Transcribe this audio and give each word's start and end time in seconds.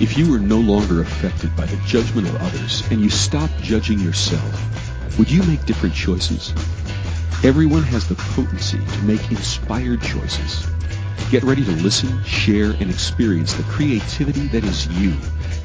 If 0.00 0.16
you 0.16 0.32
were 0.32 0.38
no 0.38 0.58
longer 0.58 1.02
affected 1.02 1.54
by 1.54 1.66
the 1.66 1.76
judgment 1.84 2.26
of 2.26 2.36
others 2.36 2.82
and 2.90 3.02
you 3.02 3.10
stopped 3.10 3.52
judging 3.60 3.98
yourself, 3.98 5.18
would 5.18 5.30
you 5.30 5.42
make 5.42 5.66
different 5.66 5.94
choices? 5.94 6.54
Everyone 7.44 7.82
has 7.82 8.08
the 8.08 8.14
potency 8.14 8.78
to 8.78 9.02
make 9.02 9.30
inspired 9.30 10.00
choices. 10.00 10.66
Get 11.30 11.42
ready 11.42 11.62
to 11.66 11.70
listen, 11.72 12.24
share, 12.24 12.70
and 12.70 12.88
experience 12.88 13.52
the 13.52 13.62
creativity 13.64 14.48
that 14.48 14.64
is 14.64 14.86
you. 14.98 15.14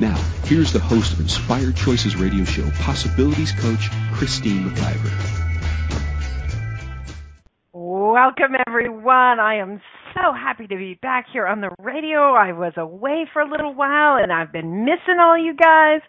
Now, 0.02 0.18
here's 0.44 0.74
the 0.74 0.80
host 0.80 1.14
of 1.14 1.22
Inspired 1.22 1.78
Choices 1.78 2.18
Radio 2.18 2.44
Show, 2.44 2.70
Possibilities 2.72 3.54
Coach, 3.54 3.90
Christine 4.12 4.70
McIver. 4.70 5.46
Welcome, 7.72 8.58
everyone. 8.68 9.40
I 9.40 9.56
am 9.56 9.80
so 10.16 10.32
happy 10.32 10.66
to 10.66 10.76
be 10.78 10.98
back 11.02 11.26
here 11.32 11.46
on 11.46 11.60
the 11.60 11.70
radio. 11.80 12.34
I 12.34 12.54
was 12.54 12.74
away 12.78 13.26
for 13.34 13.42
a 13.42 13.50
little 13.50 13.74
while 13.74 14.18
and 14.22 14.32
I've 14.32 14.52
been 14.52 14.86
missing 14.86 15.20
all 15.20 15.38
you 15.38 15.54
guys 15.54 16.00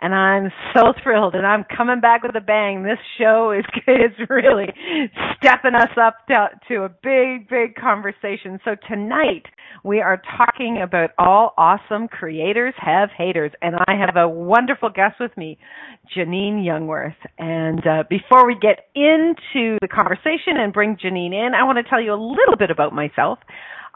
and 0.00 0.14
I'm 0.14 0.52
so 0.74 0.92
thrilled 1.02 1.34
and 1.34 1.44
I'm 1.44 1.64
coming 1.76 2.00
back 2.00 2.22
with 2.22 2.36
a 2.36 2.40
bang. 2.40 2.84
This 2.84 2.98
show 3.18 3.52
is 3.52 3.64
is 3.88 4.28
really 4.28 4.66
stepping 5.36 5.74
us 5.74 5.90
up 6.00 6.26
to, 6.28 6.48
to 6.68 6.84
a 6.84 6.88
big 6.88 7.48
big 7.48 7.74
conversation. 7.74 8.60
So 8.64 8.76
tonight 8.88 9.46
we 9.84 10.00
are 10.00 10.22
talking 10.36 10.80
about 10.82 11.10
all 11.18 11.52
awesome 11.58 12.06
creators 12.08 12.74
have 12.78 13.10
haters 13.16 13.52
and 13.62 13.74
I 13.88 13.96
have 13.98 14.16
a 14.16 14.28
wonderful 14.28 14.90
guest 14.90 15.16
with 15.18 15.36
me, 15.36 15.58
Janine 16.14 16.64
Youngworth. 16.64 17.16
And 17.38 17.86
uh, 17.86 18.04
before 18.08 18.46
we 18.46 18.56
get 18.60 18.86
into 18.94 19.78
the 19.80 19.88
conversation 19.88 20.56
and 20.58 20.72
bring 20.72 20.96
Janine 20.96 21.32
in, 21.32 21.52
I 21.54 21.64
want 21.64 21.78
to 21.78 21.88
tell 21.88 22.00
you 22.00 22.12
a 22.12 22.20
little 22.20 22.56
bit 22.58 22.70
about 22.70 22.92
myself. 22.92 23.38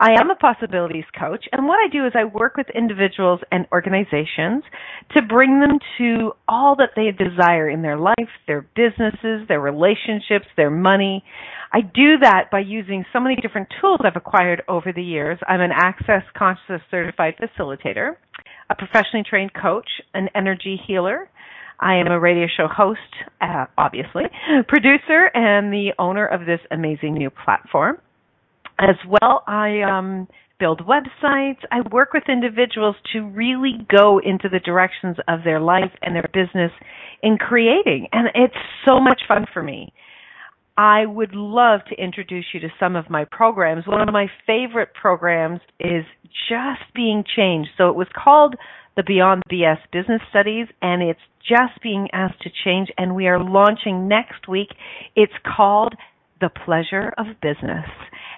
I 0.02 0.12
am 0.18 0.30
a 0.30 0.34
possibilities 0.34 1.04
coach, 1.18 1.44
and 1.52 1.66
what 1.66 1.76
I 1.76 1.92
do 1.92 2.06
is 2.06 2.12
I 2.14 2.24
work 2.24 2.56
with 2.56 2.68
individuals 2.74 3.40
and 3.52 3.66
organizations 3.70 4.64
to 5.14 5.20
bring 5.20 5.60
them 5.60 5.78
to 5.98 6.32
all 6.48 6.74
that 6.76 6.92
they 6.96 7.10
desire 7.12 7.68
in 7.68 7.82
their 7.82 7.98
life, 7.98 8.16
their 8.46 8.66
businesses, 8.74 9.46
their 9.46 9.60
relationships, 9.60 10.46
their 10.56 10.70
money. 10.70 11.22
I 11.70 11.82
do 11.82 12.16
that 12.22 12.50
by 12.50 12.60
using 12.60 13.04
so 13.12 13.20
many 13.20 13.36
different 13.36 13.68
tools 13.78 14.00
I've 14.02 14.16
acquired 14.16 14.62
over 14.68 14.90
the 14.90 15.02
years. 15.02 15.38
I'm 15.46 15.60
an 15.60 15.70
Access 15.70 16.22
Consciousness 16.34 16.80
certified 16.90 17.34
facilitator, 17.36 18.14
a 18.70 18.74
professionally 18.74 19.24
trained 19.28 19.52
coach, 19.52 19.88
an 20.14 20.30
energy 20.34 20.80
healer, 20.86 21.28
I 21.80 21.96
am 21.96 22.08
a 22.08 22.20
radio 22.20 22.46
show 22.54 22.68
host, 22.68 23.00
uh, 23.40 23.66
obviously, 23.78 24.24
producer, 24.68 25.30
and 25.34 25.72
the 25.72 25.92
owner 25.98 26.26
of 26.26 26.40
this 26.46 26.60
amazing 26.70 27.14
new 27.14 27.30
platform. 27.30 27.98
As 28.78 28.96
well, 29.08 29.42
I 29.46 29.80
um, 29.82 30.28
build 30.58 30.82
websites. 30.86 31.58
I 31.72 31.80
work 31.90 32.12
with 32.12 32.24
individuals 32.28 32.96
to 33.12 33.20
really 33.20 33.86
go 33.90 34.20
into 34.20 34.48
the 34.48 34.60
directions 34.60 35.16
of 35.26 35.40
their 35.44 35.60
life 35.60 35.92
and 36.02 36.14
their 36.14 36.30
business 36.32 36.70
in 37.22 37.36
creating, 37.38 38.08
and 38.12 38.28
it's 38.34 38.54
so 38.86 39.00
much 39.00 39.22
fun 39.26 39.46
for 39.52 39.62
me. 39.62 39.92
I 40.76 41.04
would 41.04 41.34
love 41.34 41.80
to 41.90 42.02
introduce 42.02 42.46
you 42.54 42.60
to 42.60 42.68
some 42.78 42.96
of 42.96 43.10
my 43.10 43.26
programs. 43.30 43.86
One 43.86 44.08
of 44.08 44.12
my 44.14 44.28
favorite 44.46 44.94
programs 44.94 45.60
is 45.78 46.04
Just 46.48 46.80
Being 46.94 47.22
Changed. 47.36 47.68
So 47.76 47.90
it 47.90 47.96
was 47.96 48.06
called 48.14 48.54
the 49.00 49.14
Beyond 49.14 49.42
BS 49.50 49.78
Business 49.92 50.20
Studies, 50.28 50.66
and 50.82 51.02
it's 51.02 51.20
just 51.40 51.82
being 51.82 52.08
asked 52.12 52.42
to 52.42 52.50
change. 52.64 52.88
And 52.98 53.14
we 53.14 53.28
are 53.28 53.42
launching 53.42 54.08
next 54.08 54.46
week. 54.46 54.68
It's 55.16 55.32
called 55.56 55.94
The 56.40 56.50
Pleasure 56.50 57.14
of 57.16 57.26
Business. 57.40 57.88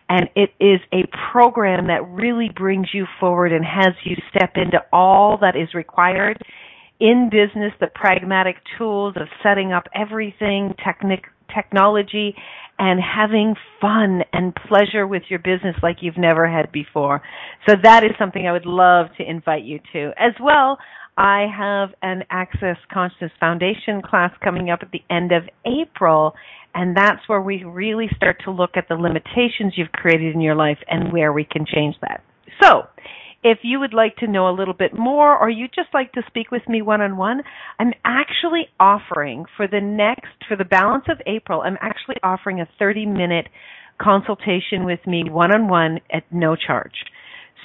And 0.09 0.29
it 0.37 0.51
is 0.61 0.79
a 0.93 1.03
program 1.33 1.89
that 1.89 2.09
really 2.09 2.49
brings 2.55 2.89
you 2.93 3.07
forward 3.19 3.53
and 3.53 3.65
has 3.65 3.95
you 4.05 4.15
step 4.31 4.53
into 4.55 4.79
all 4.93 5.39
that 5.41 5.57
is 5.57 5.75
required 5.75 6.41
in 7.01 7.29
business, 7.29 7.73
the 7.81 7.89
pragmatic 7.93 8.57
tools 8.79 9.15
of 9.17 9.27
setting 9.43 9.73
up 9.73 9.89
everything, 9.93 10.75
technic, 10.85 11.25
technology, 11.55 12.35
and 12.79 13.01
having 13.01 13.55
fun 13.81 14.23
and 14.33 14.55
pleasure 14.69 15.07
with 15.07 15.23
your 15.29 15.39
business 15.39 15.77
like 15.83 15.99
you've 16.01 16.19
never 16.19 16.49
had 16.49 16.73
before. 16.73 17.23
So 17.69 17.77
that 17.83 18.05
is 18.05 18.11
something 18.19 18.47
I 18.47 18.53
would 18.53 18.67
love 18.67 19.07
to 19.19 19.29
invite 19.29 19.65
you 19.65 19.79
to. 19.93 20.11
As 20.19 20.33
well, 20.43 20.79
I 21.17 21.47
have 21.55 21.91
an 22.03 22.25
Access 22.31 22.77
Consciousness 22.93 23.33
Foundation 23.39 24.01
class 24.03 24.33
coming 24.43 24.71
up 24.71 24.81
at 24.83 24.91
the 24.93 25.03
end 25.11 25.31
of 25.33 25.43
April, 25.67 26.35
and 26.75 26.97
that's 26.97 27.21
where 27.29 27.43
we 27.43 27.65
really 27.65 28.09
start 28.17 28.37
to 28.45 28.51
look 28.51 28.71
at 28.77 28.89
the 28.89 28.95
limitations 28.95 29.75
you've 29.77 29.93
created 29.93 30.35
in 30.35 30.41
your 30.41 30.55
life 30.55 30.79
and 30.89 31.13
where 31.13 31.33
we 31.33 31.45
can 31.45 31.67
change 31.67 31.97
that. 32.01 32.23
So, 32.63 32.85
if 33.43 33.59
you 33.63 33.81
would 33.81 33.95
like 33.95 34.17
to 34.17 34.27
know 34.27 34.49
a 34.49 34.55
little 34.55 34.75
bit 34.75 34.97
more 34.97 35.37
or 35.37 35.51
you'd 35.51 35.75
just 35.75 35.89
like 35.93 36.13
to 36.13 36.23
speak 36.29 36.51
with 36.51 36.69
me 36.69 36.83
one 36.83 37.01
on 37.01 37.17
one, 37.17 37.43
I'm 37.79 37.93
actually 38.05 38.69
offering 38.79 39.47
for 39.57 39.67
the 39.67 39.81
next, 39.81 40.29
for 40.47 40.57
the 40.57 40.65
balance 40.65 41.05
of 41.09 41.21
April, 41.27 41.63
I'm 41.63 41.79
actually 41.81 42.17
offering 42.23 42.61
a 42.61 42.69
30 42.79 43.07
minute 43.07 43.49
consultation 44.01 44.85
with 44.85 45.01
me 45.07 45.25
one 45.29 45.53
on 45.53 45.69
one 45.69 46.01
at 46.13 46.25
no 46.31 46.57
charge. 46.57 46.95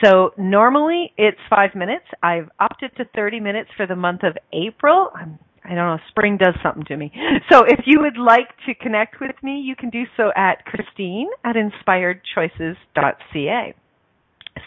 So 0.03 0.33
normally 0.37 1.13
it's 1.17 1.39
five 1.49 1.73
minutes. 1.75 2.05
I've 2.21 2.49
it 2.81 2.95
to 2.97 3.05
30 3.15 3.39
minutes 3.39 3.69
for 3.75 3.87
the 3.87 3.95
month 3.95 4.21
of 4.23 4.37
April. 4.53 5.09
I'm, 5.15 5.39
I 5.63 5.69
don't 5.69 5.77
know, 5.77 5.97
spring 6.09 6.37
does 6.37 6.53
something 6.63 6.85
to 6.85 6.97
me. 6.97 7.11
So 7.51 7.63
if 7.67 7.81
you 7.85 7.99
would 8.01 8.17
like 8.17 8.49
to 8.67 8.75
connect 8.75 9.19
with 9.19 9.35
me, 9.41 9.59
you 9.59 9.75
can 9.75 9.89
do 9.89 10.03
so 10.15 10.31
at 10.35 10.63
Christine 10.65 11.29
at 11.43 11.55
inspiredchoices.ca. 11.55 13.73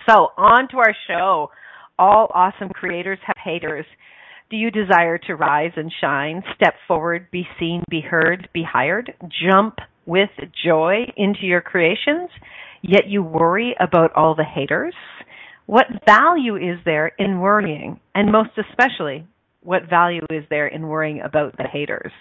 So, 0.07 0.29
on 0.37 0.69
to 0.69 0.79
our 0.79 0.95
show. 1.07 1.51
All 1.99 2.29
awesome 2.35 2.71
creators 2.71 3.19
have 3.27 3.37
haters. 3.43 3.87
Do 4.51 4.57
you 4.57 4.71
desire 4.71 5.19
to 5.19 5.37
rise 5.37 5.73
and 5.77 5.93
shine, 6.01 6.43
step 6.57 6.75
forward, 6.89 7.31
be 7.31 7.47
seen, 7.59 7.85
be 7.89 8.01
heard, 8.01 8.49
be 8.53 8.65
hired, 8.65 9.15
jump 9.49 9.77
with 10.07 10.31
joy 10.65 11.05
into 11.17 11.43
your 11.43 11.61
creations, 11.61 12.31
yet 12.83 13.07
you 13.07 13.23
worry 13.23 13.77
about 13.79 14.13
all 14.17 14.35
the 14.35 14.45
haters? 14.45 14.95
What 15.67 15.87
value 16.05 16.57
is 16.57 16.81
there 16.85 17.13
in 17.17 17.39
worrying? 17.39 18.01
And 18.13 18.33
most 18.33 18.51
especially, 18.59 19.25
what 19.63 19.89
value 19.89 20.23
is 20.31 20.45
there 20.51 20.67
in 20.67 20.89
worrying 20.89 21.21
about 21.21 21.57
the 21.57 21.69
haters? 21.71 22.13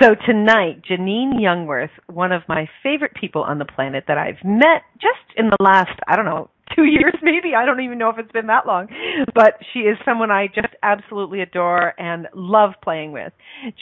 So 0.00 0.14
tonight, 0.26 0.82
Janine 0.90 1.40
Youngworth, 1.40 1.90
one 2.06 2.32
of 2.32 2.42
my 2.48 2.68
favorite 2.82 3.12
people 3.18 3.42
on 3.42 3.58
the 3.58 3.64
planet 3.64 4.04
that 4.08 4.16
I've 4.16 4.44
met 4.44 4.82
just 4.94 5.36
in 5.36 5.46
the 5.46 5.56
last, 5.62 5.98
I 6.08 6.16
don't 6.16 6.24
know, 6.24 6.48
two 6.76 6.84
years 6.84 7.14
maybe. 7.22 7.54
I 7.56 7.64
don't 7.64 7.80
even 7.80 7.98
know 7.98 8.10
if 8.10 8.18
it's 8.18 8.30
been 8.30 8.46
that 8.46 8.66
long. 8.66 8.88
But 9.34 9.54
she 9.72 9.80
is 9.80 9.96
someone 10.04 10.30
I 10.30 10.46
just 10.48 10.74
absolutely 10.82 11.40
adore 11.40 11.94
and 11.98 12.28
love 12.34 12.72
playing 12.82 13.12
with. 13.12 13.32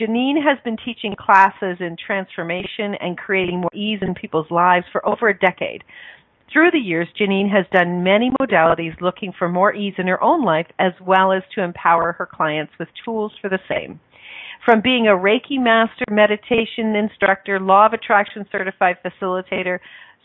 Janine 0.00 0.42
has 0.42 0.58
been 0.64 0.76
teaching 0.84 1.14
classes 1.18 1.78
in 1.80 1.96
transformation 1.96 2.94
and 3.00 3.18
creating 3.18 3.60
more 3.60 3.74
ease 3.74 3.98
in 4.00 4.14
people's 4.14 4.50
lives 4.50 4.86
for 4.92 5.06
over 5.06 5.28
a 5.28 5.38
decade. 5.38 5.82
Through 6.52 6.70
the 6.70 6.78
years, 6.78 7.08
Janine 7.20 7.50
has 7.50 7.66
done 7.72 8.04
many 8.04 8.30
modalities 8.40 9.00
looking 9.00 9.32
for 9.36 9.48
more 9.48 9.74
ease 9.74 9.94
in 9.98 10.06
her 10.06 10.22
own 10.22 10.44
life 10.44 10.68
as 10.78 10.92
well 11.04 11.32
as 11.32 11.42
to 11.54 11.62
empower 11.64 12.12
her 12.12 12.28
clients 12.32 12.72
with 12.78 12.88
tools 13.04 13.32
for 13.40 13.48
the 13.48 13.58
same. 13.68 13.98
From 14.64 14.80
being 14.80 15.06
a 15.06 15.10
Reiki 15.10 15.58
master, 15.58 16.04
meditation 16.10 16.94
instructor, 16.94 17.60
law 17.60 17.86
of 17.86 17.92
attraction 17.92 18.46
certified 18.50 18.96
facilitator, 19.04 19.78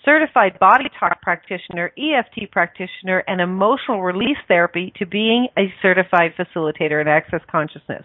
certified 0.05 0.59
body 0.59 0.85
talk 0.99 1.21
practitioner, 1.21 1.91
EFT 1.97 2.51
practitioner, 2.51 3.23
and 3.27 3.41
emotional 3.41 4.01
release 4.01 4.37
therapy 4.47 4.93
to 4.97 5.05
being 5.05 5.47
a 5.57 5.73
certified 5.81 6.33
facilitator 6.37 7.01
in 7.01 7.07
access 7.07 7.41
consciousness. 7.49 8.03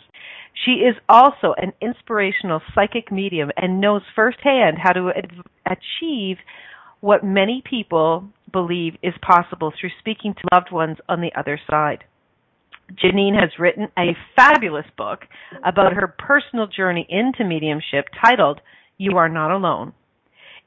She 0.65 0.73
is 0.73 0.95
also 1.09 1.55
an 1.57 1.73
inspirational 1.81 2.61
psychic 2.75 3.11
medium 3.11 3.51
and 3.57 3.81
knows 3.81 4.03
firsthand 4.15 4.79
how 4.83 4.93
to 4.93 5.11
ad- 5.17 5.31
achieve 5.67 6.37
what 7.01 7.25
many 7.25 7.63
people 7.69 8.25
believe 8.53 8.95
is 9.03 9.15
possible 9.21 9.73
through 9.79 9.91
speaking 9.99 10.35
to 10.35 10.49
loved 10.53 10.73
ones 10.73 10.99
on 11.09 11.21
the 11.21 11.33
other 11.37 11.59
side. 11.69 12.05
Janine 12.93 13.39
has 13.39 13.51
written 13.59 13.89
a 13.99 14.17
fabulous 14.37 14.87
book 14.97 15.21
about 15.65 15.95
her 15.95 16.15
personal 16.19 16.67
journey 16.67 17.07
into 17.09 17.45
mediumship 17.45 18.07
titled 18.25 18.61
You 18.99 19.17
Are 19.17 19.29
Not 19.29 19.51
Alone. 19.51 19.93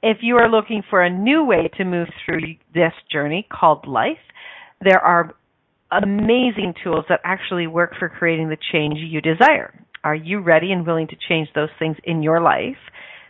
If 0.04 0.18
you 0.22 0.36
are 0.38 0.50
looking 0.50 0.84
for 0.90 1.02
a 1.02 1.10
new 1.10 1.44
way 1.44 1.70
to 1.78 1.84
move 1.84 2.08
through 2.24 2.42
this 2.74 2.94
journey 3.12 3.48
called 3.52 3.88
life, 3.88 4.18
there 4.82 5.00
are 5.00 5.34
amazing 5.92 6.76
tools 6.84 7.06
that 7.10 7.22
actually 7.24 7.66
work 7.66 7.94
for 7.98 8.08
creating 8.08 8.50
the 8.50 8.58
change 8.72 9.00
you 9.00 9.22
desire. 9.22 9.74
Are 10.04 10.16
you 10.16 10.40
ready 10.40 10.72
and 10.72 10.86
willing 10.86 11.08
to 11.08 11.16
change 11.28 11.50
those 11.56 11.70
things 11.80 11.98
in 12.04 12.22
your 12.22 12.42
life 12.42 12.78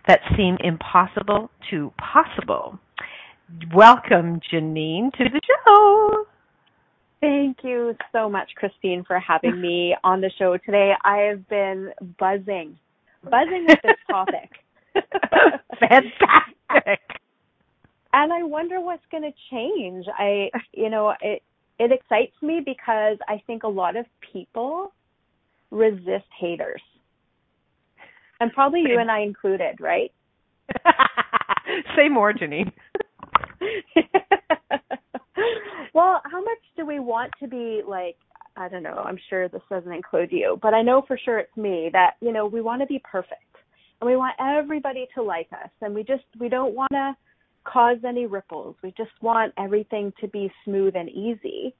that 0.07 0.19
seem 0.35 0.57
impossible 0.59 1.49
to 1.69 1.93
possible? 1.97 2.77
Welcome, 3.73 4.41
Janine, 4.51 5.11
to 5.13 5.23
the 5.23 5.39
show. 5.65 6.25
Thank 7.21 7.59
you 7.63 7.95
so 8.11 8.29
much, 8.29 8.49
Christine, 8.55 9.05
for 9.07 9.19
having 9.19 9.59
me 9.61 9.95
on 10.03 10.19
the 10.19 10.29
show 10.37 10.57
today. 10.57 10.91
I 11.03 11.17
have 11.29 11.47
been 11.47 11.91
buzzing, 12.19 12.77
buzzing 13.23 13.65
with 13.67 13.79
this 13.83 13.95
topic. 14.11 14.51
Fantastic. 15.79 16.99
And 18.13 18.33
I 18.33 18.43
wonder 18.43 18.81
what's 18.81 19.05
going 19.11 19.23
to 19.23 19.33
change. 19.51 20.05
I, 20.17 20.49
you 20.73 20.89
know, 20.89 21.13
it, 21.21 21.43
it 21.79 21.91
excites 21.91 22.33
me 22.41 22.61
because 22.65 23.17
I 23.27 23.41
think 23.45 23.63
a 23.63 23.67
lot 23.67 23.95
of 23.95 24.05
people 24.33 24.93
resist 25.71 26.25
haters. 26.39 26.81
And 28.39 28.51
probably 28.53 28.81
you 28.81 28.99
and 28.99 29.09
I 29.09 29.21
included, 29.21 29.79
right? 29.79 30.11
Say 31.95 32.07
more, 32.09 32.33
Janine. 32.33 32.71
well, 35.93 36.21
how 36.23 36.43
much 36.43 36.59
do 36.75 36.85
we 36.85 36.99
want 36.99 37.31
to 37.39 37.47
be 37.47 37.81
like 37.87 38.17
I 38.57 38.67
don't 38.67 38.83
know, 38.83 39.03
I'm 39.05 39.19
sure 39.29 39.47
this 39.47 39.61
doesn't 39.69 39.91
include 39.91 40.31
you, 40.31 40.57
but 40.61 40.73
I 40.73 40.81
know 40.81 41.03
for 41.07 41.17
sure 41.23 41.37
it's 41.37 41.55
me 41.55 41.89
that, 41.93 42.15
you 42.21 42.33
know, 42.33 42.47
we 42.47 42.59
want 42.61 42.81
to 42.81 42.87
be 42.87 42.99
perfect. 43.09 43.43
And 43.99 44.09
we 44.09 44.15
want 44.15 44.35
everybody 44.39 45.07
to 45.15 45.23
like 45.23 45.47
us 45.51 45.69
and 45.81 45.93
we 45.93 46.03
just 46.03 46.23
we 46.39 46.49
don't 46.49 46.75
want 46.75 46.91
to 46.91 47.15
cause 47.63 47.97
any 48.07 48.25
ripples. 48.25 48.75
We 48.83 48.93
just 48.97 49.11
want 49.21 49.53
everything 49.57 50.13
to 50.21 50.27
be 50.27 50.51
smooth 50.63 50.95
and 50.95 51.09
easy. 51.09 51.75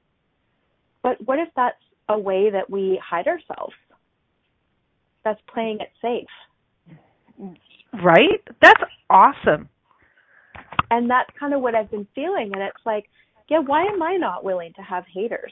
But 1.04 1.26
what 1.26 1.40
if 1.40 1.50
that's 1.56 1.78
a 2.10 2.18
way 2.18 2.50
that 2.50 2.70
we 2.70 3.02
hide 3.08 3.28
ourselves? 3.28 3.74
That's 5.24 5.40
playing 5.54 5.80
it 5.82 5.90
safe. 6.02 7.54
Right? 8.04 8.42
That's 8.62 8.82
awesome. 9.10 9.70
And 10.90 11.10
that's 11.10 11.30
kind 11.40 11.54
of 11.54 11.62
what 11.62 11.76
I've 11.76 11.92
been 11.92 12.08
feeling. 12.16 12.52
And 12.54 12.62
it's 12.62 12.86
like, 12.86 13.06
yeah, 13.50 13.60
why 13.60 13.86
am 13.86 14.02
I 14.02 14.16
not 14.16 14.44
willing 14.44 14.74
to 14.74 14.82
have 14.82 15.06
haters? 15.14 15.52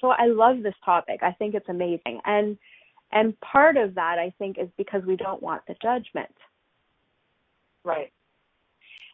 So 0.00 0.08
I 0.08 0.26
love 0.26 0.62
this 0.62 0.74
topic. 0.84 1.20
I 1.22 1.32
think 1.32 1.54
it's 1.54 1.68
amazing. 1.68 2.20
And 2.24 2.56
and 3.12 3.38
part 3.40 3.76
of 3.76 3.94
that 3.94 4.18
I 4.18 4.32
think 4.38 4.58
is 4.58 4.68
because 4.76 5.02
we 5.04 5.16
don't 5.16 5.42
want 5.42 5.62
the 5.66 5.74
judgment. 5.82 6.34
Right. 7.84 8.12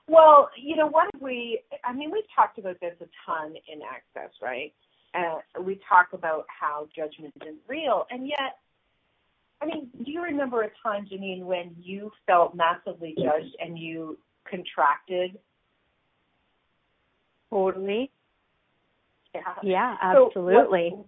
Well, 0.08 0.50
you 0.56 0.76
know, 0.76 0.86
what 0.86 1.08
we, 1.20 1.60
I 1.84 1.92
mean, 1.92 2.10
we've 2.10 2.24
talked 2.34 2.58
about 2.58 2.78
this 2.80 2.94
a 3.00 3.06
ton 3.24 3.54
in 3.72 3.80
Access, 3.82 4.30
right? 4.40 4.72
Uh, 5.14 5.60
we 5.60 5.80
talk 5.88 6.08
about 6.12 6.46
how 6.48 6.88
judgment 6.94 7.34
isn't 7.40 7.58
real. 7.66 8.06
And 8.10 8.26
yet, 8.26 8.58
I 9.60 9.66
mean, 9.66 9.88
do 10.04 10.10
you 10.10 10.22
remember 10.22 10.62
a 10.62 10.70
time, 10.82 11.06
Janine, 11.10 11.44
when 11.44 11.74
you 11.80 12.12
felt 12.26 12.54
massively 12.54 13.14
judged 13.16 13.56
and 13.58 13.78
you 13.78 14.18
contracted? 14.48 15.38
Totally. 17.50 18.10
Yeah. 19.34 19.40
Yeah, 19.62 19.96
absolutely. 20.02 20.90
So 20.90 20.96
what, 20.96 21.06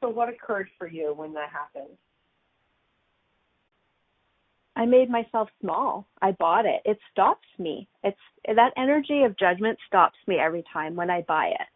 so 0.00 0.08
what 0.08 0.28
occurred 0.28 0.68
for 0.78 0.88
you 0.88 1.12
when 1.14 1.32
that 1.34 1.50
happened? 1.50 1.96
I 4.76 4.86
made 4.86 5.10
myself 5.10 5.48
small. 5.60 6.06
I 6.22 6.32
bought 6.32 6.64
it. 6.64 6.80
It 6.84 6.98
stops 7.12 7.46
me. 7.58 7.88
It's 8.02 8.16
that 8.46 8.72
energy 8.76 9.24
of 9.24 9.36
judgment 9.36 9.78
stops 9.86 10.16
me 10.26 10.36
every 10.36 10.64
time 10.72 10.96
when 10.96 11.10
I 11.10 11.22
buy 11.22 11.48
it. 11.48 11.66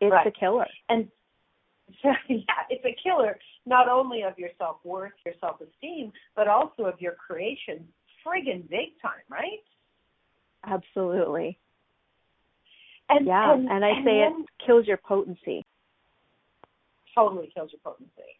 It's 0.00 0.12
right. 0.12 0.26
a 0.26 0.30
killer. 0.30 0.66
And 0.88 1.08
yeah, 2.04 2.14
it's 2.68 2.84
a 2.84 2.94
killer 3.02 3.38
not 3.68 3.88
only 3.88 4.22
of 4.22 4.38
your 4.38 4.50
self 4.58 4.76
worth, 4.82 5.12
your 5.24 5.34
self 5.40 5.60
esteem, 5.60 6.12
but 6.34 6.48
also 6.48 6.84
of 6.84 7.00
your 7.00 7.12
creation. 7.12 7.86
Friggin' 8.26 8.68
big 8.68 9.00
time, 9.00 9.22
right? 9.30 9.62
Absolutely. 10.66 11.58
And 13.08 13.26
yeah, 13.26 13.54
and, 13.54 13.68
and 13.68 13.84
I 13.84 13.88
and 13.90 14.04
say 14.04 14.20
then, 14.20 14.42
it 14.42 14.66
kills 14.66 14.86
your 14.86 14.96
potency. 14.98 15.64
Totally 17.18 17.50
kills 17.52 17.70
your 17.72 17.80
potency. 17.82 18.38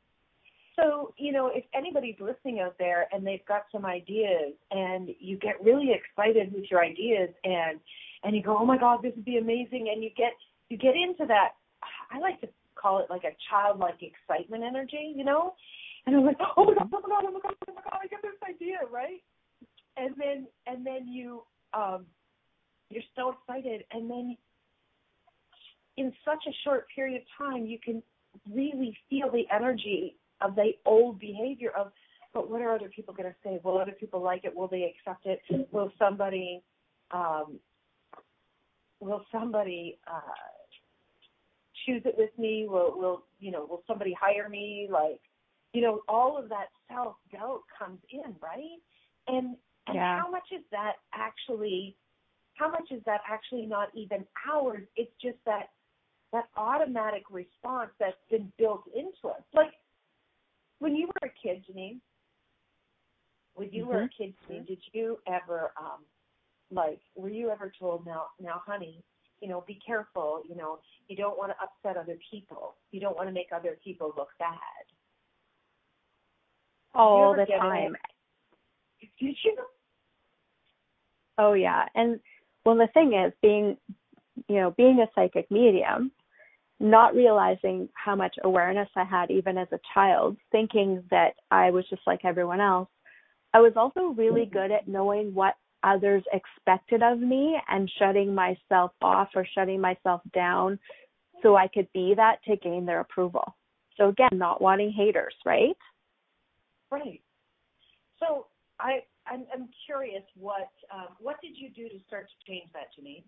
So, 0.77 1.13
you 1.19 1.33
know, 1.33 1.51
if 1.53 1.65
anybody's 1.75 2.15
listening 2.21 2.61
out 2.61 2.77
there 2.79 3.09
and 3.13 3.27
they've 3.27 3.45
got 3.47 3.65
some 3.73 3.85
ideas 3.85 4.53
and 4.71 5.09
you 5.19 5.37
get 5.37 5.61
really 5.65 5.91
excited 5.91 6.53
with 6.53 6.71
your 6.71 6.85
ideas 6.85 7.31
and 7.43 7.81
and 8.23 8.37
you 8.37 8.43
go, 8.43 8.57
"Oh 8.57 8.65
my 8.65 8.79
god, 8.79 9.03
this 9.03 9.13
would 9.17 9.25
be 9.25 9.39
amazing." 9.39 9.91
And 9.93 10.05
you 10.05 10.11
get 10.17 10.33
you 10.69 10.77
get 10.77 10.95
into 10.95 11.27
that 11.27 11.55
I 12.13 12.19
like 12.21 12.41
to 12.43 12.49
call 12.77 13.01
it 13.01 13.11
like 13.11 13.25
a 13.25 13.35
childlike 13.51 14.01
excitement 14.03 14.63
energy, 14.63 15.13
you 15.17 15.25
know? 15.25 15.55
And 16.07 16.15
I'm 16.15 16.25
like, 16.25 16.39
"Oh 16.57 16.65
my 16.65 16.75
god, 16.75 16.89
oh 16.93 17.01
my 17.01 17.09
god, 17.09 17.25
oh 17.27 17.33
my 17.33 17.41
god, 17.41 17.55
oh 17.69 17.75
my 17.75 17.83
god, 17.83 17.99
I 18.03 18.07
get 18.07 18.23
this 18.23 18.41
idea, 18.49 18.79
right?" 18.93 19.23
And 19.97 20.15
then 20.17 20.47
and 20.69 20.87
then 20.87 21.09
you 21.09 21.43
um 21.75 22.07
you're 22.91 23.03
so 23.17 23.35
excited 23.35 23.85
and 23.91 24.09
then 24.09 24.37
in 25.97 26.13
such 26.25 26.45
a 26.47 26.53
short 26.63 26.87
period 26.95 27.21
of 27.21 27.27
time 27.37 27.67
you 27.67 27.79
can 27.79 28.03
really 28.53 28.97
feel 29.09 29.31
the 29.31 29.45
energy 29.55 30.17
of 30.41 30.55
the 30.55 30.73
old 30.87 31.19
behavior 31.19 31.71
of 31.77 31.93
but 32.35 32.51
what 32.51 32.61
are 32.61 32.75
other 32.75 32.91
people 32.95 33.15
going 33.15 33.29
to 33.29 33.35
say? 33.43 33.59
Will 33.65 33.79
other 33.79 33.93
people 33.93 34.23
like 34.23 34.45
it? 34.45 34.55
Will 34.55 34.69
they 34.69 34.95
accept 34.95 35.27
it? 35.27 35.41
Will 35.73 35.91
somebody 35.99 36.63
um 37.11 37.59
will 39.01 39.25
somebody 39.33 39.99
uh 40.07 40.21
choose 41.87 42.03
it 42.05 42.15
with 42.19 42.31
me? 42.39 42.67
Will 42.69 42.95
will 42.97 43.25
you 43.41 43.51
know 43.51 43.67
will 43.69 43.83
somebody 43.87 44.15
hire 44.21 44.49
me? 44.49 44.89
Like 44.91 45.21
you 45.73 45.81
know 45.81 46.03
all 46.09 46.39
of 46.39 46.49
that 46.51 46.67
self 46.91 47.17
doubt 47.33 47.63
comes 47.79 47.99
in 48.13 48.35
right? 48.43 48.79
And 49.27 49.57
and 49.87 49.97
yeah. 49.97 50.21
how 50.21 50.31
much 50.31 50.49
is 50.53 50.63
that 50.71 50.95
actually 51.15 51.97
how 52.55 52.71
much 52.71 52.91
is 52.91 53.03
that 53.07 53.21
actually 53.29 53.67
not 53.67 53.89
even 53.95 54.25
ours? 54.53 54.87
It's 54.97 55.13
just 55.23 55.39
that 55.47 55.71
that 56.33 56.45
automatic 56.57 57.25
response 57.31 57.91
that's 57.99 58.17
been 58.31 58.53
built 58.59 58.85
into 58.95 59.29
us 59.29 59.43
like 59.55 59.73
when 60.79 60.95
you 60.95 61.07
were 61.07 61.29
a 61.29 61.33
kid, 61.43 61.65
Janine, 61.69 61.99
when 63.55 63.71
you 63.73 63.83
mm-hmm. 63.85 63.93
were 63.93 64.03
a 64.03 64.09
kid, 64.09 64.35
Janine, 64.49 64.67
did 64.67 64.79
you 64.93 65.19
ever, 65.27 65.73
um, 65.79 66.05
like, 66.71 67.01
were 67.17 67.29
you 67.29 67.51
ever 67.51 67.73
told, 67.79 68.07
now, 68.07 68.27
now, 68.41 68.63
honey, 68.65 69.03
you 69.41 69.49
know, 69.49 69.65
be 69.67 69.79
careful, 69.85 70.43
you 70.49 70.57
know, 70.57 70.79
you 71.09 71.17
don't 71.17 71.39
want 71.39 71.53
to 71.53 71.57
upset 71.63 72.01
other 72.01 72.19
people. 72.31 72.75
You 72.91 73.01
don't 73.01 73.17
want 73.17 73.29
to 73.29 73.33
make 73.33 73.49
other 73.55 73.79
people 73.83 74.13
look 74.17 74.29
bad. 74.39 74.57
All 76.95 77.35
the 77.35 77.47
time. 77.47 77.97
It? 79.01 79.09
Did 79.21 79.37
you? 79.45 79.57
Oh 81.39 81.53
yeah, 81.53 81.85
and 81.95 82.19
well, 82.65 82.75
the 82.75 82.89
thing 82.93 83.13
is, 83.13 83.33
being, 83.41 83.77
you 84.49 84.57
know, 84.57 84.75
being 84.77 84.99
a 84.99 85.07
psychic 85.15 85.49
medium, 85.53 86.11
not 86.81 87.15
realizing 87.15 87.89
how 87.95 88.15
much 88.15 88.37
awareness 88.45 88.89
I 88.97 89.05
had 89.05 89.31
even 89.31 89.59
as 89.59 89.69
a 89.73 89.81
child, 89.95 90.37
thinking 90.53 91.03
that 91.11 91.35
I 91.51 91.71
was 91.71 91.85
just 91.91 92.03
like 92.07 92.25
everyone 92.25 92.61
else. 92.61 92.89
I 93.55 93.61
was 93.61 93.73
also 93.77 94.15
really 94.17 94.43
Mm-hmm. 94.43 94.53
good 94.53 94.71
at 94.71 94.89
knowing 94.89 95.35
what 95.35 95.55
others 95.83 96.23
expected 96.33 97.03
of 97.03 97.19
me 97.19 97.57
and 97.69 97.91
shutting 97.99 98.35
myself 98.35 98.93
off 99.01 99.29
or 99.35 99.47
shutting 99.55 99.81
myself 99.81 100.21
down 100.35 100.79
so 101.43 101.57
I 101.57 101.69
could 101.69 101.89
be 101.93 102.15
that 102.17 102.43
to 102.45 102.57
gain 102.57 102.85
their 102.85 103.01
approval. 103.01 103.57
So 103.97 104.09
again, 104.09 104.31
not 104.33 104.61
wanting 104.61 104.93
haters, 104.93 105.35
right? 105.45 105.77
Right. 106.91 107.21
So 108.19 108.47
I 108.81 109.01
I'm, 109.27 109.45
I'm 109.53 109.69
curious 109.87 110.23
what 110.37 110.71
um, 110.93 111.09
what 111.21 111.41
did 111.41 111.53
you 111.57 111.71
do 111.71 111.89
to 111.89 112.05
start 112.07 112.29
to 112.29 112.51
change 112.51 112.71
that, 112.73 112.89
Janine? 112.99 113.25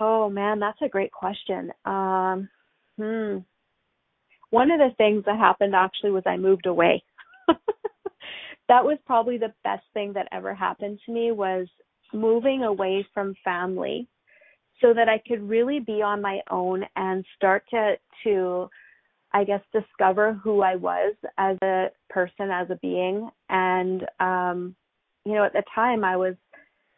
Oh 0.00 0.30
man, 0.30 0.58
that's 0.58 0.80
a 0.82 0.88
great 0.88 1.12
question. 1.12 1.70
Um, 1.84 2.48
hmm. 2.98 3.38
One 4.48 4.70
of 4.70 4.80
the 4.80 4.94
things 4.96 5.24
that 5.26 5.38
happened 5.38 5.74
actually 5.74 6.10
was 6.10 6.24
I 6.26 6.36
moved 6.36 6.66
away. 6.66 7.04
that 8.68 8.84
was 8.84 8.98
probably 9.06 9.38
the 9.38 9.52
best 9.62 9.84
thing 9.94 10.12
that 10.14 10.26
ever 10.32 10.54
happened 10.54 10.98
to 11.06 11.12
me 11.12 11.30
was 11.30 11.68
moving 12.12 12.64
away 12.64 13.06
from 13.14 13.34
family 13.44 14.08
so 14.80 14.94
that 14.94 15.08
I 15.08 15.22
could 15.28 15.46
really 15.48 15.78
be 15.78 16.02
on 16.02 16.22
my 16.22 16.40
own 16.50 16.84
and 16.96 17.24
start 17.36 17.64
to 17.70 17.94
to 18.24 18.68
I 19.32 19.44
guess 19.44 19.60
discover 19.72 20.32
who 20.32 20.62
I 20.62 20.76
was 20.76 21.14
as 21.38 21.56
a 21.62 21.90
person, 22.08 22.50
as 22.50 22.68
a 22.70 22.76
being. 22.76 23.30
And 23.48 24.02
um, 24.18 24.74
you 25.24 25.34
know, 25.34 25.44
at 25.44 25.52
the 25.52 25.62
time 25.74 26.04
I 26.04 26.16
was 26.16 26.34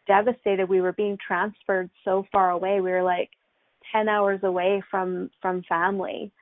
devastated. 0.07 0.69
We 0.69 0.81
were 0.81 0.93
being 0.93 1.19
transferred 1.27 1.91
so 2.05 2.27
far 2.33 2.51
away. 2.51 2.81
We 2.81 2.91
were 2.91 3.03
like 3.03 3.31
10 3.93 4.09
hours 4.09 4.41
away 4.43 4.83
from 4.91 5.31
from 5.41 5.63
family. 5.69 6.33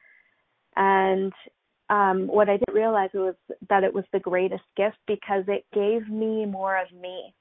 And 0.76 1.32
um 1.88 2.26
what 2.26 2.48
I 2.48 2.56
didn't 2.56 2.74
realize 2.74 3.10
was 3.14 3.34
that 3.68 3.84
it 3.84 3.92
was 3.92 4.04
the 4.12 4.20
greatest 4.20 4.64
gift 4.76 4.98
because 5.06 5.44
it 5.48 5.64
gave 5.72 6.08
me 6.08 6.46
more 6.46 6.80
of 6.80 6.90
me. 6.92 7.34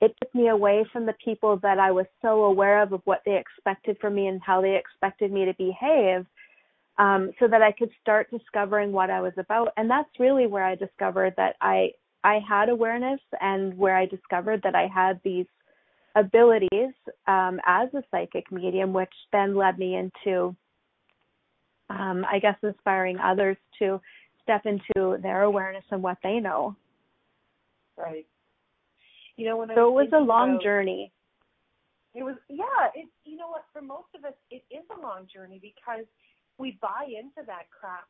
It 0.00 0.14
took 0.22 0.34
me 0.34 0.48
away 0.48 0.84
from 0.92 1.04
the 1.04 1.14
people 1.22 1.58
that 1.58 1.78
I 1.78 1.90
was 1.90 2.06
so 2.22 2.44
aware 2.44 2.82
of 2.82 2.92
of 2.92 3.02
what 3.04 3.20
they 3.26 3.36
expected 3.36 3.98
from 4.00 4.14
me 4.14 4.28
and 4.28 4.40
how 4.42 4.60
they 4.60 4.76
expected 4.76 5.32
me 5.32 5.44
to 5.44 5.54
behave. 5.54 6.26
Um, 6.98 7.30
so 7.38 7.48
that 7.48 7.62
I 7.62 7.72
could 7.72 7.88
start 8.02 8.30
discovering 8.30 8.92
what 8.92 9.08
I 9.08 9.22
was 9.22 9.32
about. 9.38 9.72
And 9.78 9.88
that's 9.88 10.10
really 10.18 10.46
where 10.46 10.64
I 10.64 10.74
discovered 10.74 11.32
that 11.38 11.56
I 11.62 11.92
I 12.24 12.38
had 12.46 12.68
awareness 12.68 13.20
and 13.40 13.76
where 13.76 13.96
I 13.96 14.06
discovered 14.06 14.60
that 14.62 14.74
I 14.74 14.88
had 14.92 15.20
these 15.24 15.46
abilities 16.14 16.92
um, 17.26 17.60
as 17.66 17.88
a 17.94 18.02
psychic 18.10 18.50
medium, 18.50 18.92
which 18.92 19.12
then 19.32 19.56
led 19.56 19.78
me 19.78 19.96
into, 19.96 20.54
um, 21.88 22.24
I 22.30 22.38
guess, 22.40 22.56
inspiring 22.62 23.18
others 23.18 23.56
to 23.78 24.00
step 24.42 24.66
into 24.66 25.18
their 25.22 25.42
awareness 25.42 25.84
and 25.90 26.02
what 26.02 26.18
they 26.22 26.40
know. 26.40 26.76
Right. 27.96 28.26
You 29.36 29.46
know, 29.46 29.56
when 29.58 29.70
I 29.70 29.74
so 29.74 29.88
it 29.88 29.92
was 29.92 30.08
a 30.12 30.20
long 30.20 30.50
about, 30.50 30.62
journey. 30.62 31.12
It 32.14 32.22
was 32.22 32.36
yeah, 32.48 32.90
it 32.94 33.08
you 33.24 33.36
know 33.36 33.48
what, 33.48 33.64
for 33.72 33.80
most 33.80 34.08
of 34.16 34.24
us 34.24 34.34
it 34.50 34.62
is 34.70 34.84
a 34.96 35.00
long 35.00 35.26
journey 35.32 35.60
because 35.62 36.04
we 36.58 36.76
buy 36.82 37.06
into 37.06 37.46
that 37.46 37.70
crap 37.70 38.08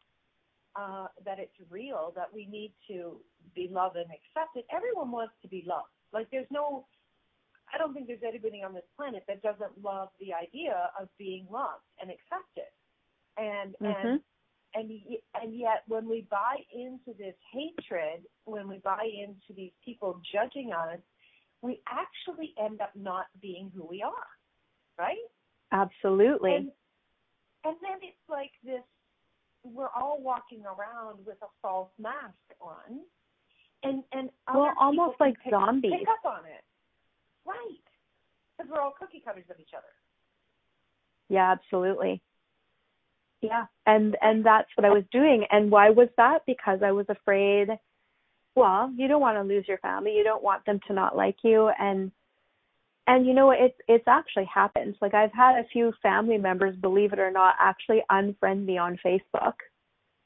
uh 0.77 1.07
that 1.25 1.39
it's 1.39 1.57
real, 1.71 2.13
that 2.17 2.33
we 2.33 2.47
need 2.47 2.73
to 2.89 3.21
be 3.55 3.69
loved 3.71 3.97
and 3.97 4.07
accepted. 4.11 4.65
Everyone 4.75 5.11
wants 5.11 5.35
to 5.43 5.49
be 5.49 5.65
loved. 5.67 5.89
Like 6.13 6.29
there's 6.31 6.51
no 6.51 6.87
I 7.73 7.79
don't 7.79 7.95
think 7.95 8.09
there's 8.09 8.27
anybody 8.27 8.63
on 8.63 8.75
this 8.75 8.85
planet 8.97 9.23
that 9.29 9.43
doesn't 9.43 9.83
love 9.83 10.09
the 10.21 10.33
idea 10.35 10.91
of 11.01 11.09
being 11.19 11.47
loved 11.51 11.85
and 12.01 12.11
accepted. 12.11 12.71
And 13.37 13.75
Mm-hmm. 13.83 14.09
and 14.09 14.21
and 14.75 14.91
and 15.43 15.59
yet 15.59 15.83
when 15.89 16.09
we 16.09 16.27
buy 16.31 16.57
into 16.73 17.17
this 17.19 17.35
hatred, 17.53 18.23
when 18.45 18.69
we 18.69 18.79
buy 18.79 19.05
into 19.05 19.55
these 19.57 19.73
people 19.85 20.21
judging 20.33 20.73
us, 20.73 20.99
we 21.63 21.81
actually 21.89 22.55
end 22.63 22.81
up 22.81 22.93
not 22.95 23.27
being 23.43 23.71
who 23.75 23.87
we 23.87 24.03
are, 24.03 24.31
right? 24.99 25.17
Absolutely. 25.73 26.55
And 26.55 26.71
and 27.65 27.77
then 27.83 27.99
it's 28.03 28.29
like 28.29 28.53
this 28.65 28.83
we're 29.65 29.91
all 29.95 30.19
walking 30.21 30.63
around 30.65 31.25
with 31.27 31.37
a 31.43 31.47
false 31.63 31.91
mask 31.99 32.35
on. 32.61 33.01
And 33.83 34.03
and 34.13 34.29
well, 34.53 34.73
almost 34.79 35.17
like 35.21 35.35
pick, 35.43 35.53
zombies. 35.53 35.93
pick 35.99 36.09
up 36.09 36.31
on 36.31 36.45
it. 36.45 36.63
Right. 37.47 37.57
Because 38.57 38.71
we're 38.71 38.81
all 38.81 38.93
cookie 38.99 39.23
cutters 39.25 39.45
of 39.51 39.59
each 39.59 39.71
other. 39.75 39.87
Yeah, 41.31 41.53
absolutely. 41.53 42.21
Yeah, 43.41 43.65
and 43.87 44.19
and 44.21 44.45
that's 44.45 44.69
what 44.75 44.85
I 44.85 44.91
was 44.91 45.05
doing. 45.11 45.45
And 45.51 45.71
why 45.71 45.89
was 45.89 46.09
that? 46.19 46.41
Because 46.47 46.81
I 46.85 46.93
was 46.93 47.07
afraid. 47.09 47.69
Well, 48.55 48.93
you 48.95 49.09
don't 49.09 49.23
want 49.23 49.39
to 49.39 49.43
lose 49.43 49.65
your 49.67 49.79
family. 49.79 50.15
You 50.15 50.25
don't 50.25 50.43
want 50.43 50.67
them 50.67 50.81
to 50.89 50.93
not 50.93 51.17
like 51.17 51.37
you, 51.43 51.71
and 51.79 52.13
and 53.11 53.27
you 53.27 53.35
know 53.35 53.51
it's 53.51 53.77
it's 53.89 54.07
actually 54.07 54.49
happened. 54.53 54.95
Like 55.03 55.15
I've 55.15 55.33
had 55.33 55.59
a 55.59 55.69
few 55.73 55.93
family 56.01 56.39
members, 56.39 56.77
believe 56.77 57.13
it 57.13 57.19
or 57.19 57.33
not, 57.33 57.57
actually 57.59 58.03
unfriend 58.09 58.65
me 58.65 58.79
on 58.79 59.01
Facebook 59.05 59.55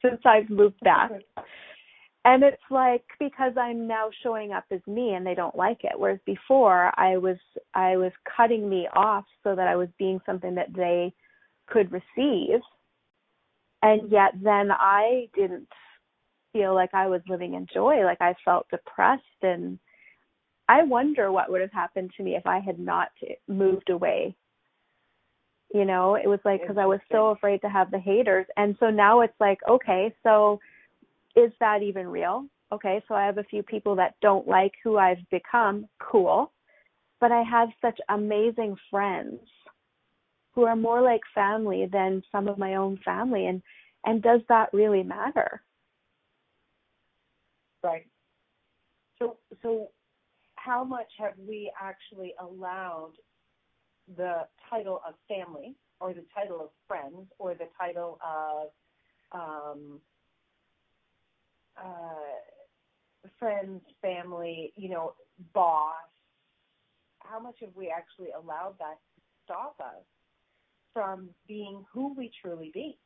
since 0.02 0.20
I've 0.26 0.50
moved 0.50 0.80
back. 0.80 1.10
And 2.26 2.42
it's 2.42 2.62
like 2.70 3.04
because 3.18 3.52
I'm 3.58 3.86
now 3.88 4.10
showing 4.22 4.52
up 4.52 4.64
as 4.70 4.80
me 4.86 5.14
and 5.14 5.26
they 5.26 5.34
don't 5.34 5.56
like 5.56 5.78
it. 5.82 5.98
Whereas 5.98 6.18
before 6.26 6.92
I 7.00 7.16
was 7.16 7.38
I 7.74 7.96
was 7.96 8.12
cutting 8.36 8.68
me 8.68 8.86
off 8.94 9.24
so 9.42 9.56
that 9.56 9.66
I 9.66 9.76
was 9.76 9.88
being 9.98 10.20
something 10.26 10.54
that 10.54 10.74
they 10.74 11.14
could 11.66 11.90
receive. 11.90 12.60
And 13.82 14.12
yet 14.12 14.32
then 14.42 14.70
I 14.70 15.28
didn't 15.34 15.68
feel 16.52 16.74
like 16.74 16.92
I 16.92 17.06
was 17.06 17.22
living 17.30 17.54
in 17.54 17.66
joy. 17.72 18.04
Like 18.04 18.20
I 18.20 18.34
felt 18.44 18.66
depressed 18.70 19.22
and 19.42 19.78
I 20.68 20.82
wonder 20.82 21.30
what 21.30 21.50
would 21.50 21.60
have 21.60 21.72
happened 21.72 22.12
to 22.16 22.22
me 22.22 22.36
if 22.36 22.46
I 22.46 22.58
had 22.58 22.78
not 22.78 23.08
moved 23.48 23.90
away. 23.90 24.34
You 25.72 25.84
know, 25.84 26.14
it 26.14 26.26
was 26.26 26.38
like 26.44 26.60
because 26.60 26.78
I 26.78 26.86
was 26.86 27.00
so 27.10 27.30
afraid 27.30 27.60
to 27.62 27.68
have 27.68 27.90
the 27.90 27.98
haters. 27.98 28.46
And 28.56 28.76
so 28.78 28.90
now 28.90 29.20
it's 29.20 29.38
like, 29.40 29.58
okay, 29.68 30.14
so 30.22 30.60
is 31.36 31.52
that 31.60 31.82
even 31.82 32.06
real? 32.06 32.46
Okay, 32.72 33.02
so 33.06 33.14
I 33.14 33.26
have 33.26 33.38
a 33.38 33.44
few 33.44 33.62
people 33.62 33.94
that 33.96 34.14
don't 34.22 34.46
like 34.48 34.72
who 34.82 34.96
I've 34.96 35.28
become. 35.30 35.86
Cool. 36.00 36.52
But 37.20 37.32
I 37.32 37.42
have 37.42 37.68
such 37.80 37.98
amazing 38.08 38.76
friends 38.90 39.40
who 40.54 40.64
are 40.64 40.76
more 40.76 41.02
like 41.02 41.20
family 41.34 41.86
than 41.92 42.22
some 42.30 42.48
of 42.48 42.58
my 42.58 42.76
own 42.76 42.98
family 43.04 43.46
and 43.46 43.62
and 44.06 44.22
does 44.22 44.40
that 44.48 44.68
really 44.72 45.02
matter? 45.02 45.62
Right. 47.82 48.06
So 49.18 49.38
so 49.62 49.88
how 50.64 50.84
much 50.84 51.08
have 51.18 51.34
we 51.46 51.70
actually 51.80 52.34
allowed 52.40 53.12
the 54.16 54.46
title 54.70 55.00
of 55.06 55.14
family 55.28 55.74
or 56.00 56.12
the 56.14 56.24
title 56.34 56.60
of 56.60 56.68
friends 56.88 57.26
or 57.38 57.54
the 57.54 57.68
title 57.78 58.18
of 58.24 58.68
um 59.32 60.00
uh 61.76 62.40
friends, 63.38 63.80
family, 64.02 64.72
you 64.76 64.88
know, 64.88 65.14
boss, 65.54 65.94
how 67.20 67.40
much 67.40 67.56
have 67.60 67.74
we 67.74 67.88
actually 67.88 68.28
allowed 68.38 68.74
that 68.78 68.98
to 69.16 69.22
stop 69.44 69.76
us 69.80 70.04
from 70.92 71.30
being 71.48 71.84
who 71.92 72.14
we 72.14 72.30
truly 72.42 72.70
be? 72.72 72.98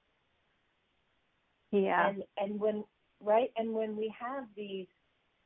Yeah. 1.72 2.08
And 2.08 2.22
and 2.36 2.60
when 2.60 2.84
right 3.20 3.50
and 3.56 3.72
when 3.72 3.96
we 3.96 4.12
have 4.18 4.44
these 4.56 4.86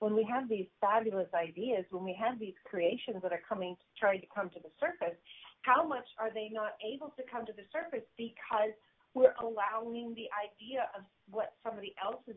when 0.03 0.17
we 0.17 0.25
have 0.25 0.49
these 0.49 0.67
fabulous 0.81 1.29
ideas, 1.33 1.85
when 1.91 2.03
we 2.03 2.19
have 2.19 2.37
these 2.41 2.59
creations 2.67 3.23
that 3.23 3.31
are 3.31 3.43
coming 3.49 3.77
trying 3.97 4.21
to 4.21 4.27
come 4.35 4.51
to 4.51 4.59
the 4.59 4.75
surface, 4.81 5.15
how 5.63 5.87
much 5.87 6.03
are 6.19 6.35
they 6.35 6.51
not 6.51 6.75
able 6.83 7.15
to 7.15 7.23
come 7.31 7.47
to 7.47 7.53
the 7.53 7.63
surface 7.71 8.05
because 8.19 8.75
we're 9.15 9.39
allowing 9.39 10.13
the 10.19 10.27
idea 10.35 10.91
of 10.99 11.05
what 11.31 11.55
somebody 11.63 11.95
else 12.03 12.19
is 12.27 12.35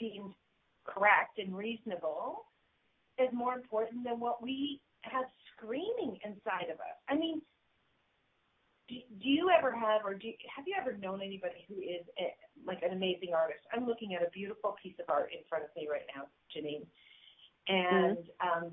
deemed 0.00 0.34
correct 0.82 1.38
and 1.38 1.56
reasonable 1.56 2.50
is 3.22 3.30
more 3.32 3.54
important 3.54 4.02
than 4.02 4.18
what 4.18 4.42
we 4.42 4.80
have 5.02 5.26
screaming 5.54 6.18
inside 6.24 6.74
of 6.74 6.82
us. 6.82 6.98
I 7.08 7.14
mean, 7.14 7.40
do, 8.88 8.96
do 9.22 9.28
you 9.28 9.50
ever 9.50 9.72
have, 9.72 10.02
or 10.04 10.14
do 10.14 10.28
you, 10.28 10.34
have 10.54 10.66
you 10.66 10.74
ever 10.80 10.96
known 10.96 11.20
anybody 11.22 11.64
who 11.68 11.74
is 11.80 12.06
a, 12.18 12.34
like 12.66 12.82
an 12.82 12.92
amazing 12.92 13.34
artist? 13.34 13.60
I'm 13.72 13.86
looking 13.86 14.14
at 14.14 14.22
a 14.22 14.30
beautiful 14.30 14.76
piece 14.82 14.94
of 15.00 15.06
art 15.08 15.30
in 15.32 15.40
front 15.48 15.64
of 15.64 15.70
me 15.76 15.88
right 15.90 16.06
now, 16.14 16.26
Janine, 16.54 16.86
and 17.68 18.18
um, 18.40 18.72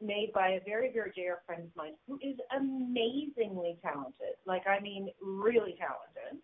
made 0.00 0.32
by 0.34 0.50
a 0.50 0.60
very, 0.64 0.92
very 0.92 1.12
dear 1.14 1.38
friend 1.46 1.62
of 1.64 1.76
mine 1.76 1.94
who 2.06 2.18
is 2.22 2.36
amazingly 2.56 3.78
talented. 3.82 4.36
Like, 4.46 4.66
I 4.66 4.80
mean, 4.80 5.10
really 5.22 5.76
talented. 5.78 6.42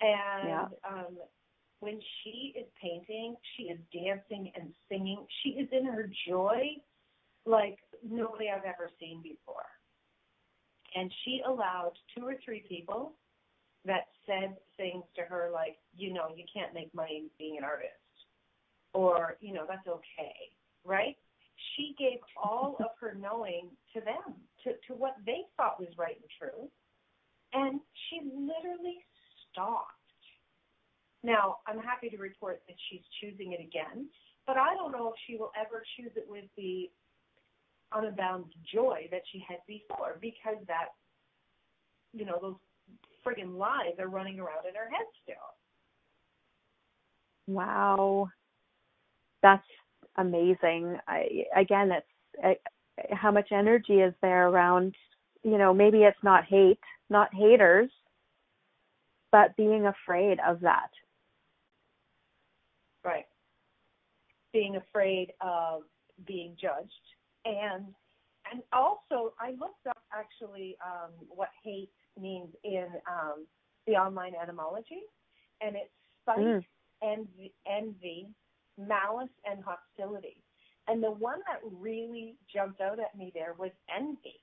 And 0.00 0.48
Yeah. 0.48 0.68
um, 0.88 1.16
when 1.80 2.00
she 2.22 2.54
is 2.56 2.66
painting, 2.80 3.36
she 3.56 3.64
is 3.64 3.78
dancing 3.92 4.52
and 4.54 4.74
singing. 4.88 5.26
She 5.42 5.50
is 5.50 5.68
in 5.72 5.86
her 5.86 6.10
joy 6.28 6.76
like 7.46 7.78
nobody 8.02 8.50
I've 8.50 8.64
ever 8.64 8.90
seen 9.00 9.22
before. 9.22 9.64
And 10.94 11.12
she 11.24 11.42
allowed 11.46 11.92
two 12.16 12.24
or 12.26 12.36
three 12.44 12.64
people 12.68 13.12
that 13.84 14.08
said 14.26 14.56
things 14.76 15.04
to 15.16 15.22
her 15.22 15.50
like, 15.52 15.76
you 15.96 16.12
know, 16.12 16.28
you 16.34 16.44
can't 16.52 16.74
make 16.74 16.92
money 16.94 17.24
being 17.38 17.56
an 17.58 17.64
artist. 17.64 17.92
Or, 18.92 19.36
you 19.40 19.52
know, 19.52 19.64
that's 19.68 19.86
okay. 19.86 20.34
Right? 20.84 21.16
She 21.76 21.94
gave 21.98 22.18
all 22.42 22.76
of 22.80 22.90
her 23.00 23.16
knowing 23.20 23.70
to 23.94 24.00
them, 24.00 24.34
to, 24.64 24.72
to 24.88 24.94
what 24.94 25.16
they 25.24 25.42
thought 25.56 25.80
was 25.80 25.88
right 25.98 26.16
and 26.16 26.30
true. 26.38 26.68
And 27.52 27.80
she 28.08 28.20
literally 28.24 28.98
stopped. 29.50 29.92
Now, 31.22 31.58
I'm 31.66 31.80
happy 31.80 32.08
to 32.10 32.18
report 32.18 32.62
that 32.68 32.76
she's 32.88 33.02
choosing 33.20 33.52
it 33.52 33.60
again, 33.60 34.06
but 34.46 34.56
I 34.56 34.74
don't 34.74 34.92
know 34.92 35.08
if 35.08 35.14
she 35.26 35.36
will 35.36 35.50
ever 35.58 35.82
choose 35.96 36.12
it 36.14 36.26
with 36.28 36.44
the 36.56 36.90
unbound 37.92 38.44
joy 38.72 39.08
that 39.10 39.22
she 39.32 39.44
had 39.46 39.58
before 39.66 40.18
because 40.20 40.56
that, 40.66 40.88
you 42.12 42.24
know, 42.24 42.38
those 42.40 42.56
friggin' 43.24 43.56
lies 43.56 43.98
are 43.98 44.08
running 44.08 44.38
around 44.38 44.66
in 44.68 44.74
her 44.74 44.90
head 44.90 45.06
still. 45.22 45.34
Wow. 47.46 48.28
That's 49.42 49.66
amazing. 50.16 50.98
I 51.06 51.44
again 51.56 51.92
it's 51.92 52.06
uh, 52.44 53.14
how 53.14 53.30
much 53.30 53.52
energy 53.52 54.00
is 54.00 54.14
there 54.22 54.48
around, 54.48 54.94
you 55.42 55.58
know, 55.58 55.72
maybe 55.72 55.98
it's 55.98 56.22
not 56.22 56.44
hate, 56.44 56.80
not 57.10 57.32
haters, 57.34 57.90
but 59.30 59.56
being 59.56 59.86
afraid 59.86 60.38
of 60.46 60.60
that. 60.60 60.90
Right. 63.04 63.26
Being 64.52 64.76
afraid 64.76 65.32
of 65.40 65.82
being 66.26 66.56
judged 66.60 66.90
and 67.46 67.94
and 68.52 68.62
also 68.72 69.34
I 69.40 69.50
looked 69.52 69.86
up 69.88 70.02
actually 70.12 70.76
um 70.84 71.12
what 71.28 71.50
hate 71.64 71.90
means 72.20 72.54
in 72.64 72.88
um 73.08 73.46
the 73.86 73.94
online 73.94 74.34
etymology 74.40 75.02
and 75.60 75.76
it's 75.76 75.90
spite, 76.22 76.38
Mm. 76.38 76.64
envy, 77.02 77.54
envy, 77.66 78.28
malice 78.78 79.30
and 79.44 79.62
hostility. 79.64 80.42
And 80.88 81.02
the 81.02 81.10
one 81.10 81.40
that 81.46 81.60
really 81.80 82.36
jumped 82.52 82.80
out 82.80 82.98
at 83.00 83.16
me 83.16 83.32
there 83.34 83.54
was 83.58 83.70
envy. 83.94 84.40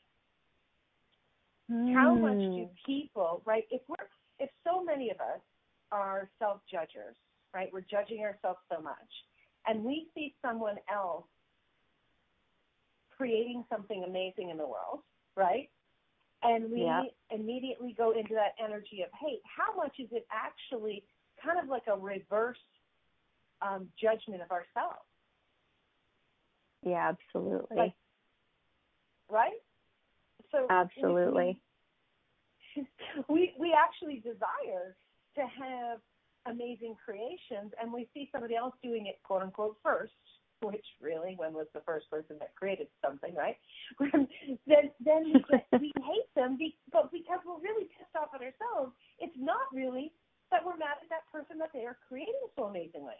How 1.93 2.15
much 2.15 2.39
do 2.55 2.65
Mm. 2.65 2.69
people, 2.85 3.41
right? 3.45 3.65
If 3.71 3.81
we're 3.87 4.09
if 4.39 4.49
so 4.63 4.83
many 4.83 5.11
of 5.11 5.19
us 5.21 5.41
are 5.91 6.29
self-judgers, 6.39 7.15
right? 7.53 7.71
We're 7.71 7.81
judging 7.81 8.21
ourselves 8.21 8.59
so 8.71 8.81
much, 8.81 9.11
and 9.67 9.83
we 9.83 10.09
see 10.15 10.35
someone 10.41 10.77
else 10.91 11.25
creating 13.17 13.63
something 13.69 14.03
amazing 14.03 14.49
in 14.49 14.57
the 14.57 14.65
world, 14.67 15.01
right? 15.35 15.69
And 16.41 16.71
we 16.71 16.81
Yeah. 16.81 17.03
immediately 17.29 17.93
go 17.97 18.11
into 18.11 18.33
that 18.35 18.55
energy 18.63 19.01
of 19.01 19.09
hate. 19.13 19.41
How 19.45 19.75
much 19.75 19.99
is 19.99 20.11
it 20.11 20.27
actually 20.31 21.03
kind 21.41 21.57
of 21.59 21.67
like 21.69 21.87
a 21.87 21.97
reverse 21.97 22.57
um, 23.61 23.87
judgment 23.99 24.41
of 24.41 24.51
ourselves, 24.51 25.07
Yeah, 26.81 27.09
absolutely. 27.09 27.77
Like- 27.77 27.95
right? 29.29 29.61
so 30.51 30.67
absolutely. 30.69 31.59
We, 32.75 32.87
we 33.29 33.53
we 33.57 33.73
actually 33.73 34.15
desire 34.19 34.95
to 35.35 35.41
have 35.41 35.99
amazing 36.45 36.95
creations, 37.03 37.71
and 37.81 37.91
we 37.93 38.09
see 38.13 38.29
somebody 38.31 38.55
else 38.55 38.75
doing 38.83 39.07
it 39.07 39.21
quote 39.23 39.41
unquote 39.43 39.77
first, 39.81 40.11
which 40.63 40.85
really, 41.01 41.35
when 41.37 41.53
was 41.53 41.67
the 41.73 41.81
first 41.85 42.09
person 42.09 42.37
that 42.39 42.55
created 42.55 42.87
something, 43.03 43.33
right? 43.35 43.57
Um, 44.13 44.27
then 44.67 44.89
then 45.03 45.23
we, 45.33 45.43
we 45.79 45.91
hate 46.01 46.29
them, 46.35 46.57
but 46.91 47.11
because 47.11 47.39
we're 47.45 47.61
really 47.61 47.85
pissed 47.85 48.15
off 48.15 48.29
at 48.33 48.41
ourselves, 48.41 48.93
it's 49.19 49.35
not 49.37 49.61
really 49.73 50.11
that 50.51 50.65
we're 50.65 50.77
mad 50.77 50.97
at 51.01 51.09
that 51.09 51.29
person 51.31 51.57
that 51.59 51.69
they 51.73 51.85
are 51.85 51.97
creating 52.07 52.33
so 52.55 52.65
amazingly. 52.65 53.13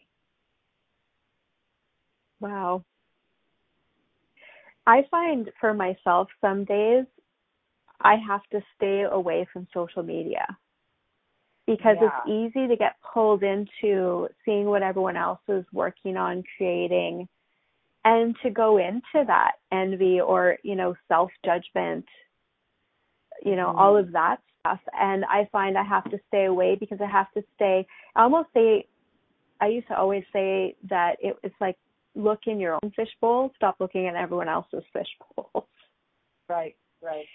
Wow. 2.40 2.84
I 4.86 5.04
find 5.10 5.50
for 5.60 5.74
myself 5.74 6.28
some 6.42 6.66
days 6.66 7.06
I 8.02 8.16
have 8.28 8.42
to 8.52 8.62
stay 8.76 9.04
away 9.10 9.48
from 9.52 9.68
social 9.74 10.04
media 10.04 10.46
because 11.66 11.96
yeah. 12.02 12.10
it's 12.26 12.30
easy 12.30 12.68
to 12.68 12.76
get 12.76 12.96
pulled 13.14 13.44
into 13.44 14.28
seeing 14.44 14.66
what 14.66 14.84
everyone 14.84 15.16
else 15.16 15.40
is 15.48 15.64
working 15.72 16.18
on 16.18 16.44
creating 16.58 17.28
and 18.06 18.36
to 18.44 18.50
go 18.50 18.78
into 18.78 19.26
that 19.28 19.54
envy 19.72 20.20
or 20.20 20.58
you 20.64 20.76
know 20.76 20.96
self 21.08 21.32
judgment 21.46 22.06
you 23.44 23.56
know 23.56 23.68
mm. 23.68 23.78
all 23.78 23.98
of 23.98 24.12
that 24.12 24.38
stuff. 24.62 24.80
And 25.00 25.26
i 25.26 25.48
find 25.52 25.78
i 25.78 25.84
have 25.84 26.10
to 26.12 26.20
stay 26.28 26.46
away 26.46 26.76
because 26.80 27.00
i 27.02 27.10
have 27.10 27.32
to 27.34 27.44
stay 27.56 27.86
i 28.16 28.24
almost 28.24 28.50
say 28.54 28.86
i 29.62 29.68
used 29.68 29.88
to 29.88 29.98
always 29.98 30.24
say 30.34 30.76
that 30.90 31.16
it, 31.22 31.36
it's 31.44 31.56
like 31.60 31.78
look 32.16 32.42
in 32.46 32.60
your 32.60 32.76
own 32.76 32.92
fishbowl 32.96 33.52
stop 33.56 33.76
looking 33.80 34.08
at 34.08 34.16
everyone 34.16 34.50
else's 34.50 34.84
fishbowl 34.94 35.68
right 36.50 36.76
right. 37.02 37.26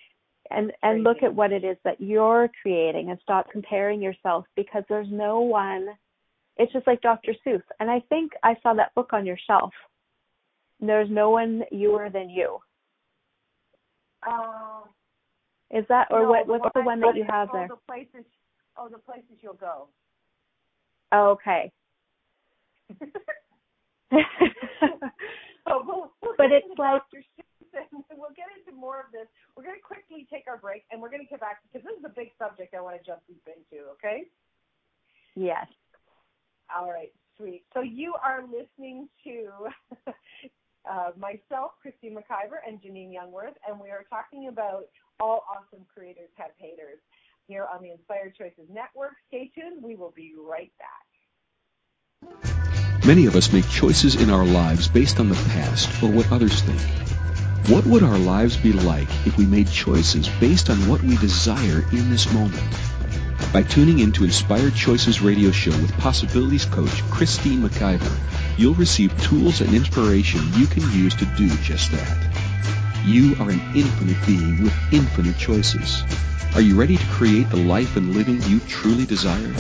And 0.51 0.73
and 0.83 1.03
look 1.03 1.19
at 1.23 1.35
what 1.35 1.53
it 1.53 1.63
is 1.63 1.77
that 1.85 2.01
you're 2.01 2.51
creating 2.63 3.11
and 3.11 3.19
stop 3.23 3.51
comparing 3.51 4.01
yourself 4.01 4.47
because 4.57 4.83
there's 4.89 5.09
no 5.11 5.41
one 5.41 5.89
it's 6.59 6.73
just 6.73 6.87
like 6.87 7.01
Dr. 7.01 7.35
Seuss. 7.47 7.63
And 7.81 7.91
I 7.91 8.01
think 8.09 8.33
I 8.43 8.57
saw 8.63 8.75
that 8.75 8.95
book 8.95 9.11
on 9.13 9.25
your 9.25 9.39
shelf 9.47 9.73
there's 10.81 11.11
no 11.11 11.31
one 11.31 11.63
youer 11.73 12.13
than 12.13 12.31
you 12.31 12.59
uh, 14.27 14.81
is 15.71 15.85
that 15.89 16.09
or 16.11 16.23
no, 16.23 16.31
what 16.31 16.47
what's 16.47 16.63
one 16.63 16.71
the 16.75 16.83
one 16.83 17.01
that 17.01 17.17
you 17.17 17.25
have 17.29 17.49
there 17.53 17.69
the 17.69 17.77
places 17.87 18.25
oh 18.77 18.89
the 18.91 18.99
places 18.99 19.37
you'll 19.41 19.55
go 19.55 19.89
okay 21.15 21.71
oh, 24.13 25.83
we'll, 25.85 26.13
we'll 26.23 26.35
but 26.39 26.51
it's 26.53 26.67
like 26.79 27.03
we'll 28.17 28.35
get 28.35 28.49
into 28.57 28.79
more 28.79 29.01
of 29.01 29.13
this. 29.13 29.27
We're 29.57 29.65
going 29.65 29.77
to 29.77 29.85
quickly 29.85 30.27
take 30.33 30.45
our 30.49 30.59
break, 30.59 30.85
and 30.91 31.01
we're 31.01 31.11
going 31.11 31.23
to 31.23 31.29
get 31.29 31.41
back 31.41 31.61
because 31.63 31.85
this 31.87 31.97
is 31.99 32.05
a 32.05 32.15
big 32.15 32.31
subject 32.39 32.75
I 32.75 32.81
want 32.81 32.99
to 32.99 33.05
jump 33.05 33.21
deep 33.27 33.43
into. 33.47 33.85
Okay? 33.99 34.25
Yes. 35.35 35.67
All 36.75 36.89
right, 36.89 37.13
sweet. 37.37 37.65
So 37.73 37.81
you 37.81 38.15
are 38.25 38.43
listening 38.43 39.09
to 39.25 39.69
uh, 40.89 41.11
myself, 41.17 41.73
Christine 41.83 42.17
McIver, 42.17 42.59
and 42.67 42.81
Janine 42.81 43.13
Youngworth, 43.13 43.55
and 43.67 43.79
we 43.81 43.91
are 43.91 44.05
talking 44.09 44.49
about 44.49 44.85
all 45.21 45.45
awesome 45.51 45.85
creators 45.93 46.31
have 46.37 46.51
haters 46.59 46.99
here 47.47 47.67
on 47.73 47.83
the 47.83 47.91
Inspired 47.91 48.35
Choices 48.37 48.69
Network. 48.71 49.15
Stay 49.29 49.51
tuned. 49.55 49.83
We 49.83 49.97
will 49.97 50.13
be 50.15 50.35
right 50.39 50.73
back. 50.79 51.09
Many 53.05 53.27
of 53.27 53.37
us 53.37 53.53
make 53.53 53.69
choices 53.69 54.21
in 54.21 54.31
our 54.31 54.45
lives 54.45 54.89
based 54.89 55.19
on 55.19 55.29
the 55.29 55.35
past 55.51 56.03
or 56.03 56.11
what 56.11 56.31
others 56.31 56.61
think. 56.61 56.81
What 57.69 57.87
would 57.87 58.03
our 58.03 58.19
lives 58.19 58.57
be 58.57 58.73
like 58.73 59.09
if 59.27 59.37
we 59.37 59.47
made 59.47 59.69
choices 59.71 60.29
based 60.41 60.69
on 60.71 60.77
what 60.89 61.03
we 61.03 61.17
desire 61.17 61.85
in 61.93 62.11
this 62.11 62.33
moment? 62.33 62.63
By 63.51 63.63
tuning 63.63 64.01
in 64.01 64.13
to 64.13 64.25
Inspired 64.25 64.75
Choices 64.75 65.23
radio 65.23 65.51
show 65.51 65.71
with 65.71 65.97
possibilities 65.97 66.67
coach 66.67 67.03
Christine 67.11 67.63
McIver, 67.63 68.15
you'll 68.59 68.75
receive 68.75 69.19
tools 69.23 69.63
and 69.63 69.73
inspiration 69.73 70.43
you 70.55 70.67
can 70.67 70.83
use 70.93 71.15
to 71.15 71.25
do 71.25 71.49
just 71.63 71.91
that. 71.93 72.19
You 73.07 73.35
are 73.41 73.49
an 73.49 73.63
infinite 73.75 74.19
being 74.27 74.63
with 74.63 74.75
infinite 74.93 75.39
choices. 75.39 76.05
Are 76.55 76.61
you 76.61 76.79
ready 76.79 76.99
to 76.99 77.07
create 77.07 77.49
the 77.49 77.57
life 77.57 77.97
and 77.97 78.15
living 78.15 78.43
you 78.43 78.61
truly 78.61 79.07
desire? 79.07 79.55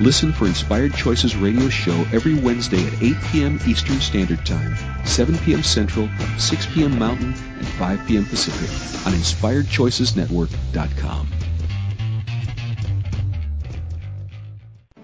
Listen 0.00 0.32
for 0.32 0.46
Inspired 0.46 0.94
Choices 0.94 1.36
radio 1.36 1.68
show 1.68 2.06
every 2.14 2.32
Wednesday 2.34 2.86
at 2.86 3.02
8 3.02 3.16
p.m. 3.30 3.60
Eastern 3.66 4.00
Standard 4.00 4.46
Time, 4.46 4.74
7 5.04 5.36
p.m. 5.38 5.62
Central, 5.62 6.08
6 6.38 6.66
p.m. 6.72 6.98
Mountain, 6.98 7.34
and 7.58 7.66
5 7.66 8.06
p.m. 8.06 8.24
Pacific 8.24 8.70
on 9.06 9.12
InspiredChoicesNetwork.com. 9.12 11.39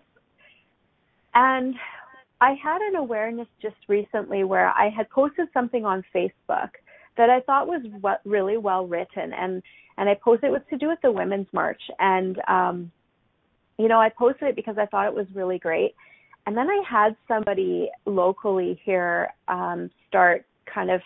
and 1.35 1.75
I 2.41 2.55
had 2.63 2.81
an 2.81 2.95
awareness 2.95 3.47
just 3.61 3.75
recently 3.87 4.43
where 4.43 4.69
I 4.69 4.89
had 4.89 5.07
posted 5.11 5.49
something 5.53 5.85
on 5.85 6.03
Facebook 6.15 6.69
that 7.15 7.29
I 7.29 7.41
thought 7.41 7.67
was 7.67 7.81
what 8.01 8.21
really 8.25 8.57
well 8.57 8.87
written, 8.87 9.33
and 9.33 9.61
and 9.99 10.09
I 10.09 10.15
posted 10.15 10.49
it 10.49 10.51
was 10.51 10.61
to 10.71 10.77
do 10.77 10.87
with 10.87 10.99
the 11.03 11.11
Women's 11.11 11.47
March, 11.53 11.81
and 11.99 12.39
um, 12.47 12.91
you 13.77 13.87
know 13.87 13.99
I 13.99 14.09
posted 14.09 14.49
it 14.49 14.55
because 14.55 14.77
I 14.77 14.85
thought 14.85 15.07
it 15.07 15.13
was 15.13 15.27
really 15.33 15.59
great, 15.59 15.95
and 16.45 16.55
then 16.55 16.69
I 16.69 16.81
had 16.87 17.15
somebody 17.27 17.89
locally 18.05 18.79
here 18.83 19.29
um, 19.47 19.89
start 20.07 20.45
kind 20.73 20.91
of 20.91 21.01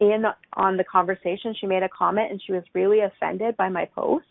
in 0.00 0.24
on 0.54 0.76
the 0.76 0.84
conversation. 0.84 1.54
She 1.60 1.66
made 1.66 1.82
a 1.82 1.88
comment 1.88 2.30
and 2.30 2.40
she 2.44 2.52
was 2.52 2.62
really 2.74 3.00
offended 3.00 3.56
by 3.56 3.68
my 3.68 3.84
post. 3.86 4.24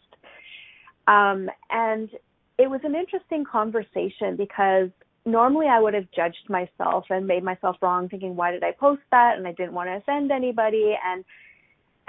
Um, 1.07 1.49
and 1.69 2.09
it 2.57 2.69
was 2.69 2.81
an 2.83 2.95
interesting 2.95 3.45
conversation 3.45 4.35
because 4.37 4.89
normally 5.25 5.67
I 5.67 5.79
would 5.79 5.93
have 5.93 6.07
judged 6.15 6.49
myself 6.49 7.05
and 7.09 7.27
made 7.27 7.43
myself 7.43 7.77
wrong 7.81 8.09
thinking 8.09 8.35
why 8.35 8.51
did 8.51 8.63
I 8.63 8.71
post 8.71 9.01
that 9.11 9.37
and 9.37 9.47
I 9.47 9.51
didn't 9.51 9.73
want 9.73 9.89
to 9.89 9.97
offend 9.97 10.31
anybody 10.31 10.95
and 11.05 11.23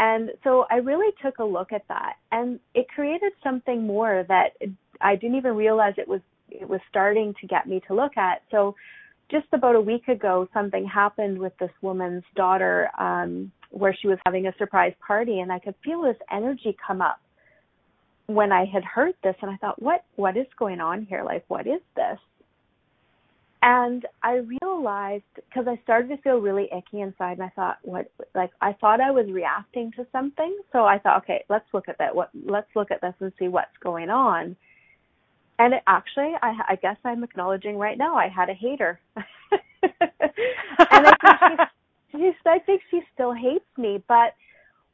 and 0.00 0.30
so 0.44 0.64
I 0.70 0.76
really 0.76 1.12
took 1.20 1.38
a 1.38 1.44
look 1.44 1.72
at 1.72 1.82
that 1.88 2.14
and 2.30 2.60
it 2.74 2.88
created 2.88 3.32
something 3.42 3.84
more 3.84 4.24
that 4.28 4.52
I 5.00 5.16
didn't 5.16 5.36
even 5.36 5.56
realize 5.56 5.94
it 5.96 6.08
was 6.08 6.20
it 6.50 6.68
was 6.68 6.80
starting 6.88 7.34
to 7.40 7.46
get 7.46 7.66
me 7.66 7.80
to 7.86 7.94
look 7.94 8.16
at. 8.16 8.42
So 8.50 8.74
just 9.30 9.46
about 9.52 9.74
a 9.74 9.80
week 9.80 10.08
ago, 10.08 10.48
something 10.54 10.86
happened 10.86 11.38
with 11.38 11.52
this 11.58 11.70
woman's 11.82 12.24
daughter 12.34 12.88
um, 12.98 13.52
where 13.70 13.94
she 14.00 14.08
was 14.08 14.18
having 14.24 14.46
a 14.46 14.54
surprise 14.56 14.94
party, 15.06 15.40
and 15.40 15.52
I 15.52 15.58
could 15.58 15.74
feel 15.84 16.02
this 16.02 16.16
energy 16.32 16.76
come 16.86 17.02
up 17.02 17.20
when 18.26 18.52
I 18.52 18.64
had 18.64 18.84
heard 18.84 19.14
this, 19.22 19.36
and 19.42 19.50
I 19.50 19.56
thought, 19.56 19.80
what 19.80 20.04
what 20.16 20.36
is 20.36 20.46
going 20.58 20.80
on 20.80 21.06
here? 21.06 21.22
Like, 21.24 21.44
what 21.48 21.66
is 21.66 21.80
this? 21.96 22.18
And 23.60 24.06
I 24.22 24.42
realized 24.62 25.24
because 25.34 25.66
I 25.66 25.80
started 25.82 26.08
to 26.08 26.22
feel 26.22 26.38
really 26.38 26.68
icky 26.72 27.00
inside, 27.00 27.38
and 27.38 27.42
I 27.42 27.50
thought, 27.50 27.78
what? 27.82 28.10
Like, 28.34 28.50
I 28.60 28.72
thought 28.74 29.00
I 29.00 29.10
was 29.10 29.26
reacting 29.30 29.92
to 29.96 30.06
something, 30.12 30.56
so 30.72 30.84
I 30.84 30.98
thought, 30.98 31.22
okay, 31.24 31.44
let's 31.48 31.66
look 31.74 31.88
at 31.88 31.98
that. 31.98 32.14
What? 32.14 32.30
Let's 32.46 32.68
look 32.76 32.90
at 32.90 33.00
this 33.00 33.14
and 33.20 33.32
see 33.38 33.48
what's 33.48 33.76
going 33.82 34.10
on 34.10 34.56
and 35.58 35.74
it, 35.74 35.82
actually, 35.86 36.32
I, 36.42 36.54
I 36.68 36.76
guess 36.76 36.96
I'm 37.04 37.24
acknowledging 37.24 37.76
right 37.76 37.98
now 37.98 38.16
I 38.16 38.28
had 38.28 38.48
a 38.48 38.54
hater, 38.54 39.00
and 39.16 39.24
I 40.78 41.12
think 41.22 41.60
she, 42.12 42.18
she, 42.18 42.32
I 42.46 42.58
think 42.60 42.82
she 42.90 43.00
still 43.14 43.32
hates 43.32 43.64
me. 43.76 44.02
But 44.06 44.34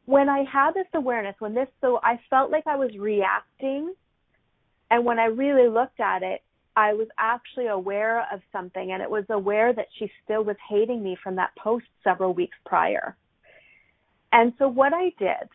when 0.07 0.29
I 0.29 0.44
had 0.50 0.72
this 0.72 0.87
awareness, 0.94 1.35
when 1.38 1.55
this, 1.55 1.68
so 1.81 2.00
I 2.03 2.18
felt 2.31 2.50
like 2.50 2.66
I 2.66 2.77
was 2.77 2.90
reacting, 2.98 3.94
and 4.90 5.05
when 5.05 5.18
I 5.18 5.27
really 5.27 5.68
looked 5.68 6.00
at 6.00 6.22
it, 6.22 6.42
I 6.77 6.92
was 6.94 7.09
actually 7.18 7.68
aware 7.68 8.27
of 8.33 8.40
something, 8.50 8.92
and 8.92 9.03
it 9.03 9.11
was 9.11 9.24
aware 9.31 9.72
that 9.72 9.87
she 9.98 10.11
still 10.24 10.44
was 10.44 10.57
hating 10.68 11.03
me 11.03 11.16
from 11.22 11.37
that 11.37 11.50
post 11.57 11.87
several 12.03 12.35
weeks 12.35 12.57
prior. 12.66 13.16
And 14.33 14.53
so 14.59 14.66
what 14.66 14.92
I 14.92 15.12
did 15.18 15.48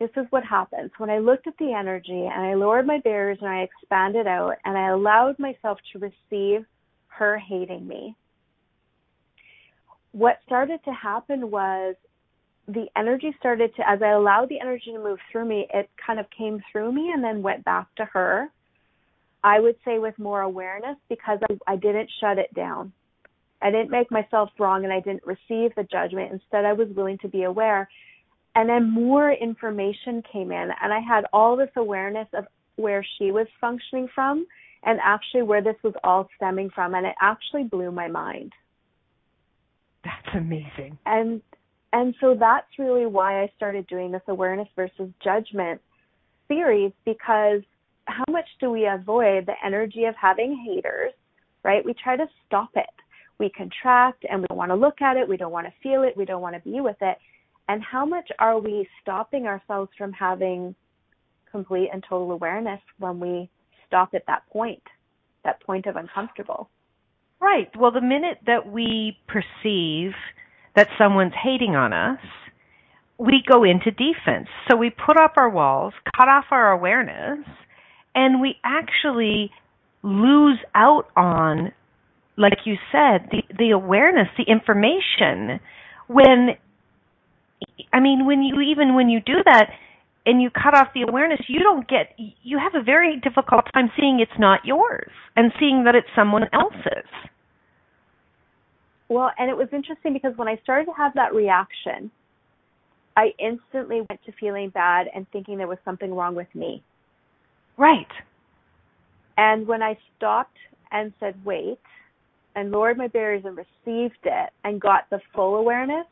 this 0.00 0.10
is 0.16 0.26
what 0.30 0.44
happens. 0.44 0.90
When 0.98 1.10
I 1.10 1.18
looked 1.18 1.46
at 1.46 1.56
the 1.58 1.72
energy 1.72 2.28
and 2.32 2.42
I 2.44 2.54
lowered 2.54 2.86
my 2.86 2.98
barriers 3.00 3.38
and 3.40 3.50
I 3.50 3.62
expanded 3.62 4.26
out 4.26 4.56
and 4.64 4.76
I 4.76 4.88
allowed 4.88 5.38
myself 5.38 5.78
to 5.92 5.98
receive 5.98 6.66
her 7.08 7.38
hating 7.38 7.86
me, 7.86 8.16
what 10.12 10.38
started 10.46 10.80
to 10.84 10.92
happen 10.92 11.50
was 11.50 11.94
the 12.66 12.86
energy 12.96 13.34
started 13.38 13.74
to, 13.76 13.88
as 13.88 14.00
I 14.02 14.10
allowed 14.10 14.48
the 14.48 14.60
energy 14.60 14.92
to 14.92 14.98
move 14.98 15.18
through 15.30 15.44
me, 15.44 15.66
it 15.72 15.88
kind 16.04 16.18
of 16.18 16.26
came 16.36 16.62
through 16.70 16.92
me 16.92 17.10
and 17.12 17.22
then 17.22 17.42
went 17.42 17.64
back 17.64 17.86
to 17.96 18.04
her. 18.06 18.48
I 19.42 19.60
would 19.60 19.76
say 19.84 19.98
with 19.98 20.18
more 20.18 20.40
awareness 20.40 20.96
because 21.08 21.38
I, 21.50 21.72
I 21.72 21.76
didn't 21.76 22.10
shut 22.20 22.38
it 22.38 22.52
down. 22.54 22.92
I 23.60 23.70
didn't 23.70 23.90
make 23.90 24.10
myself 24.10 24.50
wrong 24.58 24.84
and 24.84 24.92
I 24.92 25.00
didn't 25.00 25.26
receive 25.26 25.74
the 25.74 25.86
judgment. 25.90 26.32
Instead, 26.32 26.64
I 26.64 26.72
was 26.72 26.88
willing 26.96 27.18
to 27.18 27.28
be 27.28 27.42
aware 27.44 27.88
and 28.54 28.68
then 28.68 28.90
more 28.90 29.32
information 29.32 30.22
came 30.30 30.52
in 30.52 30.70
and 30.82 30.92
i 30.92 31.00
had 31.00 31.24
all 31.32 31.56
this 31.56 31.70
awareness 31.76 32.28
of 32.34 32.46
where 32.76 33.04
she 33.18 33.30
was 33.30 33.46
functioning 33.60 34.08
from 34.14 34.46
and 34.84 34.98
actually 35.02 35.42
where 35.42 35.62
this 35.62 35.76
was 35.82 35.94
all 36.02 36.28
stemming 36.36 36.70
from 36.74 36.94
and 36.94 37.06
it 37.06 37.14
actually 37.22 37.64
blew 37.64 37.90
my 37.90 38.08
mind. 38.08 38.52
That's 40.04 40.36
amazing. 40.36 40.98
And 41.06 41.40
and 41.92 42.14
so 42.20 42.36
that's 42.38 42.66
really 42.78 43.06
why 43.06 43.42
i 43.42 43.52
started 43.56 43.86
doing 43.86 44.10
this 44.10 44.22
awareness 44.26 44.68
versus 44.74 45.08
judgment 45.22 45.80
series 46.48 46.92
because 47.04 47.62
how 48.06 48.24
much 48.28 48.46
do 48.60 48.70
we 48.70 48.86
avoid 48.86 49.46
the 49.46 49.54
energy 49.64 50.04
of 50.04 50.14
having 50.20 50.56
haters 50.56 51.12
right? 51.64 51.84
We 51.84 51.94
try 51.94 52.16
to 52.16 52.26
stop 52.46 52.70
it. 52.76 52.86
We 53.38 53.50
contract 53.50 54.24
and 54.30 54.42
we 54.42 54.46
don't 54.48 54.58
want 54.58 54.70
to 54.70 54.76
look 54.76 55.02
at 55.02 55.16
it. 55.16 55.28
We 55.28 55.36
don't 55.36 55.50
want 55.50 55.66
to 55.66 55.72
feel 55.82 56.02
it. 56.04 56.16
We 56.16 56.24
don't 56.24 56.42
want 56.42 56.54
to 56.54 56.60
be 56.60 56.80
with 56.80 56.96
it 57.00 57.18
and 57.68 57.82
how 57.82 58.04
much 58.04 58.28
are 58.38 58.58
we 58.58 58.88
stopping 59.02 59.46
ourselves 59.46 59.90
from 59.96 60.12
having 60.12 60.74
complete 61.50 61.88
and 61.92 62.04
total 62.08 62.32
awareness 62.32 62.80
when 62.98 63.20
we 63.20 63.48
stop 63.86 64.10
at 64.14 64.26
that 64.26 64.42
point, 64.50 64.82
that 65.44 65.62
point 65.62 65.86
of 65.86 65.96
uncomfortable? 65.96 66.68
Right. 67.40 67.70
Well, 67.78 67.90
the 67.90 68.00
minute 68.00 68.38
that 68.46 68.70
we 68.70 69.18
perceive 69.28 70.12
that 70.76 70.88
someone's 70.98 71.34
hating 71.42 71.76
on 71.76 71.92
us, 71.92 72.18
we 73.18 73.42
go 73.48 73.64
into 73.64 73.90
defense. 73.90 74.48
So 74.68 74.76
we 74.76 74.90
put 74.90 75.16
up 75.16 75.34
our 75.36 75.48
walls, 75.48 75.94
cut 76.16 76.28
off 76.28 76.46
our 76.50 76.72
awareness, 76.72 77.46
and 78.14 78.40
we 78.40 78.56
actually 78.64 79.50
lose 80.02 80.58
out 80.74 81.08
on, 81.16 81.72
like 82.36 82.58
you 82.64 82.74
said, 82.90 83.28
the, 83.30 83.42
the 83.56 83.70
awareness, 83.70 84.28
the 84.36 84.50
information, 84.50 85.60
when 86.08 86.56
I 87.92 88.00
mean, 88.00 88.26
when 88.26 88.42
you 88.42 88.60
even 88.60 88.94
when 88.94 89.08
you 89.08 89.20
do 89.20 89.34
that 89.44 89.70
and 90.26 90.40
you 90.40 90.50
cut 90.50 90.74
off 90.74 90.88
the 90.94 91.02
awareness, 91.02 91.40
you 91.48 91.60
don't 91.60 91.88
get 91.88 92.14
you 92.16 92.58
have 92.58 92.80
a 92.80 92.84
very 92.84 93.20
difficult 93.20 93.64
time 93.74 93.90
seeing 93.98 94.20
it's 94.20 94.38
not 94.38 94.60
yours 94.64 95.10
and 95.36 95.52
seeing 95.58 95.84
that 95.84 95.94
it's 95.94 96.08
someone 96.14 96.44
else's. 96.52 97.08
Well, 99.08 99.30
and 99.38 99.50
it 99.50 99.56
was 99.56 99.68
interesting 99.72 100.12
because 100.12 100.32
when 100.36 100.48
I 100.48 100.58
started 100.62 100.86
to 100.86 100.92
have 100.96 101.12
that 101.14 101.34
reaction, 101.34 102.10
I 103.16 103.32
instantly 103.38 104.00
went 104.08 104.24
to 104.24 104.32
feeling 104.40 104.70
bad 104.70 105.06
and 105.14 105.26
thinking 105.30 105.58
there 105.58 105.68
was 105.68 105.78
something 105.84 106.14
wrong 106.14 106.34
with 106.34 106.52
me. 106.54 106.82
Right. 107.76 108.08
And 109.36 109.66
when 109.66 109.82
I 109.82 109.98
stopped 110.16 110.56
and 110.90 111.12
said, 111.20 111.34
wait, 111.44 111.78
and 112.56 112.70
lowered 112.70 112.96
my 112.96 113.08
barriers 113.08 113.44
and 113.44 113.56
received 113.56 114.18
it 114.24 114.50
and 114.62 114.80
got 114.80 115.10
the 115.10 115.20
full 115.34 115.56
awareness, 115.56 116.06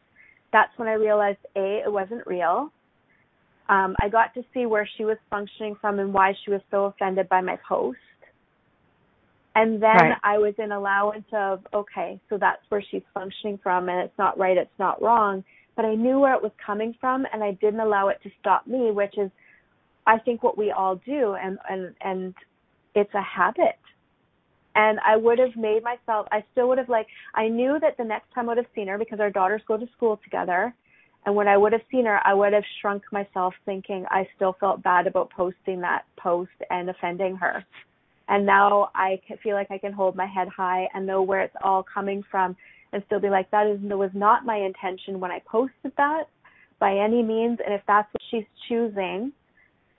that's 0.53 0.77
when 0.77 0.89
I 0.89 0.95
realized 0.95 1.39
A, 1.57 1.83
it 1.85 1.93
wasn't 1.93 2.27
real. 2.27 2.71
Um, 3.69 3.97
I 4.01 4.09
got 4.09 4.35
to 4.35 4.45
see 4.53 4.67
where 4.67 4.89
she 4.97 5.05
was 5.05 5.17
functioning 5.31 5.77
from 5.81 5.99
and 5.99 6.13
why 6.13 6.35
she 6.45 6.51
was 6.51 6.61
so 6.71 6.87
offended 6.87 7.29
by 7.29 7.41
my 7.41 7.59
post. 7.67 7.99
And 9.55 9.83
then 9.83 9.91
right. 9.97 10.19
I 10.23 10.39
was 10.39 10.55
in 10.59 10.73
allowance 10.73 11.27
of, 11.33 11.61
okay, 11.73 12.21
so 12.29 12.39
that's 12.39 12.63
where 12.69 12.83
she's 12.91 13.03
functioning 13.13 13.59
from 13.63 13.89
and 13.89 14.01
it's 14.01 14.19
not 14.19 14.39
right, 14.39 14.57
it's 14.57 14.71
not 14.79 15.01
wrong. 15.03 15.45
But 15.77 15.85
I 15.85 15.95
knew 15.95 16.19
where 16.21 16.35
it 16.35 16.43
was 16.43 16.53
coming 16.65 16.95
from 17.01 17.27
and 17.33 17.43
I 17.43 17.53
didn't 17.53 17.81
allow 17.81 18.09
it 18.09 18.19
to 18.25 18.31
stop 18.41 18.67
me, 18.67 18.91
which 18.91 19.17
is 19.19 19.31
I 20.07 20.19
think 20.19 20.43
what 20.43 20.59
we 20.59 20.71
all 20.71 20.97
do 20.97 21.35
and, 21.35 21.59
and, 21.69 21.95
and 22.03 22.35
it's 22.95 23.13
a 23.15 23.23
habit 23.23 23.79
and 24.75 24.99
I 25.07 25.17
would 25.17 25.39
have 25.39 25.57
made 25.57 25.83
myself 25.83 26.27
I 26.31 26.45
still 26.53 26.69
would 26.69 26.79
have 26.79 26.89
like 26.89 27.07
I 27.35 27.49
knew 27.49 27.79
that 27.81 27.97
the 27.97 28.05
next 28.05 28.33
time 28.35 28.47
I 28.47 28.49
would 28.49 28.59
have 28.59 28.67
seen 28.75 28.89
her 28.89 28.99
because 28.99 29.21
our 29.21 29.31
daughters 29.31 29.63
go 29.67 29.77
to 29.77 29.87
school 29.97 30.21
together 30.25 30.75
and 31.25 31.35
when 31.35 31.49
I 31.49 31.57
would 31.57 31.73
have 31.73 31.83
seen 31.91 32.07
her 32.07 32.21
I 32.25 32.35
would 32.35 32.53
have 32.53 32.65
shrunk 32.81 33.03
myself 33.13 33.55
thinking 33.65 34.05
I 34.11 34.27
still 34.37 34.57
felt 34.59 34.83
bad 34.83 35.07
about 35.07 35.31
posting 35.31 35.81
that 35.81 36.05
post 36.19 36.51
and 36.71 36.91
offending 36.91 37.37
her. 37.37 37.65
And 38.29 38.47
now 38.47 38.91
I 38.95 39.21
feel 39.43 39.55
like 39.55 39.71
I 39.71 39.79
can 39.79 39.93
hold 39.93 40.17
my 40.17 40.27
head 40.27 40.49
high 40.49 40.89
and 40.95 41.07
know 41.07 41.23
where 41.23 41.43
it's 41.43 41.57
all 41.63 41.85
coming 41.93 42.23
from 42.31 42.57
and 42.93 43.03
still 43.07 43.21
be 43.21 43.29
like 43.29 43.51
that 43.51 43.67
is 43.67 43.79
was 43.83 44.11
not 44.15 44.47
my 44.47 44.57
intention 44.57 45.21
when 45.21 45.31
I 45.31 45.41
posted 45.47 45.93
that 45.97 46.25
by 46.79 46.97
any 46.97 47.23
means 47.23 47.59
and 47.65 47.75
if 47.75 47.83
that's 47.87 48.13
what 48.13 48.23
she's 48.31 48.45
choosing 48.69 49.33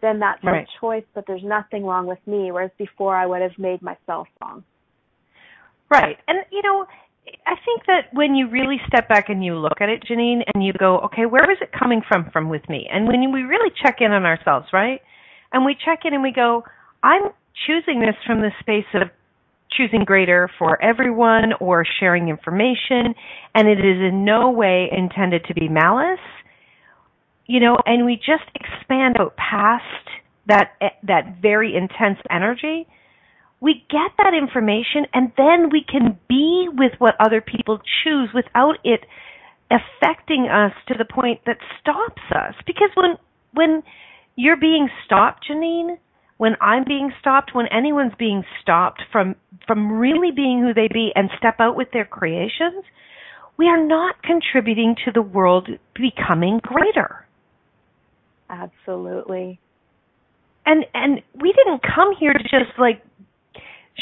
then 0.03 0.19
that's 0.19 0.43
right. 0.43 0.67
her 0.67 0.79
choice, 0.79 1.05
but 1.15 1.23
there's 1.25 1.43
nothing 1.43 1.83
wrong 1.85 2.05
with 2.05 2.19
me. 2.27 2.51
Whereas 2.51 2.71
before 2.77 3.15
I 3.15 3.25
would 3.25 3.41
have 3.41 3.57
made 3.57 3.81
myself 3.81 4.27
wrong. 4.41 4.63
Right. 5.89 6.17
And, 6.27 6.39
you 6.51 6.61
know, 6.61 6.85
I 7.47 7.55
think 7.65 7.85
that 7.87 8.13
when 8.13 8.35
you 8.35 8.49
really 8.49 8.77
step 8.87 9.07
back 9.07 9.29
and 9.29 9.43
you 9.43 9.55
look 9.55 9.79
at 9.79 9.89
it, 9.89 10.03
Janine, 10.03 10.41
and 10.53 10.63
you 10.63 10.73
go, 10.73 10.99
okay, 11.05 11.25
where 11.25 11.49
is 11.49 11.57
it 11.61 11.69
coming 11.71 12.01
from 12.07 12.29
from 12.31 12.49
with 12.49 12.67
me? 12.67 12.87
And 12.91 13.07
when 13.07 13.31
we 13.31 13.43
really 13.43 13.71
check 13.81 13.97
in 14.01 14.11
on 14.11 14.25
ourselves, 14.25 14.67
right? 14.73 15.01
And 15.53 15.65
we 15.65 15.75
check 15.85 15.99
in 16.03 16.13
and 16.13 16.21
we 16.21 16.33
go, 16.33 16.63
I'm 17.01 17.31
choosing 17.65 18.01
this 18.01 18.15
from 18.25 18.41
the 18.41 18.51
space 18.59 18.89
of 18.93 19.09
choosing 19.71 20.03
greater 20.03 20.49
for 20.59 20.81
everyone 20.83 21.53
or 21.59 21.85
sharing 21.99 22.29
information, 22.29 23.15
and 23.55 23.67
it 23.67 23.79
is 23.79 23.97
in 24.01 24.25
no 24.25 24.51
way 24.51 24.89
intended 24.91 25.45
to 25.45 25.53
be 25.53 25.67
malice 25.67 26.19
you 27.45 27.59
know, 27.59 27.77
and 27.85 28.05
we 28.05 28.15
just 28.15 28.49
expand 28.55 29.17
out 29.19 29.35
past 29.35 29.83
that 30.47 30.71
that 31.03 31.37
very 31.41 31.75
intense 31.75 32.19
energy, 32.29 32.87
we 33.59 33.85
get 33.89 34.11
that 34.17 34.33
information 34.33 35.05
and 35.13 35.31
then 35.37 35.69
we 35.71 35.85
can 35.89 36.19
be 36.27 36.67
with 36.71 36.91
what 36.99 37.15
other 37.19 37.41
people 37.41 37.79
choose 38.03 38.29
without 38.33 38.75
it 38.83 39.05
affecting 39.71 40.47
us 40.47 40.73
to 40.87 40.93
the 40.97 41.05
point 41.05 41.41
that 41.45 41.57
stops 41.79 42.21
us. 42.31 42.55
Because 42.65 42.89
when 42.95 43.15
when 43.53 43.83
you're 44.35 44.59
being 44.59 44.89
stopped, 45.05 45.45
Janine, 45.49 45.97
when 46.37 46.55
I'm 46.59 46.83
being 46.83 47.11
stopped, 47.19 47.51
when 47.53 47.67
anyone's 47.67 48.13
being 48.17 48.43
stopped 48.61 49.01
from 49.11 49.35
from 49.65 49.93
really 49.93 50.31
being 50.31 50.61
who 50.61 50.73
they 50.73 50.87
be 50.91 51.11
and 51.15 51.29
step 51.37 51.55
out 51.59 51.75
with 51.75 51.91
their 51.91 52.05
creations, 52.05 52.83
we 53.57 53.67
are 53.67 53.83
not 53.83 54.21
contributing 54.23 54.95
to 55.05 55.11
the 55.11 55.21
world 55.21 55.69
becoming 55.95 56.59
greater. 56.61 57.25
Absolutely. 58.49 59.59
And 60.65 60.85
and 60.93 61.21
we 61.35 61.53
didn't 61.53 61.81
come 61.83 62.13
here 62.19 62.33
to 62.33 62.43
just 62.43 62.77
like 62.79 63.01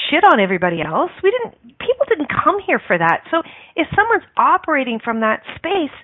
shit 0.10 0.24
on 0.24 0.40
everybody 0.40 0.82
else. 0.82 1.12
We 1.24 1.32
didn't 1.32 1.78
people 1.80 2.06
didn't 2.08 2.30
come 2.30 2.58
here 2.66 2.82
for 2.86 2.98
that. 2.98 3.24
So 3.32 3.42
if 3.76 3.88
someone's 3.96 4.28
operating 4.38 5.00
from 5.04 5.22
that 5.22 5.42
space, 5.56 5.96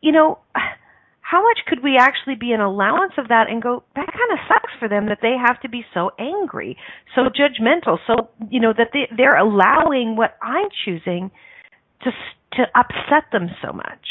you 0.00 0.12
know, 0.12 0.38
how 1.26 1.42
much 1.42 1.58
could 1.66 1.82
we 1.82 1.96
actually 1.98 2.36
be 2.36 2.52
an 2.52 2.60
allowance 2.60 3.12
of 3.18 3.28
that 3.28 3.50
and 3.50 3.60
go 3.60 3.82
that 3.96 4.06
kind 4.06 4.32
of 4.32 4.38
sucks 4.46 4.72
for 4.78 4.88
them 4.88 5.06
that 5.06 5.18
they 5.22 5.34
have 5.36 5.60
to 5.60 5.68
be 5.68 5.84
so 5.92 6.10
angry 6.18 6.76
so 7.14 7.22
judgmental 7.22 7.98
so 8.06 8.28
you 8.48 8.60
know 8.60 8.72
that 8.76 8.90
they 8.92 9.08
they're 9.16 9.36
allowing 9.36 10.14
what 10.16 10.36
i'm 10.40 10.68
choosing 10.84 11.30
to 12.02 12.10
to 12.52 12.62
upset 12.76 13.24
them 13.32 13.48
so 13.60 13.72
much 13.72 14.06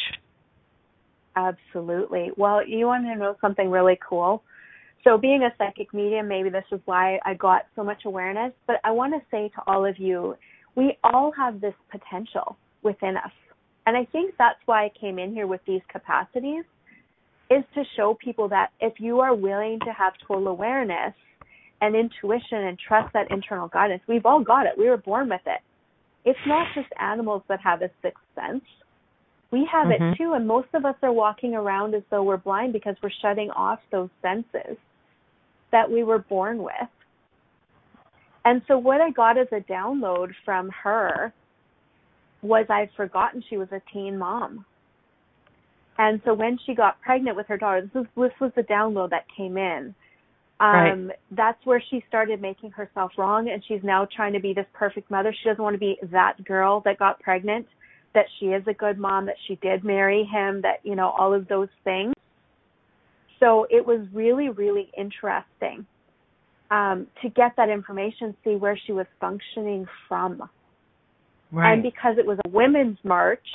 absolutely 1.36 2.30
well 2.38 2.66
you 2.66 2.86
want 2.86 3.06
to 3.06 3.16
know 3.16 3.36
something 3.42 3.70
really 3.70 3.98
cool 4.08 4.44
so 5.04 5.18
being 5.18 5.44
a 5.44 5.50
psychic 5.58 5.94
medium 5.94 6.28
maybe 6.28 6.50
this 6.50 6.66
is 6.72 6.80
why 6.86 7.20
i 7.26 7.34
got 7.34 7.64
so 7.76 7.84
much 7.84 8.04
awareness 8.06 8.52
but 8.68 8.78
i 8.84 8.92
want 8.92 9.14
to 9.14 9.20
say 9.30 9.50
to 9.50 9.62
all 9.68 9.86
of 9.86 9.98
you 10.00 10.36
we 10.76 10.98
all 11.04 11.32
have 11.38 11.62
this 11.62 11.74
potential 11.92 12.58
within 12.84 13.18
us 13.18 13.32
and 13.86 13.98
i 13.98 14.06
think 14.12 14.34
that's 14.38 14.60
why 14.66 14.86
i 14.86 14.92
came 15.00 15.20
in 15.20 15.34
here 15.34 15.48
with 15.48 15.62
these 15.68 15.82
capacities 15.92 16.64
is 17.50 17.64
to 17.76 17.84
show 17.96 18.18
people 18.24 18.50
that 18.50 18.70
if 18.80 18.94
you 19.00 19.20
are 19.20 19.36
willing 19.36 19.80
to 19.86 19.92
have 19.94 20.14
total 20.28 20.48
awareness 20.48 21.14
and 21.82 21.96
intuition 21.96 22.66
and 22.66 22.80
trust 22.80 23.14
that 23.14 23.30
internal 23.30 23.68
guidance, 23.68 24.02
we've 24.08 24.26
all 24.26 24.44
got 24.44 24.66
it. 24.66 24.74
We 24.78 24.90
were 24.90 24.98
born 24.98 25.30
with 25.30 25.42
it. 25.46 25.62
It's 26.24 26.40
not 26.48 26.68
just 26.74 26.88
animals 27.00 27.44
that 27.50 27.60
have 27.62 27.82
a 27.82 27.90
sixth 28.02 28.24
sense. 28.34 28.64
We 29.52 29.68
have 29.72 29.88
mm-hmm. 29.88 30.04
it 30.04 30.18
too, 30.18 30.34
and 30.34 30.48
most 30.48 30.68
of 30.74 30.86
us 30.86 30.96
are 31.02 31.14
walking 31.14 31.56
around 31.56 31.96
as 31.96 32.04
though 32.10 32.24
we're 32.24 32.38
blind 32.38 32.74
because 32.74 32.96
we're 33.02 33.12
shutting 33.22 33.52
off 33.52 33.80
those 33.92 34.10
senses 34.22 34.78
that 35.72 35.90
we 35.90 36.04
were 36.04 36.20
born 36.20 36.64
with. 36.64 36.74
And 38.44 38.62
so, 38.68 38.78
what 38.78 39.02
I 39.02 39.12
got 39.12 39.38
as 39.38 39.48
a 39.52 39.62
download 39.62 40.32
from 40.44 40.70
her 40.84 41.34
was 42.42 42.66
I'd 42.70 42.90
forgotten 42.96 43.44
she 43.50 43.58
was 43.58 43.68
a 43.72 43.82
teen 43.92 44.18
mom. 44.18 44.66
And 45.98 46.22
so 46.26 46.34
when 46.34 46.58
she 46.66 46.76
got 46.76 47.02
pregnant 47.02 47.38
with 47.38 47.48
her 47.48 47.58
daughter, 47.58 47.82
this 47.82 47.94
was 47.94 48.06
this 48.16 48.40
was 48.40 48.52
the 48.56 48.64
download 48.64 49.12
that 49.12 49.26
came 49.36 49.58
in. 49.58 49.96
Um, 50.60 51.08
right. 51.08 51.20
That's 51.32 51.66
where 51.66 51.84
she 51.90 52.04
started 52.08 52.42
making 52.42 52.72
herself 52.72 53.12
wrong, 53.18 53.50
and 53.50 53.62
she's 53.68 53.84
now 53.84 54.08
trying 54.16 54.34
to 54.34 54.40
be 54.40 54.54
this 54.54 54.66
perfect 54.74 55.12
mother. 55.12 55.34
She 55.34 55.50
doesn't 55.50 55.64
want 55.64 55.74
to 55.74 55.80
be 55.80 55.98
that 56.12 56.44
girl 56.46 56.82
that 56.86 56.98
got 56.98 57.20
pregnant. 57.20 57.68
That 58.16 58.26
she 58.40 58.48
is 58.48 58.64
a 58.68 58.74
good 58.74 58.98
mom. 58.98 59.28
That 59.28 59.36
she 59.48 59.56
did 59.56 59.84
marry 59.84 60.24
him. 60.24 60.62
That 60.62 60.80
you 60.84 60.96
know 60.96 61.10
all 61.10 61.34
of 61.34 61.48
those 61.48 61.70
things. 61.84 62.14
So 63.40 63.68
it 63.70 63.86
was 63.86 64.08
really 64.14 64.50
really 64.50 64.90
interesting 64.98 65.86
um, 66.72 67.08
to 67.22 67.30
get 67.30 67.52
that 67.58 67.70
information, 67.70 68.36
see 68.44 68.56
where 68.56 68.80
she 68.86 68.92
was 68.92 69.06
functioning 69.20 69.86
from. 70.08 70.50
Right. 71.52 71.74
And 71.74 71.84
because 71.84 72.16
it 72.18 72.26
was 72.26 72.40
a 72.46 72.50
women's 72.50 72.98
march, 73.04 73.46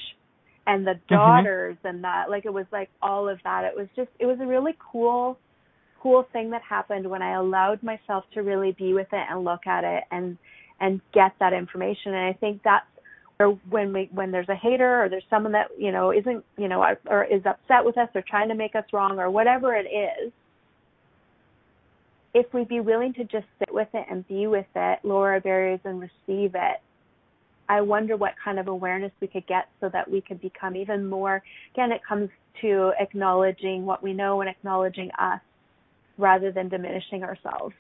and 0.67 0.87
the 0.87 0.93
mm-hmm. 0.93 1.15
daughters 1.15 1.77
mm-hmm. 1.79 1.87
and 1.89 2.05
that 2.05 2.31
like 2.31 2.45
it 2.45 2.53
was 2.53 2.67
like 2.73 2.91
all 3.03 3.29
of 3.29 3.39
that 3.45 3.65
it 3.65 3.77
was 3.77 3.89
just 3.97 4.11
it 4.19 4.27
was 4.27 4.39
a 4.41 4.47
really 4.47 4.77
cool 4.93 5.39
cool 6.03 6.27
thing 6.33 6.51
that 6.51 6.63
happened 6.69 7.09
when 7.09 7.23
i 7.23 7.35
allowed 7.35 7.83
myself 7.83 8.25
to 8.33 8.43
really 8.43 8.73
be 8.79 8.93
with 8.93 9.09
it 9.13 9.27
and 9.31 9.45
look 9.45 9.67
at 9.67 9.85
it 9.85 10.05
and 10.11 10.39
and 10.81 11.01
get 11.13 11.33
that 11.41 11.53
information 11.53 12.15
and 12.15 12.27
i 12.27 12.33
think 12.33 12.61
that's 12.63 12.87
where 13.41 13.49
when 13.71 13.93
we 13.93 14.09
when 14.13 14.31
there's 14.31 14.49
a 14.51 14.55
hater 14.55 15.03
or 15.03 15.09
there's 15.09 15.25
someone 15.31 15.53
that 15.53 15.69
you 15.79 15.91
know 15.91 16.13
isn't 16.13 16.45
you 16.59 16.69
know 16.69 16.85
or 17.07 17.25
is 17.25 17.41
upset 17.47 17.85
with 17.85 17.97
us 17.97 18.09
or 18.15 18.23
trying 18.29 18.49
to 18.49 18.55
make 18.55 18.75
us 18.75 18.85
wrong 18.93 19.19
or 19.19 19.31
whatever 19.31 19.75
it 19.75 19.87
is 19.87 20.31
if 22.35 22.53
we'd 22.53 22.69
be 22.69 22.81
willing 22.81 23.15
to 23.15 23.25
just 23.25 23.47
sit 23.59 23.73
with 23.73 23.89
it 23.95 24.07
and 24.11 24.29
be 24.29 24.47
with 24.47 24.67
it 24.77 24.99
lower 25.03 25.33
our 25.33 25.41
barriers 25.41 25.81
and 25.85 26.01
receive 26.01 26.55
it 26.55 26.81
I 27.69 27.81
wonder 27.81 28.17
what 28.17 28.33
kind 28.45 28.59
of 28.59 28.69
awareness 28.69 29.13
we 29.21 29.29
could 29.29 29.47
get 29.47 29.69
so 29.81 29.89
that 29.93 30.11
we 30.11 30.21
could 30.21 30.41
become 30.41 30.75
even 30.75 31.09
more. 31.09 31.41
Again, 31.73 31.93
it 31.93 32.01
comes 32.07 32.29
to 32.63 32.91
acknowledging 32.99 33.87
what 33.87 34.03
we 34.03 34.13
know 34.13 34.41
and 34.41 34.51
acknowledging 34.51 35.09
us 35.21 35.39
rather 36.19 36.51
than 36.51 36.69
diminishing 36.69 37.23
ourselves. 37.23 37.73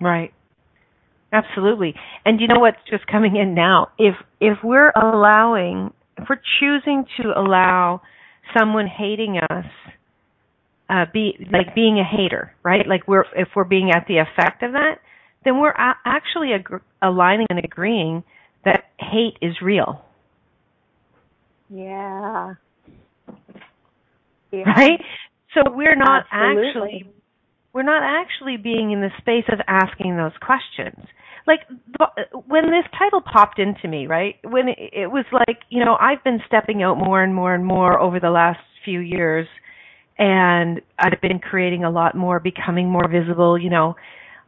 Right. 0.00 0.32
Absolutely. 1.36 1.94
And 2.24 2.40
you 2.40 2.46
know 2.48 2.60
what's 2.60 2.78
just 2.88 3.06
coming 3.06 3.36
in 3.36 3.54
now? 3.54 3.88
If 3.98 4.14
if 4.40 4.58
we're 4.64 4.90
allowing 4.90 5.92
if 6.16 6.24
we're 6.30 6.40
choosing 6.60 7.04
to 7.20 7.28
allow 7.38 8.00
someone 8.56 8.86
hating 8.86 9.38
us 9.50 9.66
uh 10.88 11.04
be 11.12 11.34
like 11.52 11.74
being 11.74 11.98
a 11.98 12.04
hater, 12.04 12.54
right? 12.62 12.86
Like 12.88 13.06
we're 13.06 13.24
if 13.34 13.48
we're 13.54 13.64
being 13.64 13.90
at 13.94 14.06
the 14.08 14.18
effect 14.18 14.62
of 14.62 14.72
that, 14.72 14.98
then 15.44 15.60
we're 15.60 15.72
a- 15.72 15.98
actually 16.06 16.52
ag- 16.54 16.80
aligning 17.02 17.46
and 17.50 17.58
agreeing 17.62 18.24
that 18.64 18.84
hate 18.98 19.36
is 19.42 19.56
real. 19.60 20.02
Yeah. 21.68 22.54
yeah. 24.52 24.62
Right? 24.62 25.00
So 25.54 25.70
we're 25.72 25.96
not 25.96 26.24
Absolutely. 26.32 26.68
actually 26.68 27.15
we're 27.76 27.82
not 27.82 28.02
actually 28.02 28.56
being 28.56 28.90
in 28.90 29.02
the 29.02 29.10
space 29.18 29.44
of 29.52 29.58
asking 29.68 30.16
those 30.16 30.32
questions. 30.40 31.06
Like 31.46 31.60
when 32.46 32.70
this 32.70 32.86
title 32.98 33.20
popped 33.20 33.58
into 33.58 33.86
me, 33.86 34.06
right? 34.06 34.36
When 34.42 34.68
it, 34.68 35.10
was 35.10 35.26
like, 35.30 35.58
you 35.68 35.84
know, 35.84 35.94
I've 36.00 36.24
been 36.24 36.40
stepping 36.46 36.82
out 36.82 36.96
more 36.96 37.22
and 37.22 37.34
more 37.34 37.54
and 37.54 37.66
more 37.66 38.00
over 38.00 38.18
the 38.18 38.30
last 38.30 38.60
few 38.82 39.00
years 39.00 39.46
and 40.16 40.80
I've 40.98 41.20
been 41.20 41.38
creating 41.38 41.84
a 41.84 41.90
lot 41.90 42.14
more, 42.14 42.40
becoming 42.40 42.88
more 42.88 43.06
visible, 43.10 43.58
you 43.60 43.68
know, 43.68 43.94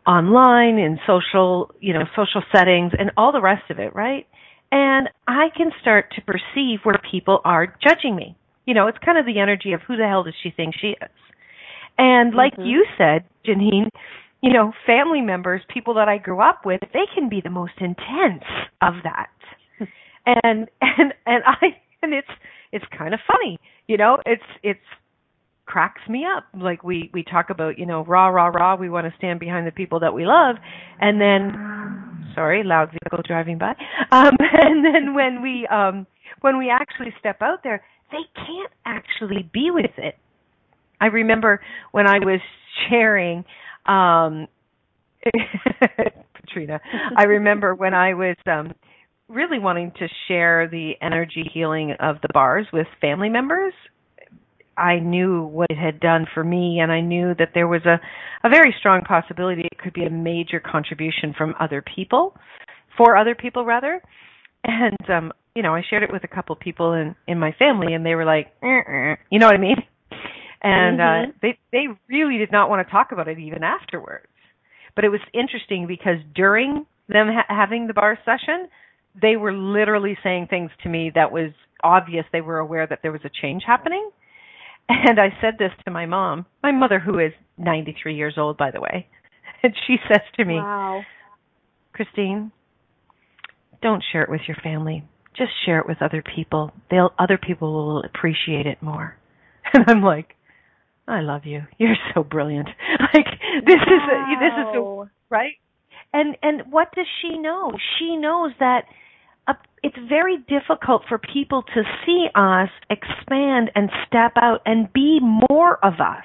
online 0.07 0.79
in 0.79 0.99
social, 1.07 1.71
you 1.81 1.93
know, 1.93 2.05
social 2.17 2.43
settings 2.57 2.93
and 2.99 3.11
all 3.19 3.31
the 3.31 3.43
rest 3.43 3.71
of 3.71 3.79
it, 3.79 3.95
right? 3.95 4.27
And 4.73 5.11
I 5.27 5.49
can 5.55 5.71
start 5.83 6.15
to 6.17 6.23
perceive 6.23 6.79
where 6.83 6.99
people 7.11 7.43
are 7.45 7.77
judging 7.87 8.17
me. 8.17 8.39
You 8.65 8.73
know, 8.73 8.87
it's 8.87 8.99
kind 9.05 9.19
of 9.19 9.27
the 9.27 9.39
energy 9.39 9.75
of 9.75 9.83
who 9.87 9.99
the 9.99 10.09
hell 10.09 10.25
does 10.25 10.35
she 10.43 10.51
think 10.51 10.75
she 10.81 10.97
is? 11.03 11.28
And 11.99 12.35
like 12.35 12.55
mm-hmm. 12.55 12.67
you 12.67 12.87
said, 12.97 13.25
Janine, 13.47 13.89
you 14.41 14.53
know, 14.53 14.73
family 14.87 15.21
members, 15.21 15.63
people 15.73 15.95
that 15.95 16.09
I 16.09 16.19
grew 16.19 16.41
up 16.41 16.65
with, 16.65 16.81
they 16.93 17.07
can 17.15 17.29
be 17.29 17.41
the 17.43 17.51
most 17.51 17.73
intense 17.81 18.45
of 18.81 18.95
that. 19.03 19.31
and 20.27 20.69
and 20.81 21.13
and 21.27 21.43
I 21.45 21.77
and 22.03 22.15
it's 22.15 22.29
it's 22.73 22.85
kind 22.97 23.15
of 23.15 23.21
funny, 23.27 23.59
you 23.87 23.97
know, 23.97 24.19
it's 24.25 24.43
it's 24.63 24.81
cracks 25.69 26.01
me 26.09 26.25
up. 26.25 26.45
Like 26.55 26.83
we 26.83 27.11
we 27.13 27.23
talk 27.23 27.51
about, 27.51 27.79
you 27.79 27.87
know, 27.87 28.05
rah 28.05 28.29
rah 28.29 28.49
rah. 28.49 28.77
We 28.77 28.89
want 28.89 29.07
to 29.07 29.17
stand 29.19 29.39
behind 29.39 29.67
the 29.67 29.73
people 29.73 30.01
that 30.01 30.15
we 30.15 30.27
love, 30.27 30.57
and 31.01 31.21
then, 31.21 32.33
sorry, 32.35 32.65
loud 32.65 32.91
vehicle 32.91 33.23
driving 33.27 33.59
by. 33.59 33.75
Um, 34.11 34.37
and 34.41 34.85
then 34.85 35.15
when 35.15 35.43
we 35.43 35.67
um, 35.69 36.07
when 36.41 36.59
we 36.59 36.71
actually 36.71 37.15
step 37.21 37.43
out 37.43 37.63
there, 37.63 37.83
they 38.11 38.25
can't 38.35 38.73
actually 38.85 39.49
be 39.53 39.71
with 39.71 39.93
it. 39.97 40.17
I 41.01 41.07
remember 41.07 41.61
when 41.93 42.07
I 42.07 42.19
was 42.19 42.41
sharing. 42.89 43.45
Um, 43.87 44.49
Katrina, 46.35 46.81
I 47.17 47.25
remember 47.25 47.75
when 47.75 47.93
I 47.93 48.15
was 48.15 48.37
um, 48.47 48.73
really 49.29 49.59
wanting 49.59 49.93
to 49.99 50.09
share 50.29 50.69
the 50.69 50.93
energy 51.03 51.51
healing 51.53 51.95
of 52.01 52.17
the 52.23 52.29
bars 52.33 52.67
with 52.73 52.87
family 53.01 53.29
members 53.29 53.75
I 54.79 55.01
knew 55.01 55.43
what 55.45 55.71
it 55.71 55.77
had 55.77 56.01
done 56.01 56.27
for 56.33 56.45
me, 56.45 56.79
and 56.81 56.93
I 56.93 57.01
knew 57.01 57.35
that 57.39 57.51
there 57.53 57.67
was 57.67 57.83
a, 57.85 58.01
a 58.47 58.49
very 58.49 58.75
strong 58.79 59.03
possibility 59.03 59.63
it 59.63 59.79
could 59.79 59.93
be 59.93 60.05
a 60.05 60.11
major 60.11 60.61
contribution 60.61 61.35
from 61.37 61.55
other 61.61 61.83
people, 61.83 62.37
for 62.97 63.17
other 63.17 63.35
people 63.35 63.65
rather. 63.65 64.01
And 64.65 64.97
um, 65.11 65.33
you 65.55 65.63
know, 65.63 65.75
I 65.75 65.83
shared 65.89 66.05
it 66.05 66.13
with 66.13 66.25
a 66.25 66.29
couple 66.29 66.55
people 66.57 66.93
in 66.93 67.17
in 67.27 67.39
my 67.39 67.53
family, 67.59 67.93
and 67.95 68.07
they 68.07 68.15
were 68.15 68.25
like, 68.25 68.53
eh, 68.63 69.17
you 69.31 69.39
know 69.39 69.47
what 69.47 69.57
I 69.57 69.59
mean? 69.59 69.77
And 70.63 71.01
uh, 71.01 71.05
mm-hmm. 71.05 71.31
uh, 71.31 71.33
they 71.43 71.59
they 71.73 71.87
really 72.09 72.39
did 72.39 72.53
not 72.53 72.69
want 72.71 72.87
to 72.87 72.91
talk 72.91 73.13
about 73.13 73.29
it 73.29 73.39
even 73.39 73.63
afterwards. 73.63 74.27
But 74.95 75.05
it 75.05 75.11
was 75.11 75.21
interesting 75.33 75.87
because 75.87 76.19
during 76.35 76.87
them 77.09 77.29
ha- 77.29 77.47
having 77.49 77.87
the 77.87 77.95
bar 77.95 78.19
session, 78.25 78.69
they 79.21 79.37
were 79.37 79.53
literally 79.53 80.19
saying 80.23 80.49
things 80.49 80.71
to 80.83 80.89
me 80.89 81.13
that 81.15 81.33
was 81.33 81.53
obvious. 81.85 82.25
They 82.33 82.41
were 82.41 82.59
aware 82.59 82.87
that 82.87 83.01
there 83.03 83.13
was 83.13 83.23
a 83.25 83.31
change 83.43 83.63
happening 83.67 84.11
And 84.89 85.21
I 85.21 85.31
said 85.41 85.55
this 85.59 85.73
to 85.85 85.91
my 85.91 86.07
mom, 86.07 86.47
my 86.63 86.73
mother, 86.73 86.99
who 86.99 87.19
is 87.19 87.33
93 87.59 88.17
years 88.17 88.35
old, 88.37 88.57
by 88.57 88.71
the 88.71 88.81
way. 88.81 89.09
And 89.61 89.75
she 89.89 89.97
says 90.07 90.23
to 90.37 90.45
me, 90.45 90.55
Wow. 90.55 91.03
Christine, 91.93 92.53
don't 93.83 94.05
share 94.13 94.23
it 94.23 94.31
with 94.31 94.43
your 94.47 94.57
family. 94.63 95.03
Just 95.37 95.51
share 95.67 95.81
it 95.81 95.89
with 95.89 96.01
other 96.01 96.23
people. 96.23 96.71
They'll 96.93 97.13
other 97.19 97.39
people 97.39 97.73
will 97.73 98.05
appreciate 98.05 98.67
it 98.67 98.83
more. 98.83 99.17
And 99.75 99.85
I'm 99.89 100.03
like, 100.03 100.37
I 101.09 101.21
love 101.23 101.43
you. 101.45 101.63
You're 101.79 101.97
so 102.15 102.23
brilliant. 102.23 102.69
Like 103.15 103.27
this 103.65 103.81
is 103.81 104.03
a, 104.13 104.19
this 104.39 104.53
is 104.53 104.77
a, 104.77 105.11
right. 105.31 105.55
And 106.13 106.37
and 106.43 106.71
what 106.71 106.89
does 106.95 107.07
she 107.23 107.39
know? 107.39 107.73
She 107.99 108.17
knows 108.17 108.53
that 108.61 108.83
uh, 109.49 109.55
it's 109.83 109.97
very 110.09 110.37
difficult 110.37 111.03
for 111.09 111.19
people 111.19 111.63
to 111.63 111.83
see 112.05 112.27
us 112.35 112.69
expand 112.91 113.71
and 113.75 113.89
step 114.07 114.33
out 114.37 114.61
and 114.67 114.93
be 114.93 115.21
more 115.21 115.83
of 115.83 115.95
us. 115.95 116.25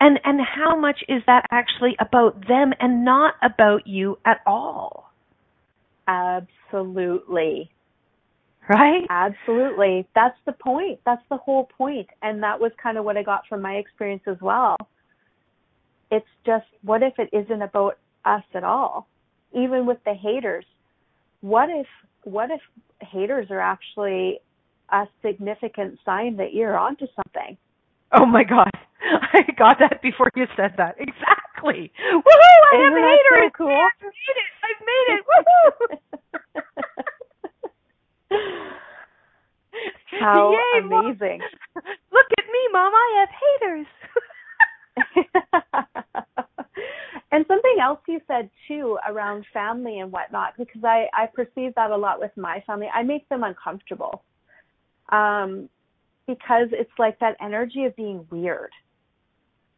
And 0.00 0.18
and 0.24 0.40
how 0.40 0.76
much 0.78 1.00
is 1.08 1.22
that 1.26 1.46
actually 1.52 1.94
about 2.00 2.48
them 2.48 2.72
and 2.80 3.04
not 3.04 3.34
about 3.40 3.86
you 3.86 4.18
at 4.24 4.40
all? 4.46 5.12
Absolutely. 6.08 7.70
Right? 8.74 9.04
Absolutely. 9.08 10.06
That's 10.14 10.36
the 10.44 10.52
point. 10.52 11.00
That's 11.06 11.22
the 11.30 11.38
whole 11.38 11.68
point. 11.78 12.08
And 12.22 12.42
that 12.42 12.60
was 12.60 12.70
kind 12.82 12.98
of 12.98 13.04
what 13.04 13.16
I 13.16 13.22
got 13.22 13.42
from 13.48 13.62
my 13.62 13.74
experience 13.74 14.22
as 14.26 14.36
well. 14.42 14.76
It's 16.10 16.26
just, 16.44 16.66
what 16.82 17.02
if 17.02 17.14
it 17.18 17.30
isn't 17.32 17.62
about 17.62 17.98
us 18.24 18.42
at 18.54 18.64
all? 18.64 19.08
Even 19.54 19.86
with 19.86 19.98
the 20.04 20.14
haters. 20.14 20.66
What 21.40 21.70
if, 21.70 21.86
what 22.24 22.50
if 22.50 22.60
haters 23.06 23.46
are 23.50 23.60
actually 23.60 24.40
a 24.90 25.04
significant 25.24 25.98
sign 26.04 26.36
that 26.36 26.52
you're 26.52 26.76
onto 26.76 27.06
something? 27.16 27.56
Oh 28.12 28.26
my 28.26 28.44
god. 28.44 28.70
I 29.32 29.42
got 29.56 29.78
that 29.80 30.02
before 30.02 30.30
you 30.36 30.44
said 30.56 30.72
that. 30.76 30.96
Exactly. 30.98 31.92
Woohoo! 32.12 32.22
I 32.72 32.76
have 32.84 32.92
Isn't 32.92 33.02
so 33.28 33.36
haters. 33.36 33.52
cool? 33.56 33.68
I've 33.68 34.02
made 34.02 34.36
it. 34.36 34.50
I've 34.64 34.82
made 34.84 35.08
it. 35.14 35.24
Woohoo! 35.30 36.18
How 40.20 40.52
Yay, 40.52 40.80
Mom. 40.88 41.06
amazing. 41.06 41.40
Look 41.76 42.26
at 42.38 42.44
me, 42.44 42.68
Mom. 42.72 42.92
I 42.94 43.14
have 43.20 43.28
haters. 43.62 43.86
and 47.32 47.44
something 47.46 47.76
else 47.80 48.00
you 48.08 48.20
said 48.26 48.50
too 48.66 48.98
around 49.08 49.46
family 49.52 50.00
and 50.00 50.10
whatnot, 50.10 50.54
because 50.58 50.82
I, 50.84 51.06
I 51.12 51.26
perceive 51.26 51.74
that 51.76 51.90
a 51.90 51.96
lot 51.96 52.20
with 52.20 52.32
my 52.36 52.62
family. 52.66 52.88
I 52.92 53.02
make 53.02 53.28
them 53.28 53.44
uncomfortable. 53.44 54.22
Um, 55.10 55.68
because 56.26 56.68
it's 56.72 56.90
like 56.98 57.18
that 57.20 57.36
energy 57.40 57.84
of 57.84 57.96
being 57.96 58.26
weird. 58.30 58.70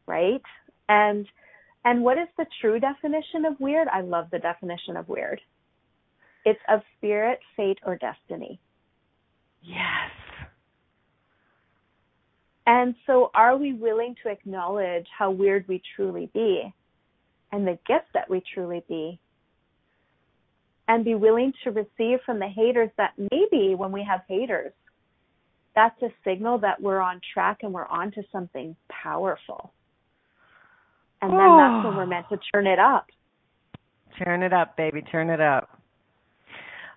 Right? 0.06 0.42
And 0.88 1.26
and 1.84 2.02
what 2.02 2.18
is 2.18 2.28
the 2.36 2.46
true 2.60 2.78
definition 2.78 3.46
of 3.46 3.58
weird? 3.58 3.88
I 3.88 4.02
love 4.02 4.26
the 4.30 4.38
definition 4.38 4.96
of 4.96 5.08
weird. 5.08 5.40
It's 6.44 6.60
of 6.68 6.80
spirit, 6.96 7.38
fate, 7.56 7.78
or 7.84 7.96
destiny. 7.96 8.60
yes. 9.62 10.10
And 12.66 12.94
so, 13.06 13.30
are 13.34 13.56
we 13.56 13.72
willing 13.72 14.14
to 14.22 14.30
acknowledge 14.30 15.06
how 15.16 15.30
weird 15.30 15.66
we 15.66 15.82
truly 15.96 16.30
be 16.32 16.72
and 17.50 17.66
the 17.66 17.78
gift 17.86 18.06
that 18.14 18.30
we 18.30 18.42
truly 18.54 18.84
be? 18.88 19.18
And 20.86 21.04
be 21.04 21.14
willing 21.14 21.52
to 21.64 21.70
receive 21.70 22.18
from 22.24 22.38
the 22.38 22.48
haters 22.48 22.90
that 22.96 23.12
maybe 23.16 23.74
when 23.74 23.92
we 23.92 24.04
have 24.08 24.20
haters, 24.28 24.72
that's 25.74 26.00
a 26.02 26.08
signal 26.24 26.58
that 26.58 26.80
we're 26.80 27.00
on 27.00 27.20
track 27.32 27.58
and 27.62 27.72
we're 27.72 27.86
onto 27.86 28.22
something 28.32 28.76
powerful. 28.88 29.72
And 31.22 31.32
then 31.32 31.38
that's 31.38 31.84
when 31.84 31.96
we're 31.96 32.02
oh. 32.02 32.06
meant 32.06 32.28
to 32.30 32.38
turn 32.52 32.66
it 32.66 32.78
up. 32.78 33.06
Turn 34.22 34.42
it 34.42 34.52
up, 34.52 34.76
baby. 34.76 35.02
Turn 35.02 35.30
it 35.30 35.40
up. 35.40 35.79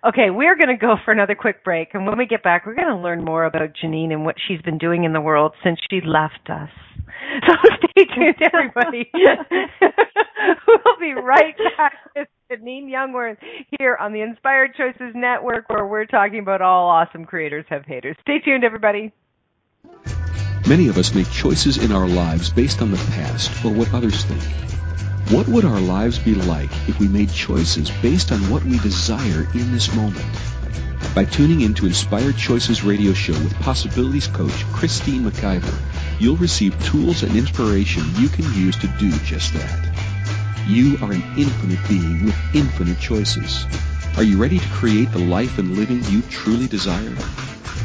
Okay, 0.06 0.28
we're 0.28 0.54
going 0.54 0.68
to 0.68 0.76
go 0.76 0.96
for 1.02 1.12
another 1.12 1.34
quick 1.34 1.64
break. 1.64 1.94
And 1.94 2.06
when 2.06 2.18
we 2.18 2.26
get 2.26 2.42
back, 2.42 2.66
we're 2.66 2.74
going 2.74 2.94
to 2.94 2.96
learn 2.96 3.24
more 3.24 3.46
about 3.46 3.70
Janine 3.82 4.12
and 4.12 4.26
what 4.26 4.36
she's 4.46 4.60
been 4.60 4.76
doing 4.76 5.04
in 5.04 5.14
the 5.14 5.20
world 5.20 5.52
since 5.64 5.78
she 5.90 6.00
left 6.04 6.50
us. 6.50 6.68
So 7.46 7.52
stay 7.78 8.04
tuned, 8.14 8.36
everybody. 8.52 9.10
we'll 10.68 10.98
be 11.00 11.14
right 11.14 11.54
back 11.76 11.94
with 12.14 12.28
Janine 12.50 12.88
Youngworth 12.88 13.38
here 13.78 13.96
on 13.98 14.12
the 14.12 14.20
Inspired 14.20 14.74
Choices 14.76 15.14
Network, 15.14 15.68
where 15.68 15.86
we're 15.86 16.04
talking 16.04 16.38
about 16.38 16.60
all 16.60 16.88
awesome 16.88 17.24
creators 17.24 17.64
have 17.70 17.84
haters. 17.86 18.16
Stay 18.20 18.38
tuned, 18.38 18.62
everybody. 18.62 19.12
Many 20.68 20.88
of 20.88 20.98
us 20.98 21.14
make 21.14 21.30
choices 21.30 21.78
in 21.78 21.92
our 21.92 22.06
lives 22.06 22.50
based 22.50 22.82
on 22.82 22.90
the 22.90 22.98
past 23.16 23.64
or 23.64 23.72
what 23.72 23.92
others 23.92 24.24
think. 24.24 24.83
What 25.30 25.48
would 25.48 25.64
our 25.64 25.80
lives 25.80 26.18
be 26.18 26.34
like 26.34 26.70
if 26.86 27.00
we 27.00 27.08
made 27.08 27.30
choices 27.32 27.90
based 28.02 28.30
on 28.30 28.50
what 28.50 28.62
we 28.64 28.78
desire 28.78 29.48
in 29.54 29.72
this 29.72 29.94
moment? 29.94 30.26
By 31.14 31.24
tuning 31.24 31.62
in 31.62 31.72
to 31.74 31.86
Inspired 31.86 32.36
Choices 32.36 32.84
radio 32.84 33.14
show 33.14 33.32
with 33.32 33.58
Possibilities 33.60 34.26
Coach 34.26 34.64
Christine 34.72 35.24
McIver, 35.24 35.74
you'll 36.20 36.36
receive 36.36 36.78
tools 36.84 37.22
and 37.22 37.34
inspiration 37.36 38.04
you 38.18 38.28
can 38.28 38.44
use 38.52 38.76
to 38.76 38.86
do 38.98 39.10
just 39.20 39.54
that. 39.54 39.88
You 40.66 40.98
are 41.00 41.12
an 41.12 41.24
infinite 41.38 41.80
being 41.88 42.26
with 42.26 42.36
infinite 42.54 43.00
choices. 43.00 43.64
Are 44.18 44.22
you 44.22 44.36
ready 44.36 44.58
to 44.58 44.68
create 44.68 45.10
the 45.10 45.20
life 45.20 45.58
and 45.58 45.74
living 45.74 46.04
you 46.04 46.20
truly 46.22 46.66
desire? 46.66 47.16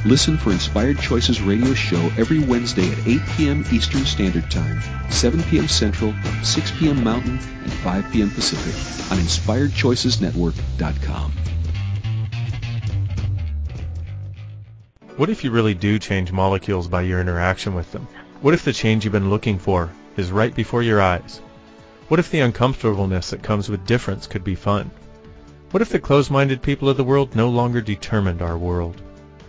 Listen 0.06 0.38
for 0.38 0.52
Inspired 0.52 1.00
Choices 1.00 1.42
radio 1.42 1.74
show 1.74 2.00
every 2.18 2.40
Wednesday 2.40 2.90
at 2.92 3.08
8 3.08 3.20
p.m. 3.36 3.66
Eastern 3.72 4.06
Standard 4.06 4.50
Time, 4.50 4.82
7 5.10 5.44
p.m. 5.44 5.68
Central, 5.68 6.16
6 6.42 6.72
p.m. 6.80 7.04
Mountain, 7.04 7.38
and 7.64 7.74
5 7.74 8.10
p.m. 8.12 8.30
Pacific 8.30 8.74
on 9.12 9.18
InspiredChoicesNetwork.com. 9.24 11.34
What 15.18 15.30
if 15.30 15.44
you 15.44 15.52
really 15.52 15.74
do 15.74 16.00
change 16.00 16.32
molecules 16.32 16.88
by 16.88 17.02
your 17.02 17.20
interaction 17.20 17.76
with 17.76 17.92
them? 17.92 18.08
What 18.42 18.54
if 18.54 18.64
the 18.64 18.72
change 18.72 19.04
you've 19.04 19.12
been 19.12 19.30
looking 19.30 19.60
for 19.60 19.92
is 20.16 20.32
right 20.32 20.56
before 20.56 20.82
your 20.82 21.02
eyes? 21.02 21.42
What 22.08 22.22
if 22.22 22.32
the 22.32 22.40
uncomfortableness 22.40 23.32
that 23.32 23.44
comes 23.44 23.68
with 23.68 23.86
difference 23.86 24.28
could 24.28 24.46
be 24.46 24.56
fun? 24.56 24.90
What 25.72 25.82
if 25.82 25.90
the 25.90 26.00
closed-minded 26.00 26.62
people 26.62 26.88
of 26.88 26.96
the 26.96 27.04
world 27.04 27.36
no 27.36 27.50
longer 27.50 27.82
determined 27.82 28.42
our 28.42 28.58
world? 28.58 29.02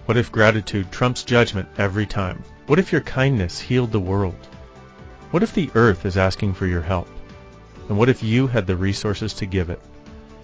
What 0.07 0.17
if 0.17 0.33
gratitude 0.33 0.91
trumps 0.91 1.23
judgment 1.23 1.69
every 1.79 2.07
time? 2.07 2.43
What 2.67 2.79
if 2.79 2.91
your 2.91 3.03
kindness 3.03 3.61
healed 3.61 3.93
the 3.93 4.01
world? 4.01 4.49
What 5.31 5.43
if 5.43 5.53
the 5.53 5.71
earth 5.75 6.07
is 6.07 6.17
asking 6.17 6.55
for 6.55 6.67
your 6.67 6.83
help? 6.83 7.09
And 7.89 7.99
what 7.99 8.09
if 8.09 8.23
you 8.23 8.47
had 8.47 8.67
the 8.67 8.77
resources 8.77 9.35
to 9.35 9.47
give 9.47 9.71
it? 9.71 9.81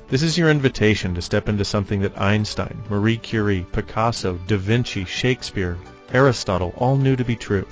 This 0.09 0.23
is 0.23 0.39
your 0.39 0.51
invitation 0.51 1.15
to 1.15 1.23
step 1.23 1.49
into 1.49 1.65
something 1.65 2.01
that 2.03 2.21
Einstein, 2.21 2.81
Marie 2.89 3.17
Curie, 3.17 3.67
Picasso, 3.73 4.39
Da 4.47 4.57
Vinci, 4.57 5.05
Shakespeare, 5.05 5.77
Aristotle 6.13 6.73
all 6.77 6.97
knew 6.97 7.17
to 7.17 7.25
be 7.25 7.35
true. 7.35 7.67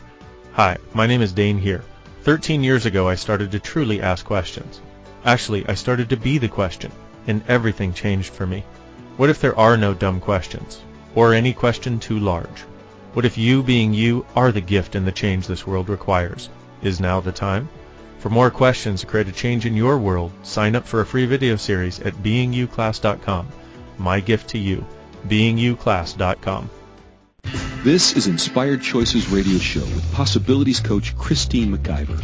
Hi, 0.55 0.79
my 0.95 1.07
name 1.07 1.23
is 1.23 1.33
Dane 1.33 1.59
Heer. 1.59 1.85
13 2.23 2.65
years 2.65 2.87
ago 2.87 3.09
I 3.09 3.15
started 3.15 3.53
to 3.53 3.61
truly 3.61 4.01
ask 4.01 4.25
questions. 4.25 4.81
Actually, 5.25 5.65
I 5.69 5.75
started 5.75 6.09
to 6.11 6.17
be 6.17 6.39
the 6.39 6.49
question, 6.49 6.91
and 7.29 7.45
everything 7.47 7.93
changed 7.93 8.33
for 8.33 8.47
me. 8.47 8.65
What 9.17 9.31
if 9.31 9.41
there 9.41 9.57
are 9.57 9.77
no 9.77 9.95
dumb 9.95 10.21
questions? 10.21 10.81
Or 11.15 11.35
any 11.35 11.53
question 11.53 12.01
too 12.01 12.19
large? 12.19 12.63
What 13.13 13.25
if 13.25 13.39
you 13.39 13.63
being 13.63 13.95
you 13.95 14.27
are 14.35 14.51
the 14.51 14.61
gift 14.61 14.97
and 14.97 15.07
the 15.07 15.13
change 15.13 15.47
this 15.47 15.67
world 15.67 15.89
requires? 15.89 16.49
Is 16.83 17.01
now 17.01 17.21
the 17.21 17.33
time? 17.33 17.69
For 18.19 18.31
more 18.31 18.51
questions 18.51 19.03
to 19.03 19.07
create 19.07 19.29
a 19.29 19.33
change 19.33 19.67
in 19.67 19.77
your 19.77 19.99
world, 19.99 20.33
sign 20.43 20.75
up 20.75 20.87
for 20.87 21.01
a 21.01 21.07
free 21.07 21.27
video 21.27 21.57
series 21.57 22.01
at 22.01 22.15
beingyouclass.com. 22.15 23.49
My 23.99 24.21
gift 24.21 24.51
to 24.51 24.59
you, 24.59 24.85
beingyouclass.com. 25.29 26.71
This 27.85 28.17
is 28.17 28.27
Inspired 28.27 28.81
Choices 28.81 29.29
Radio 29.29 29.59
Show 29.59 29.85
with 29.85 30.11
Possibilities 30.15 30.81
Coach 30.81 31.15
Christine 31.19 31.77
McIver. 31.77 32.19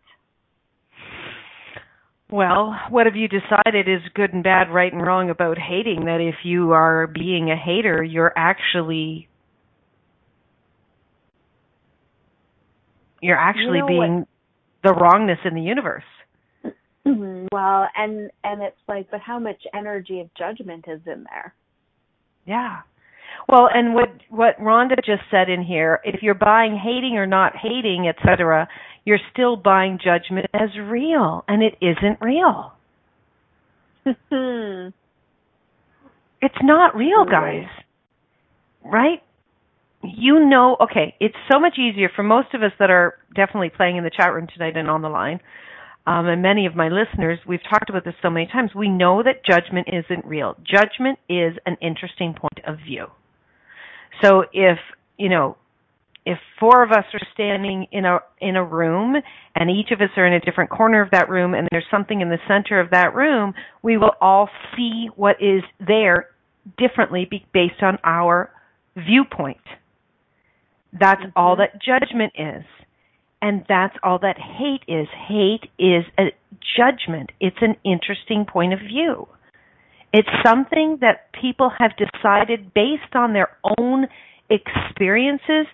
Well, 2.30 2.74
what 2.88 3.06
have 3.06 3.16
you 3.16 3.28
decided 3.28 3.86
is 3.88 4.00
good 4.14 4.32
and 4.32 4.42
bad, 4.42 4.72
right 4.72 4.92
and 4.92 5.02
wrong 5.02 5.28
about 5.28 5.58
hating? 5.58 6.06
That 6.06 6.20
if 6.20 6.36
you 6.42 6.72
are 6.72 7.06
being 7.06 7.50
a 7.50 7.56
hater, 7.56 8.02
you're 8.02 8.32
actually 8.34 9.28
you're 13.20 13.38
actually 13.38 13.78
you 13.78 13.80
know 13.80 13.86
being 13.86 14.18
what? 14.20 14.28
the 14.82 14.94
wrongness 14.94 15.38
in 15.44 15.54
the 15.54 15.62
universe. 15.62 16.04
Well, 17.52 17.86
and 17.94 18.30
and 18.42 18.62
it's 18.62 18.76
like, 18.88 19.10
but 19.10 19.20
how 19.20 19.38
much 19.38 19.62
energy 19.74 20.20
of 20.20 20.34
judgment 20.34 20.86
is 20.88 21.00
in 21.06 21.24
there? 21.30 21.54
Yeah. 22.46 22.80
Well, 23.48 23.68
and 23.72 23.94
what 23.94 24.08
what 24.30 24.58
Rhonda 24.58 24.96
just 25.04 25.22
said 25.30 25.48
in 25.48 25.62
here, 25.62 26.00
if 26.04 26.22
you're 26.22 26.34
buying 26.34 26.78
hating 26.82 27.16
or 27.16 27.26
not 27.26 27.52
hating, 27.56 28.08
etc., 28.08 28.68
you're 29.04 29.18
still 29.32 29.56
buying 29.56 29.98
judgment 30.02 30.46
as 30.54 30.70
real, 30.78 31.44
and 31.46 31.62
it 31.62 31.74
isn't 31.80 32.18
real. 32.20 32.72
it's 34.04 34.22
not 36.62 36.96
real, 36.96 37.24
guys. 37.24 37.66
Right? 38.84 39.22
You 40.02 40.46
know, 40.46 40.76
okay, 40.80 41.14
it's 41.20 41.36
so 41.50 41.58
much 41.58 41.78
easier 41.78 42.10
for 42.14 42.22
most 42.22 42.48
of 42.54 42.62
us 42.62 42.72
that 42.78 42.90
are 42.90 43.14
definitely 43.34 43.70
playing 43.74 43.96
in 43.96 44.04
the 44.04 44.10
chat 44.10 44.32
room 44.34 44.46
tonight 44.52 44.76
and 44.76 44.90
on 44.90 45.00
the 45.00 45.08
line. 45.08 45.40
Um, 46.06 46.26
and 46.26 46.42
many 46.42 46.66
of 46.66 46.76
my 46.76 46.88
listeners, 46.88 47.38
we've 47.48 47.62
talked 47.62 47.88
about 47.88 48.04
this 48.04 48.14
so 48.20 48.28
many 48.28 48.46
times. 48.46 48.72
We 48.74 48.90
know 48.90 49.22
that 49.22 49.44
judgment 49.44 49.88
isn't 49.90 50.26
real. 50.26 50.56
Judgment 50.62 51.18
is 51.30 51.54
an 51.64 51.78
interesting 51.80 52.34
point 52.34 52.60
of 52.66 52.76
view. 52.84 53.06
So 54.22 54.44
if, 54.52 54.78
you 55.18 55.28
know, 55.28 55.56
if 56.26 56.38
four 56.58 56.82
of 56.82 56.90
us 56.90 57.04
are 57.12 57.20
standing 57.34 57.86
in 57.92 58.04
a 58.04 58.18
in 58.40 58.56
a 58.56 58.64
room 58.64 59.14
and 59.54 59.70
each 59.70 59.90
of 59.90 60.00
us 60.00 60.08
are 60.16 60.26
in 60.26 60.32
a 60.32 60.40
different 60.40 60.70
corner 60.70 61.02
of 61.02 61.10
that 61.10 61.28
room 61.28 61.54
and 61.54 61.68
there's 61.70 61.84
something 61.90 62.20
in 62.20 62.30
the 62.30 62.38
center 62.48 62.80
of 62.80 62.90
that 62.90 63.14
room, 63.14 63.52
we 63.82 63.98
will 63.98 64.12
all 64.20 64.48
see 64.74 65.08
what 65.16 65.36
is 65.40 65.62
there 65.86 66.28
differently 66.78 67.28
based 67.52 67.82
on 67.82 67.98
our 68.04 68.50
viewpoint. 68.96 69.58
That's 70.98 71.20
mm-hmm. 71.20 71.30
all 71.36 71.56
that 71.56 71.80
judgment 71.82 72.32
is. 72.36 72.64
And 73.42 73.66
that's 73.68 73.94
all 74.02 74.18
that 74.20 74.36
hate 74.38 74.84
is. 74.88 75.06
Hate 75.28 75.68
is 75.78 76.04
a 76.18 76.32
judgment. 76.78 77.30
It's 77.40 77.56
an 77.60 77.76
interesting 77.84 78.46
point 78.46 78.72
of 78.72 78.78
view. 78.78 79.28
It's 80.16 80.28
something 80.46 80.98
that 81.00 81.32
people 81.32 81.70
have 81.76 81.90
decided 81.96 82.72
based 82.72 83.14
on 83.14 83.32
their 83.32 83.58
own 83.78 84.06
experiences 84.48 85.66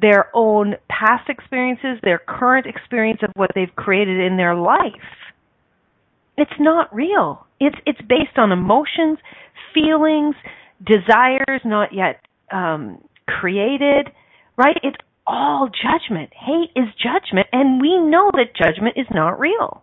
their 0.00 0.30
own 0.34 0.74
past 0.88 1.28
experiences, 1.28 1.98
their 2.02 2.18
current 2.18 2.66
experience 2.66 3.20
of 3.22 3.30
what 3.34 3.50
they've 3.54 3.74
created 3.76 4.20
in 4.20 4.36
their 4.36 4.54
life. 4.54 4.92
It's 6.36 6.58
not 6.58 6.94
real. 6.94 7.46
It's 7.60 7.76
it's 7.86 8.00
based 8.02 8.36
on 8.36 8.52
emotions, 8.52 9.18
feelings, 9.72 10.34
desires 10.84 11.62
not 11.64 11.94
yet 11.94 12.20
um, 12.52 13.02
created. 13.26 14.10
Right? 14.56 14.76
It's 14.82 14.96
all 15.26 15.68
judgment. 15.68 16.30
Hate 16.34 16.70
is 16.76 16.88
judgment, 17.02 17.46
and 17.52 17.80
we 17.80 17.98
know 17.98 18.30
that 18.34 18.54
judgment 18.54 18.96
is 18.96 19.06
not 19.10 19.40
real. 19.40 19.82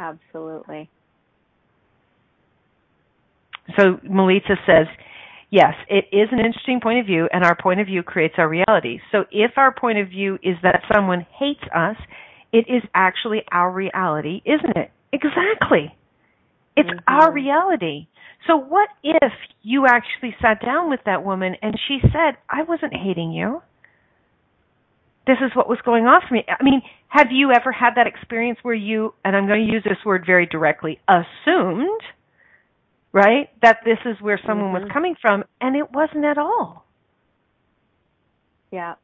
Absolutely. 0.00 0.88
So 3.76 4.00
Melissa 4.02 4.56
says, 4.66 4.86
yes, 5.50 5.74
it 5.88 6.06
is 6.12 6.28
an 6.32 6.38
interesting 6.38 6.80
point 6.80 7.00
of 7.00 7.06
view, 7.06 7.28
and 7.32 7.44
our 7.44 7.56
point 7.56 7.80
of 7.80 7.86
view 7.86 8.02
creates 8.02 8.34
our 8.38 8.48
reality. 8.48 9.00
So 9.12 9.24
if 9.30 9.52
our 9.56 9.74
point 9.74 9.98
of 9.98 10.08
view 10.08 10.38
is 10.42 10.56
that 10.62 10.82
someone 10.92 11.26
hates 11.38 11.62
us, 11.74 11.96
it 12.52 12.66
is 12.68 12.82
actually 12.94 13.42
our 13.52 13.70
reality, 13.70 14.40
isn't 14.44 14.76
it? 14.76 14.90
Exactly. 15.12 15.94
It's 16.76 16.88
mm-hmm. 16.88 17.14
our 17.14 17.32
reality. 17.32 18.06
So 18.46 18.56
what 18.56 18.88
if 19.02 19.32
you 19.62 19.86
actually 19.86 20.34
sat 20.40 20.64
down 20.64 20.88
with 20.88 21.00
that 21.06 21.24
woman 21.24 21.56
and 21.60 21.78
she 21.88 21.98
said, 22.00 22.38
I 22.48 22.62
wasn't 22.62 22.94
hating 22.94 23.32
you. 23.32 23.62
This 25.26 25.36
is 25.44 25.50
what 25.54 25.68
was 25.68 25.78
going 25.84 26.04
on 26.06 26.22
for 26.26 26.34
me. 26.34 26.44
I 26.48 26.62
mean, 26.62 26.80
have 27.08 27.26
you 27.30 27.52
ever 27.52 27.70
had 27.70 27.96
that 27.96 28.06
experience 28.06 28.58
where 28.62 28.74
you, 28.74 29.12
and 29.24 29.36
I'm 29.36 29.46
going 29.46 29.66
to 29.66 29.72
use 29.72 29.84
this 29.84 29.98
word 30.06 30.22
very 30.24 30.46
directly, 30.46 30.98
assumed 31.06 32.00
right? 33.12 33.48
That 33.62 33.78
this 33.84 33.98
is 34.04 34.20
where 34.20 34.40
someone 34.46 34.72
mm-hmm. 34.72 34.84
was 34.84 34.92
coming 34.92 35.14
from, 35.20 35.44
and 35.60 35.76
it 35.76 35.90
wasn't 35.92 36.24
at 36.24 36.38
all. 36.38 36.84
Yeah. 38.70 38.94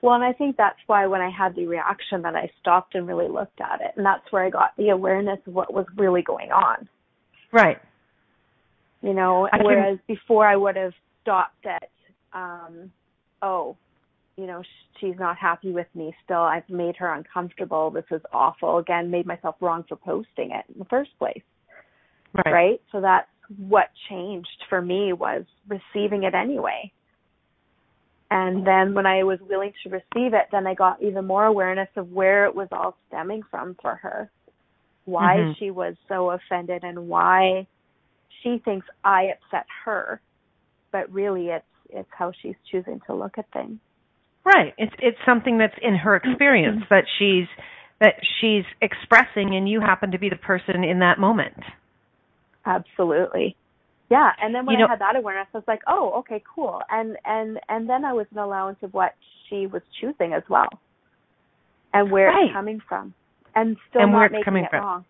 Well, 0.00 0.14
and 0.14 0.24
I 0.24 0.32
think 0.32 0.56
that's 0.56 0.78
why 0.86 1.06
when 1.06 1.20
I 1.20 1.30
had 1.30 1.54
the 1.54 1.66
reaction 1.66 2.22
that 2.22 2.34
I 2.34 2.50
stopped 2.60 2.94
and 2.94 3.06
really 3.06 3.28
looked 3.28 3.60
at 3.60 3.80
it, 3.80 3.92
and 3.96 4.04
that's 4.04 4.30
where 4.30 4.44
I 4.44 4.50
got 4.50 4.76
the 4.76 4.88
awareness 4.88 5.38
of 5.46 5.54
what 5.54 5.72
was 5.72 5.86
really 5.96 6.22
going 6.22 6.50
on. 6.50 6.88
Right. 7.52 7.78
You 9.00 9.14
know, 9.14 9.48
I 9.52 9.58
whereas 9.62 9.98
can... 10.06 10.16
before 10.16 10.46
I 10.46 10.56
would 10.56 10.76
have 10.76 10.92
stopped 11.22 11.66
at, 11.66 11.90
um, 12.32 12.90
oh, 13.42 13.76
you 14.36 14.46
know, 14.46 14.62
she's 14.98 15.14
not 15.18 15.36
happy 15.36 15.70
with 15.70 15.88
me 15.94 16.14
still. 16.24 16.40
I've 16.40 16.68
made 16.68 16.96
her 16.96 17.12
uncomfortable. 17.12 17.90
This 17.90 18.04
is 18.10 18.22
awful. 18.32 18.78
Again, 18.78 19.10
made 19.10 19.26
myself 19.26 19.56
wrong 19.60 19.84
for 19.88 19.96
posting 19.96 20.50
it 20.50 20.64
in 20.72 20.78
the 20.78 20.84
first 20.86 21.10
place. 21.18 21.42
Right. 22.34 22.52
right? 22.52 22.80
So 22.90 23.00
that's 23.00 23.28
what 23.56 23.88
changed 24.08 24.64
for 24.68 24.80
me 24.80 25.12
was 25.12 25.44
receiving 25.68 26.24
it 26.24 26.34
anyway. 26.34 26.92
And 28.30 28.66
then 28.66 28.94
when 28.94 29.04
I 29.04 29.24
was 29.24 29.38
willing 29.42 29.72
to 29.82 29.90
receive 29.90 30.32
it, 30.32 30.46
then 30.50 30.66
I 30.66 30.72
got 30.72 31.02
even 31.02 31.26
more 31.26 31.44
awareness 31.44 31.90
of 31.96 32.12
where 32.12 32.46
it 32.46 32.54
was 32.54 32.68
all 32.72 32.96
stemming 33.08 33.42
from 33.50 33.76
for 33.82 33.96
her. 33.96 34.30
Why 35.04 35.36
mm-hmm. 35.36 35.52
she 35.58 35.70
was 35.70 35.96
so 36.08 36.30
offended 36.30 36.82
and 36.82 37.08
why 37.08 37.66
she 38.42 38.62
thinks 38.64 38.86
I 39.04 39.32
upset 39.34 39.66
her. 39.84 40.22
But 40.92 41.12
really 41.12 41.48
it's 41.48 41.64
it's 41.90 42.08
how 42.10 42.32
she's 42.40 42.54
choosing 42.70 43.00
to 43.06 43.14
look 43.14 43.36
at 43.36 43.52
things. 43.52 43.78
Right. 44.44 44.72
It's 44.78 44.94
it's 44.98 45.18
something 45.26 45.58
that's 45.58 45.76
in 45.82 45.94
her 45.96 46.16
experience 46.16 46.84
that 46.88 47.04
she's 47.18 47.46
that 48.00 48.14
she's 48.40 48.64
expressing 48.80 49.54
and 49.54 49.68
you 49.68 49.80
happen 49.80 50.10
to 50.12 50.18
be 50.18 50.30
the 50.30 50.36
person 50.36 50.84
in 50.84 51.00
that 51.00 51.18
moment. 51.18 51.62
Absolutely. 52.64 53.56
Yeah, 54.10 54.30
and 54.40 54.54
then 54.54 54.66
when 54.66 54.74
you 54.74 54.80
know, 54.80 54.86
I 54.86 54.90
had 54.90 55.00
that 55.00 55.16
awareness, 55.16 55.48
I 55.54 55.58
was 55.58 55.64
like, 55.66 55.80
"Oh, 55.88 56.12
okay, 56.18 56.42
cool." 56.54 56.80
And 56.90 57.16
and 57.24 57.58
and 57.68 57.88
then 57.88 58.04
I 58.04 58.12
was 58.12 58.26
an 58.30 58.38
allowance 58.38 58.76
of 58.82 58.92
what 58.92 59.14
she 59.48 59.66
was 59.66 59.80
choosing 60.00 60.34
as 60.34 60.42
well, 60.50 60.68
and 61.94 62.10
where 62.10 62.26
right. 62.26 62.44
it's 62.44 62.52
coming 62.52 62.80
from, 62.86 63.14
and 63.54 63.76
still 63.88 64.02
and 64.02 64.12
not 64.12 64.30
making 64.30 64.44
coming 64.44 64.64
it 64.64 64.70
from. 64.70 64.84
wrong. 64.84 65.04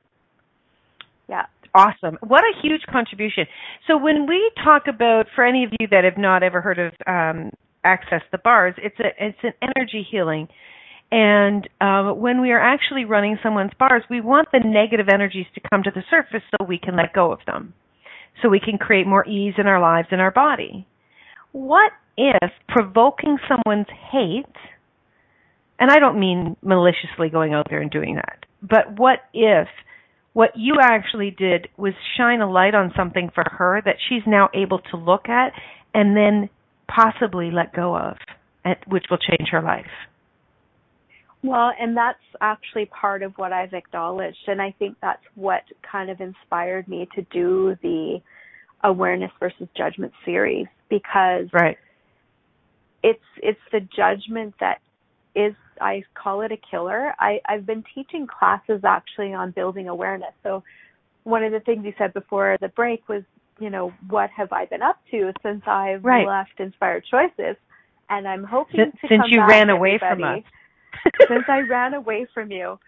Yeah. 1.29 1.47
Awesome. 1.75 2.19
What 2.21 2.45
a 2.45 2.53
huge 2.63 2.83
contribution. 2.91 3.47
So 3.87 3.97
when 3.97 4.27
we 4.29 4.51
talk 4.63 4.83
about, 4.87 5.25
for 5.35 5.45
any 5.45 5.65
of 5.65 5.71
you 5.81 5.89
that 5.91 6.05
have 6.05 6.19
not 6.19 6.43
ever 6.43 6.61
heard 6.61 6.79
of 6.79 6.93
um, 7.07 7.51
Access 7.83 8.21
the 8.31 8.39
Bars, 8.39 8.75
it's 8.77 8.99
a 9.01 9.09
it's 9.19 9.39
an 9.43 9.55
energy 9.63 10.07
healing 10.09 10.49
and 11.13 11.69
um, 11.83 12.19
when 12.19 12.41
we 12.41 12.53
are 12.53 12.59
actually 12.59 13.05
running 13.05 13.39
someone's 13.43 13.73
bars, 13.79 14.03
we 14.09 14.23
want 14.23 14.49
the 14.51 14.61
negative 14.65 15.09
energies 15.13 15.45
to 15.55 15.61
come 15.71 15.83
to 15.83 15.91
the 15.95 16.03
surface 16.11 16.43
so 16.51 16.65
we 16.65 16.79
can 16.79 16.97
let 16.97 17.13
go 17.13 17.31
of 17.31 17.41
them, 17.47 17.75
so 18.41 18.49
we 18.49 18.59
can 18.59 18.79
create 18.79 19.07
more 19.07 19.29
ease 19.29 19.53
in 19.59 19.67
our 19.67 19.79
lives 19.79 20.09
and 20.11 20.23
our 20.23 20.31
body. 20.31 20.87
What 21.53 21.93
if 22.17 22.51
provoking 22.67 23.37
someone's 23.47 23.89
hate, 24.11 24.57
and 25.79 25.91
I 25.91 25.99
don't 25.99 26.19
mean 26.19 26.57
maliciously 26.63 27.29
going 27.29 27.53
out 27.53 27.67
there 27.69 27.83
and 27.83 27.91
doing 27.91 28.15
that, 28.15 28.47
but 28.63 28.99
what 28.99 29.19
if 29.35 29.69
what 30.33 30.53
you 30.57 30.77
actually 30.81 31.31
did 31.31 31.69
was 31.77 31.93
shine 32.17 32.41
a 32.41 32.51
light 32.51 32.75
on 32.75 32.91
something 32.97 33.31
for 33.35 33.45
her 33.59 33.83
that 33.85 33.97
she's 34.09 34.23
now 34.27 34.49
able 34.55 34.79
to 34.79 34.97
look 34.97 35.29
at 35.29 35.53
and 35.93 36.17
then 36.17 36.49
possibly 36.89 37.51
let 37.51 37.75
go 37.75 37.95
of, 37.95 38.17
which 38.87 39.05
will 39.11 39.19
change 39.19 39.51
her 39.51 39.61
life. 39.61 39.85
Well, 41.45 41.73
and 41.79 41.97
that's 41.97 42.19
actually 42.41 42.87
part 42.87 43.23
of 43.23 43.33
what 43.37 43.53
I've 43.53 43.73
acknowledged. 43.73 44.39
And 44.47 44.63
I 44.63 44.75
think 44.79 44.97
that's 45.03 45.23
what 45.35 45.63
kind 45.91 46.09
of 46.09 46.21
inspired 46.21 46.87
me 46.87 47.09
to 47.17 47.23
do 47.33 47.77
the 47.83 48.21
awareness 48.85 49.31
versus 49.41 49.69
judgment 49.77 50.13
series 50.25 50.67
because 50.89 51.47
right. 51.53 51.79
it's 53.03 53.23
it's 53.43 53.61
the 53.71 53.81
judgment 53.81 54.55
that 54.61 54.79
is 55.35 55.55
I 55.81 56.05
call 56.15 56.43
it 56.43 56.53
a 56.53 56.59
killer. 56.71 57.13
I, 57.19 57.41
I've 57.49 57.67
been 57.67 57.85
teaching 57.95 58.27
classes 58.27 58.83
actually 58.85 59.33
on 59.33 59.51
building 59.51 59.89
awareness. 59.89 60.33
So 60.43 60.63
one 61.25 61.43
of 61.43 61.53
the 61.53 61.61
things 61.61 61.85
you 61.85 61.95
said 61.99 62.13
before 62.13 62.57
the 62.61 62.69
break 62.69 63.09
was, 63.09 63.23
you 63.59 63.71
know, 63.71 63.93
what 64.09 64.31
have 64.31 64.53
I 64.53 64.67
been 64.67 64.83
up 64.83 64.99
to 65.11 65.33
since 65.43 65.63
I've 65.67 66.05
right. 66.05 66.27
left 66.27 66.59
Inspired 66.59 67.05
Choices? 67.11 67.57
And 68.11 68.29
I'm 68.29 68.45
hoping 68.45 68.93
to 68.93 69.09
since 69.09 69.23
you 69.29 69.47
ran 69.47 69.71
away 69.71 69.99
everybody. 70.01 70.21
from 70.21 70.39
us. 70.39 70.45
since 71.29 71.45
I 71.49 71.61
ran 71.61 71.95
away 71.95 72.27
from 72.33 72.51
you. 72.51 72.79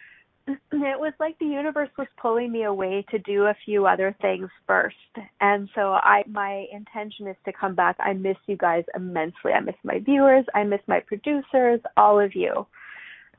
It 0.72 1.00
was 1.00 1.14
like 1.18 1.38
the 1.38 1.46
universe 1.46 1.88
was 1.96 2.06
pulling 2.20 2.52
me 2.52 2.64
away 2.64 3.04
to 3.10 3.18
do 3.20 3.44
a 3.44 3.56
few 3.64 3.86
other 3.86 4.14
things 4.20 4.48
first. 4.66 4.96
And 5.40 5.68
so 5.74 5.92
I 5.92 6.22
my 6.28 6.66
intention 6.70 7.26
is 7.26 7.36
to 7.46 7.52
come 7.52 7.74
back. 7.74 7.96
I 7.98 8.12
miss 8.12 8.36
you 8.46 8.56
guys 8.56 8.84
immensely. 8.94 9.52
I 9.52 9.60
miss 9.60 9.76
my 9.82 10.00
viewers, 10.00 10.44
I 10.54 10.64
miss 10.64 10.80
my 10.86 11.00
producers, 11.00 11.80
all 11.96 12.20
of 12.20 12.34
you. 12.34 12.66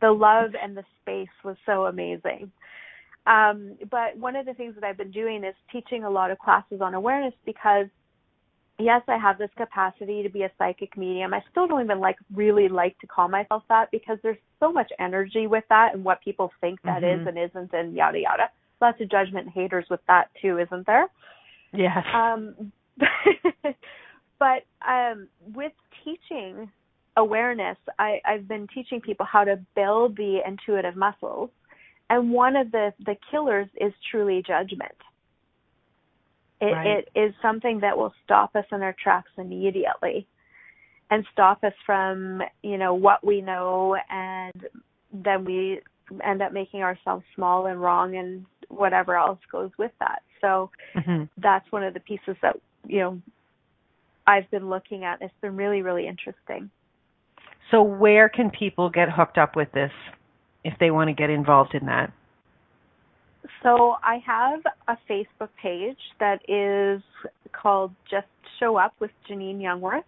The 0.01 0.11
love 0.11 0.51
and 0.61 0.75
the 0.75 0.83
space 1.01 1.29
was 1.43 1.57
so 1.65 1.85
amazing. 1.85 2.51
Um, 3.27 3.77
but 3.89 4.17
one 4.17 4.35
of 4.35 4.45
the 4.45 4.53
things 4.53 4.75
that 4.75 4.83
I've 4.83 4.97
been 4.97 5.11
doing 5.11 5.43
is 5.43 5.55
teaching 5.71 6.03
a 6.03 6.09
lot 6.09 6.31
of 6.31 6.39
classes 6.39 6.81
on 6.81 6.93
awareness 6.93 7.33
because 7.45 7.87
yes, 8.79 9.01
I 9.07 9.17
have 9.17 9.37
this 9.37 9.49
capacity 9.57 10.23
to 10.23 10.29
be 10.29 10.43
a 10.43 10.51
psychic 10.57 10.97
medium. 10.97 11.33
I 11.33 11.41
still 11.51 11.67
don't 11.67 11.83
even 11.83 11.99
like 11.99 12.17
really 12.33 12.67
like 12.67 12.97
to 12.99 13.07
call 13.07 13.27
myself 13.27 13.63
that 13.69 13.91
because 13.91 14.17
there's 14.23 14.37
so 14.59 14.71
much 14.71 14.91
energy 14.99 15.47
with 15.47 15.63
that 15.69 15.93
and 15.93 16.03
what 16.03 16.21
people 16.21 16.51
think 16.61 16.81
that 16.83 17.01
mm-hmm. 17.01 17.21
is 17.21 17.27
and 17.27 17.37
isn't 17.37 17.73
and 17.73 17.95
yada 17.95 18.19
yada. 18.19 18.49
Lots 18.81 18.99
of 19.01 19.09
judgment 19.09 19.45
and 19.45 19.53
haters 19.53 19.85
with 19.89 20.01
that 20.07 20.29
too, 20.41 20.59
isn't 20.59 20.85
there? 20.85 21.07
Yes. 21.73 22.03
Um 22.13 22.71
but 24.39 24.63
um 24.87 25.27
with 25.53 25.73
teaching 26.03 26.69
awareness, 27.17 27.77
I, 27.97 28.19
I've 28.25 28.47
been 28.47 28.67
teaching 28.73 28.99
people 29.01 29.25
how 29.25 29.43
to 29.43 29.59
build 29.75 30.17
the 30.17 30.39
intuitive 30.45 30.95
muscles. 30.95 31.49
And 32.09 32.31
one 32.31 32.55
of 32.55 32.71
the, 32.71 32.93
the 33.05 33.15
killers 33.31 33.67
is 33.79 33.93
truly 34.11 34.43
judgment 34.45 34.95
it, 36.61 36.65
right. 36.65 37.05
it 37.15 37.19
is 37.19 37.33
something 37.41 37.79
that 37.81 37.97
will 37.97 38.13
stop 38.23 38.55
us 38.55 38.65
in 38.71 38.81
our 38.81 38.95
tracks 39.01 39.31
immediately 39.37 40.27
and 41.11 41.25
stop 41.31 41.63
us 41.63 41.73
from, 41.85 42.41
you 42.63 42.77
know, 42.77 42.93
what 42.93 43.25
we 43.25 43.41
know 43.41 43.95
and 44.09 44.65
then 45.13 45.45
we 45.45 45.79
end 46.23 46.41
up 46.41 46.53
making 46.53 46.81
ourselves 46.81 47.23
small 47.35 47.65
and 47.67 47.81
wrong 47.81 48.15
and 48.15 48.45
whatever 48.69 49.15
else 49.15 49.39
goes 49.51 49.71
with 49.77 49.91
that. 49.99 50.21
So 50.41 50.69
mm-hmm. 50.95 51.23
that's 51.37 51.69
one 51.71 51.83
of 51.83 51.93
the 51.93 51.99
pieces 51.99 52.35
that, 52.41 52.57
you 52.87 52.99
know, 52.99 53.21
I've 54.27 54.49
been 54.51 54.69
looking 54.69 55.03
at. 55.03 55.21
It's 55.21 55.33
been 55.41 55.55
really, 55.55 55.81
really 55.81 56.07
interesting. 56.07 56.69
So 57.71 57.81
where 57.81 58.29
can 58.29 58.51
people 58.51 58.89
get 58.89 59.09
hooked 59.09 59.37
up 59.37 59.55
with 59.55 59.71
this 59.71 59.91
if 60.63 60.73
they 60.79 60.91
want 60.91 61.09
to 61.09 61.13
get 61.13 61.29
involved 61.29 61.75
in 61.75 61.85
that? 61.87 62.11
So 63.63 63.95
I 64.03 64.19
have 64.25 64.61
a 64.87 64.97
Facebook 65.09 65.49
page 65.61 65.97
that 66.19 66.39
is 66.47 67.01
called 67.51 67.91
Just 68.09 68.27
Show 68.59 68.77
Up 68.77 68.93
with 68.99 69.11
Janine 69.29 69.61
Youngworth. 69.61 70.03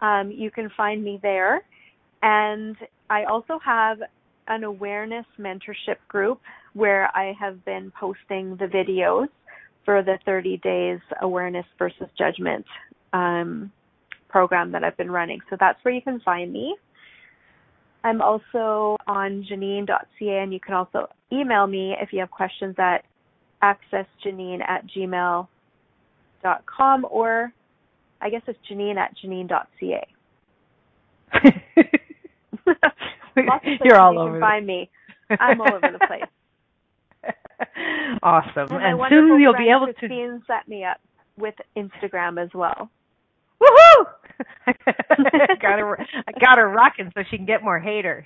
Um, 0.00 0.30
you 0.30 0.50
can 0.50 0.70
find 0.76 1.02
me 1.02 1.18
there. 1.22 1.62
And 2.22 2.76
I 3.10 3.24
also 3.24 3.58
have 3.64 3.98
an 4.48 4.64
awareness 4.64 5.26
mentorship 5.38 5.96
group 6.08 6.40
where 6.72 7.14
I 7.16 7.34
have 7.38 7.64
been 7.64 7.92
posting 7.98 8.56
the 8.56 8.66
videos 8.66 9.28
for 9.84 10.02
the 10.02 10.18
30 10.24 10.58
days 10.58 11.00
awareness 11.22 11.66
versus 11.78 12.08
judgment 12.16 12.64
um, 13.12 13.72
program 14.28 14.72
that 14.72 14.84
I've 14.84 14.96
been 14.96 15.10
running. 15.10 15.40
So 15.50 15.56
that's 15.58 15.78
where 15.82 15.94
you 15.94 16.02
can 16.02 16.20
find 16.20 16.52
me. 16.52 16.76
I'm 18.08 18.22
also 18.22 18.96
on 19.06 19.44
janine.ca, 19.50 20.38
and 20.38 20.50
you 20.52 20.60
can 20.60 20.72
also 20.72 21.10
email 21.30 21.66
me 21.66 21.94
if 22.00 22.10
you 22.10 22.20
have 22.20 22.30
questions 22.30 22.74
at 22.78 23.04
accessjanine 23.62 24.66
at 24.66 24.86
gmail.com, 24.86 25.46
or 27.10 27.52
I 28.22 28.30
guess 28.30 28.40
it's 28.46 28.58
janine 28.70 28.96
at 28.96 29.14
janine.ca. 29.22 30.06
You're 33.84 34.00
all 34.00 34.14
you 34.14 34.20
over. 34.20 34.32
Can 34.32 34.40
find 34.40 34.66
me. 34.66 34.88
I'm 35.38 35.60
all 35.60 35.74
over 35.74 35.90
the 35.92 35.98
place. 36.06 36.24
awesome. 38.22 38.74
And, 38.74 38.98
and 38.98 39.10
soon 39.10 39.38
you'll 39.38 39.52
be 39.52 39.68
able 39.68 39.92
Christine 39.92 40.40
to 40.40 40.46
set 40.46 40.66
me 40.66 40.82
up 40.82 40.98
with 41.36 41.56
Instagram 41.76 42.42
as 42.42 42.48
well. 42.54 42.88
Woohoo! 43.60 44.06
Got 44.66 45.78
her, 45.78 45.98
I 45.98 46.32
got 46.40 46.58
her 46.58 46.68
rocking 46.68 47.10
so 47.14 47.22
she 47.30 47.36
can 47.36 47.46
get 47.46 47.62
more 47.62 47.78
haters. 47.78 48.24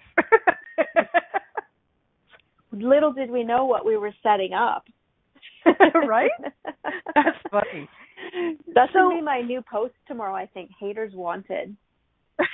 Little 2.73 3.13
did 3.13 3.31
we 3.31 3.45
know 3.45 3.67
what 3.67 3.85
we 3.85 3.97
were 3.97 4.13
setting 4.23 4.53
up. 4.55 4.85
right? 6.07 6.31
That's 7.15 7.37
funny. 7.51 7.89
That's 8.75 8.93
so, 8.93 9.09
gonna 9.09 9.17
be 9.17 9.23
my 9.23 9.41
new 9.41 9.63
post 9.71 9.95
tomorrow. 10.07 10.35
I 10.35 10.47
think 10.47 10.71
haters 10.79 11.13
wanted. 11.15 11.77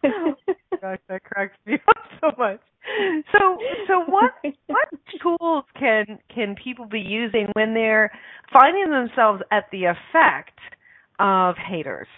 Oh, 0.04 0.34
Gosh, 0.80 0.98
that 1.08 1.24
cracks 1.24 1.56
me 1.66 1.74
up 1.88 2.04
so 2.20 2.30
much. 2.38 2.60
So, 3.32 3.58
so 3.86 4.04
what 4.06 4.32
what 4.66 4.88
tools 5.22 5.64
can 5.78 6.18
can 6.34 6.54
people 6.62 6.86
be 6.86 7.00
using 7.00 7.46
when 7.52 7.74
they're 7.74 8.10
finding 8.52 8.90
themselves 8.90 9.42
at 9.50 9.64
the 9.70 9.84
effect 9.84 10.58
of 11.18 11.56
haters? 11.56 12.08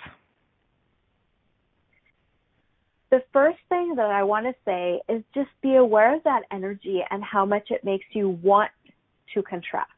The 3.10 3.22
first 3.32 3.58
thing 3.68 3.94
that 3.96 4.06
I 4.06 4.22
want 4.22 4.46
to 4.46 4.54
say 4.64 5.00
is 5.12 5.22
just 5.34 5.50
be 5.62 5.74
aware 5.74 6.16
of 6.16 6.22
that 6.22 6.42
energy 6.50 7.00
and 7.10 7.22
how 7.22 7.44
much 7.44 7.66
it 7.70 7.84
makes 7.84 8.06
you 8.12 8.38
want 8.42 8.70
to 9.34 9.42
contract. 9.42 9.90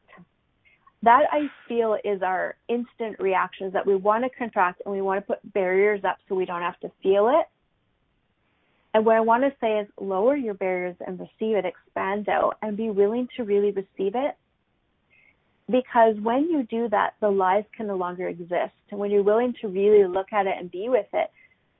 That 1.03 1.21
I 1.31 1.47
feel 1.67 1.97
is 2.03 2.21
our 2.23 2.55
instant 2.67 3.17
reactions 3.19 3.71
that 3.73 3.85
we 3.85 3.95
want 3.95 4.25
to 4.25 4.29
contract 4.37 4.81
and 4.83 4.93
we 4.93 5.01
want 5.01 5.25
to 5.25 5.33
put 5.33 5.53
barriers 5.53 6.01
up 6.03 6.17
so 6.27 6.35
we 6.35 6.45
don't 6.45 6.63
have 6.63 6.79
to 6.79 6.91
feel 7.03 7.29
it 7.29 7.45
and 8.95 9.05
what 9.05 9.17
I 9.17 9.19
want 9.19 9.43
to 9.43 9.51
say 9.59 9.79
is 9.79 9.87
lower 9.99 10.37
your 10.37 10.53
barriers 10.53 10.95
and 11.05 11.19
receive 11.19 11.57
it, 11.57 11.65
expand 11.65 12.29
out, 12.29 12.55
and 12.61 12.77
be 12.77 12.89
willing 12.89 13.27
to 13.35 13.43
really 13.43 13.71
receive 13.71 14.13
it. 14.15 14.37
Because 15.69 16.15
when 16.23 16.43
you 16.45 16.63
do 16.69 16.87
that, 16.91 17.15
the 17.19 17.27
lies 17.27 17.65
can 17.75 17.87
no 17.87 17.97
longer 17.97 18.29
exist. 18.29 18.71
And 18.91 18.97
when 18.97 19.11
you're 19.11 19.21
willing 19.21 19.53
to 19.59 19.67
really 19.67 20.07
look 20.07 20.27
at 20.31 20.47
it 20.47 20.53
and 20.57 20.71
be 20.71 20.87
with 20.87 21.07
it, 21.11 21.29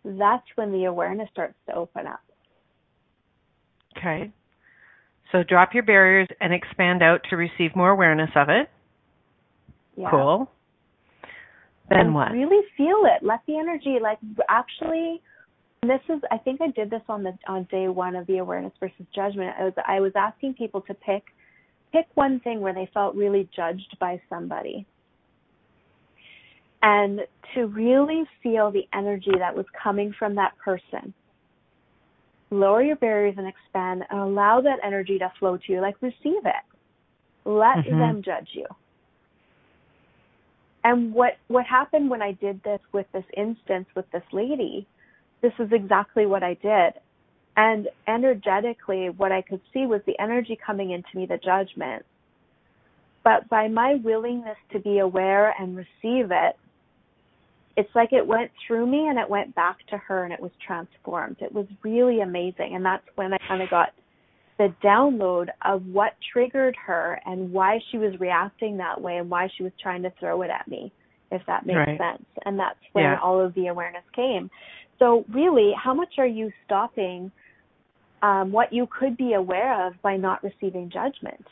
that's 0.03 0.43
when 0.55 0.73
the 0.73 0.85
awareness 0.85 1.29
starts 1.31 1.55
to 1.69 1.75
open 1.75 2.05
up. 2.05 2.19
Okay. 3.97 4.33
So 5.31 5.41
drop 5.41 5.73
your 5.73 5.83
barriers 5.83 6.27
and 6.41 6.53
expand 6.53 7.01
out 7.01 7.21
to 7.29 7.37
receive 7.37 7.77
more 7.77 7.91
awareness 7.91 8.31
of 8.35 8.49
it. 8.49 8.69
Yeah. 9.95 10.11
Cool. 10.11 10.51
Then 11.89 11.99
and 11.99 12.13
what? 12.13 12.31
Really 12.33 12.65
feel 12.75 13.03
it. 13.05 13.25
Let 13.25 13.39
the 13.47 13.57
energy, 13.57 13.99
like, 14.01 14.17
actually 14.49 15.21
this 15.89 16.01
is 16.09 16.21
I 16.31 16.37
think 16.37 16.61
I 16.61 16.69
did 16.69 16.89
this 16.89 17.01
on 17.09 17.23
the 17.23 17.33
on 17.47 17.67
day 17.71 17.87
one 17.87 18.15
of 18.15 18.27
the 18.27 18.37
awareness 18.37 18.73
versus 18.79 19.05
judgment. 19.13 19.55
I 19.59 19.63
was 19.63 19.73
I 19.87 19.99
was 19.99 20.11
asking 20.15 20.53
people 20.55 20.81
to 20.81 20.93
pick 20.93 21.23
pick 21.91 22.07
one 22.15 22.39
thing 22.41 22.61
where 22.61 22.73
they 22.73 22.89
felt 22.93 23.15
really 23.15 23.49
judged 23.55 23.97
by 23.99 24.21
somebody. 24.29 24.85
And 26.81 27.21
to 27.55 27.65
really 27.65 28.23
feel 28.43 28.69
the 28.69 28.87
energy 28.93 29.31
that 29.39 29.55
was 29.55 29.65
coming 29.81 30.13
from 30.17 30.35
that 30.35 30.53
person. 30.63 31.13
Lower 32.51 32.83
your 32.83 32.95
barriers 32.97 33.35
and 33.37 33.47
expand 33.47 34.03
and 34.09 34.19
allow 34.19 34.61
that 34.61 34.77
energy 34.83 35.17
to 35.17 35.31
flow 35.39 35.57
to 35.57 35.71
you. 35.71 35.81
Like 35.81 35.95
receive 36.01 36.45
it. 36.45 36.65
Let 37.43 37.77
mm-hmm. 37.77 37.97
them 37.97 38.21
judge 38.23 38.49
you. 38.53 38.65
And 40.83 41.11
what 41.11 41.37
what 41.47 41.65
happened 41.65 42.09
when 42.09 42.21
I 42.21 42.33
did 42.33 42.61
this 42.63 42.79
with 42.91 43.07
this 43.13 43.25
instance 43.35 43.87
with 43.95 44.05
this 44.11 44.23
lady 44.31 44.87
this 45.45 45.67
is 45.67 45.71
exactly 45.71 46.25
what 46.25 46.41
I 46.41 46.55
did. 46.55 46.99
And 47.55 47.87
energetically, 48.07 49.09
what 49.09 49.31
I 49.31 49.43
could 49.43 49.61
see 49.71 49.85
was 49.85 50.01
the 50.07 50.19
energy 50.19 50.57
coming 50.65 50.89
into 50.91 51.07
me, 51.13 51.27
the 51.27 51.37
judgment. 51.37 52.03
But 53.23 53.47
by 53.47 53.67
my 53.67 53.95
willingness 54.03 54.57
to 54.71 54.79
be 54.79 54.99
aware 54.99 55.53
and 55.59 55.77
receive 55.77 56.31
it, 56.31 56.55
it's 57.77 57.89
like 57.93 58.11
it 58.11 58.25
went 58.25 58.49
through 58.65 58.87
me 58.87 59.07
and 59.07 59.19
it 59.19 59.29
went 59.29 59.53
back 59.53 59.77
to 59.89 59.97
her 59.97 60.23
and 60.23 60.33
it 60.33 60.39
was 60.39 60.51
transformed. 60.65 61.37
It 61.41 61.53
was 61.53 61.67
really 61.83 62.21
amazing. 62.21 62.71
And 62.73 62.83
that's 62.83 63.05
when 63.15 63.33
I 63.33 63.37
kind 63.47 63.61
of 63.61 63.69
got 63.69 63.89
the 64.57 64.73
download 64.83 65.47
of 65.63 65.85
what 65.85 66.13
triggered 66.33 66.75
her 66.87 67.19
and 67.25 67.51
why 67.51 67.79
she 67.91 67.97
was 67.97 68.19
reacting 68.19 68.77
that 68.77 68.99
way 68.99 69.17
and 69.17 69.29
why 69.29 69.49
she 69.55 69.63
was 69.63 69.73
trying 69.81 70.01
to 70.03 70.11
throw 70.19 70.41
it 70.41 70.49
at 70.49 70.67
me, 70.67 70.91
if 71.31 71.41
that 71.47 71.65
makes 71.65 71.77
right. 71.77 71.99
sense. 71.99 72.25
And 72.45 72.57
that's 72.57 72.79
when 72.93 73.03
yeah. 73.03 73.19
all 73.21 73.39
of 73.39 73.53
the 73.53 73.67
awareness 73.67 74.03
came. 74.15 74.49
So, 74.99 75.25
really, 75.33 75.73
how 75.81 75.93
much 75.93 76.15
are 76.17 76.27
you 76.27 76.51
stopping 76.65 77.31
um, 78.21 78.51
what 78.51 78.71
you 78.71 78.87
could 78.87 79.17
be 79.17 79.33
aware 79.33 79.87
of 79.87 80.01
by 80.01 80.17
not 80.17 80.43
receiving 80.43 80.89
judgment? 80.89 81.45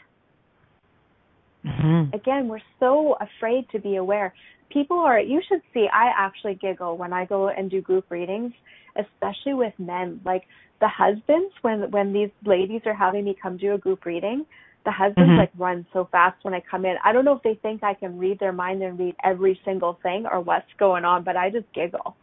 Mm-hmm. 1.66 2.16
Again, 2.16 2.48
we're 2.48 2.60
so 2.80 3.16
afraid 3.20 3.70
to 3.72 3.80
be 3.80 3.96
aware. 3.98 4.34
People 4.70 5.00
are, 5.00 5.20
you 5.20 5.42
should 5.48 5.62
see, 5.74 5.88
I 5.94 6.12
actually 6.18 6.56
giggle 6.56 6.98
when 6.98 7.14
I 7.14 7.26
go 7.26 7.50
and 7.50 7.70
do 7.70 7.82
group 7.82 8.06
readings, 8.10 8.54
especially 8.98 9.54
with 9.54 9.74
men. 9.78 10.20
Like, 10.26 10.44
the 10.84 10.90
husbands 10.90 11.54
when 11.62 11.90
when 11.92 12.12
these 12.12 12.30
ladies 12.46 12.82
are 12.86 12.94
having 12.94 13.24
me 13.24 13.34
come 13.42 13.56
do 13.56 13.74
a 13.74 13.78
group 13.78 14.04
reading 14.04 14.46
the 14.84 14.92
husbands 14.92 15.30
mm-hmm. 15.30 15.40
like 15.40 15.52
run 15.58 15.86
so 15.94 16.10
fast 16.12 16.36
when 16.44 16.54
i 16.54 16.62
come 16.70 16.84
in 16.84 16.96
i 17.06 17.14
don't 17.14 17.24
know 17.24 17.38
if 17.38 17.42
they 17.42 17.58
think 17.62 17.82
i 17.84 17.94
can 17.94 18.18
read 18.18 18.38
their 18.38 18.52
mind 18.52 18.84
and 18.84 19.00
read 19.00 19.16
every 19.24 19.58
single 19.64 19.98
thing 20.04 20.26
or 20.30 20.42
what's 20.42 20.68
going 20.78 21.06
on 21.06 21.24
but 21.24 21.38
i 21.38 21.50
just 21.50 21.66
giggle 21.74 22.18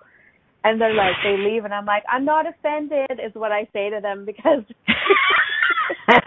and 0.65 0.81
they're 0.81 0.95
like 0.95 1.15
they 1.25 1.37
leave 1.37 1.65
and 1.65 1.75
i'm 1.75 1.87
like 1.87 2.03
i'm 2.09 2.25
not 2.25 2.47
offended 2.47 3.21
is 3.25 3.33
what 3.35 3.53
i 3.53 3.67
say 3.73 3.91
to 3.91 4.01
them 4.01 4.25
because 4.25 4.65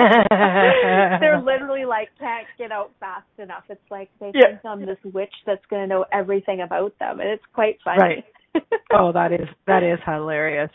they're 1.20 1.42
literally 1.42 1.86
like 1.86 2.10
can't 2.20 2.48
get 2.58 2.72
out 2.72 2.92
fast 3.00 3.26
enough 3.38 3.64
it's 3.70 3.82
like 3.92 4.10
they 4.20 4.32
yeah. 4.34 4.48
think 4.48 4.66
i'm 4.66 4.86
this 4.86 4.98
witch 5.14 5.34
that's 5.46 5.66
going 5.70 5.82
to 5.82 5.88
know 5.88 6.06
everything 6.12 6.62
about 6.62 6.98
them 7.00 7.20
and 7.20 7.30
it's 7.30 7.44
quite 7.54 7.78
funny 7.84 8.00
right 8.02 8.26
oh, 8.94 9.12
that 9.12 9.32
is 9.32 9.48
that 9.68 9.84
is 9.84 10.00
hilarious. 10.06 10.70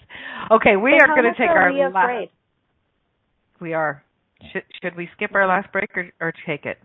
Okay, 0.50 0.76
we 0.76 0.98
so 0.98 1.04
are 1.06 1.16
going 1.16 1.32
to 1.32 1.38
take 1.38 1.48
our 1.48 1.72
we 1.72 1.84
last. 1.86 2.30
We 3.60 3.74
are. 3.74 4.02
Should 4.52 4.62
should 4.82 4.96
we 4.96 5.08
skip 5.16 5.34
our 5.34 5.46
last 5.46 5.70
break 5.72 5.90
or 5.96 6.10
or 6.20 6.32
take 6.46 6.64
it? 6.64 6.78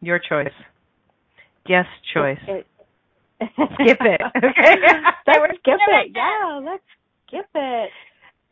Your 0.00 0.18
choice. 0.18 0.54
Guest 1.66 1.88
choice. 2.14 2.38
It, 2.46 2.66
skip 3.40 3.98
it. 4.00 4.20
Okay. 4.36 4.74
let's 5.26 5.58
skip 5.58 5.78
it. 5.88 6.12
Yeah, 6.14 6.60
let's 6.62 6.82
skip 7.26 7.46
it. 7.54 7.90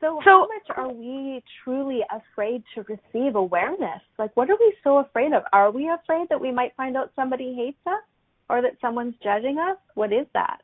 So, 0.00 0.20
so, 0.24 0.30
how 0.30 0.40
much 0.40 0.76
are 0.76 0.92
we 0.92 1.42
truly 1.64 2.00
afraid 2.10 2.62
to 2.74 2.82
receive 2.82 3.34
awareness? 3.34 4.02
Like, 4.18 4.36
what 4.36 4.50
are 4.50 4.56
we 4.60 4.74
so 4.84 4.98
afraid 4.98 5.32
of? 5.32 5.42
Are 5.52 5.70
we 5.70 5.88
afraid 5.88 6.28
that 6.28 6.40
we 6.40 6.52
might 6.52 6.76
find 6.76 6.96
out 6.96 7.12
somebody 7.16 7.54
hates 7.54 7.78
us? 7.86 8.02
or 8.48 8.62
that 8.62 8.76
someone's 8.80 9.14
judging 9.22 9.58
us? 9.58 9.76
What 9.94 10.12
is 10.12 10.26
that? 10.34 10.58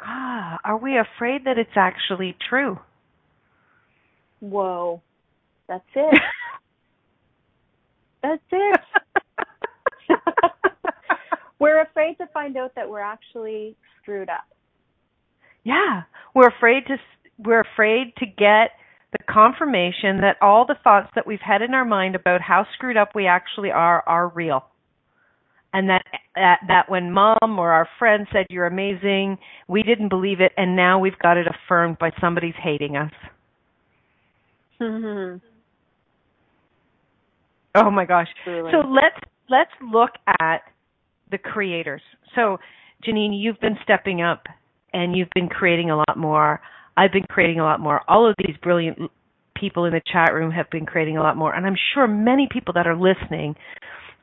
Ah, 0.00 0.58
are 0.64 0.78
we 0.78 0.98
afraid 0.98 1.44
that 1.44 1.58
it's 1.58 1.76
actually 1.76 2.36
true? 2.48 2.78
Whoa. 4.40 5.02
That's 5.68 5.84
it. 5.94 6.20
That's 8.22 8.42
it. 8.50 8.80
we're 11.60 11.82
afraid 11.82 12.16
to 12.18 12.26
find 12.32 12.56
out 12.56 12.74
that 12.74 12.88
we're 12.88 13.00
actually 13.00 13.76
screwed 14.02 14.28
up. 14.28 14.44
Yeah, 15.62 16.02
we're 16.34 16.48
afraid 16.48 16.86
to 16.86 16.96
we're 17.38 17.60
afraid 17.60 18.14
to 18.18 18.26
get 18.26 18.70
the 19.12 19.18
confirmation 19.28 20.20
that 20.20 20.36
all 20.40 20.66
the 20.66 20.76
thoughts 20.82 21.08
that 21.14 21.26
we've 21.26 21.40
had 21.40 21.62
in 21.62 21.74
our 21.74 21.84
mind 21.84 22.14
about 22.14 22.40
how 22.40 22.66
screwed 22.74 22.96
up 22.96 23.10
we 23.14 23.26
actually 23.26 23.70
are 23.70 24.02
are 24.06 24.28
real. 24.28 24.64
And 25.72 25.88
that 25.88 26.02
that, 26.34 26.60
that 26.66 26.90
when 26.90 27.12
mom 27.12 27.58
or 27.58 27.72
our 27.72 27.88
friend 27.98 28.26
said 28.32 28.46
you're 28.48 28.66
amazing, 28.66 29.38
we 29.68 29.82
didn't 29.82 30.08
believe 30.08 30.40
it 30.40 30.52
and 30.56 30.74
now 30.74 30.98
we've 30.98 31.18
got 31.18 31.36
it 31.36 31.46
affirmed 31.46 31.98
by 31.98 32.10
somebody's 32.20 32.54
hating 32.60 32.96
us. 32.96 33.12
Mm-hmm. 34.80 35.44
Oh 37.74 37.90
my 37.90 38.04
gosh. 38.06 38.28
Truly. 38.44 38.72
So 38.72 38.88
let's 38.88 39.20
let's 39.48 39.70
look 39.92 40.10
at 40.40 40.62
the 41.30 41.38
creators. 41.38 42.02
So 42.34 42.58
Janine, 43.06 43.38
you've 43.40 43.60
been 43.60 43.76
stepping 43.82 44.22
up 44.22 44.44
and 44.92 45.16
you've 45.16 45.30
been 45.34 45.48
creating 45.48 45.90
a 45.90 45.96
lot 45.96 46.16
more. 46.16 46.60
I've 46.96 47.12
been 47.12 47.26
creating 47.28 47.60
a 47.60 47.64
lot 47.64 47.80
more. 47.80 48.00
All 48.08 48.28
of 48.28 48.34
these 48.38 48.56
brilliant 48.62 48.98
people 49.56 49.84
in 49.84 49.92
the 49.92 50.00
chat 50.12 50.32
room 50.32 50.50
have 50.50 50.70
been 50.70 50.86
creating 50.86 51.16
a 51.16 51.22
lot 51.22 51.36
more. 51.36 51.54
And 51.54 51.66
I'm 51.66 51.76
sure 51.94 52.06
many 52.06 52.48
people 52.50 52.74
that 52.74 52.86
are 52.86 52.96
listening 52.96 53.54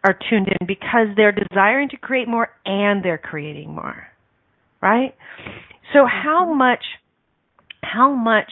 are 0.03 0.17
tuned 0.29 0.47
in 0.59 0.67
because 0.67 1.07
they're 1.15 1.31
desiring 1.31 1.89
to 1.89 1.97
create 1.97 2.27
more 2.27 2.49
and 2.65 3.03
they're 3.03 3.17
creating 3.17 3.73
more. 3.73 4.07
Right? 4.81 5.15
So 5.93 6.05
how 6.05 6.45
Mm-hmm. 6.47 6.57
much 6.57 6.83
how 7.81 8.13
much 8.13 8.51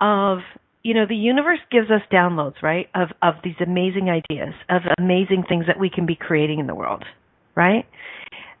of 0.00 0.38
you 0.82 0.94
know 0.94 1.06
the 1.08 1.16
universe 1.16 1.58
gives 1.70 1.90
us 1.90 2.02
downloads 2.12 2.62
right 2.62 2.88
of 2.94 3.08
of 3.22 3.34
these 3.42 3.56
amazing 3.60 4.08
ideas 4.08 4.54
of 4.70 4.82
amazing 4.98 5.44
things 5.48 5.66
that 5.66 5.78
we 5.78 5.90
can 5.90 6.06
be 6.06 6.14
creating 6.14 6.58
in 6.58 6.66
the 6.66 6.74
world 6.74 7.04
right? 7.58 7.84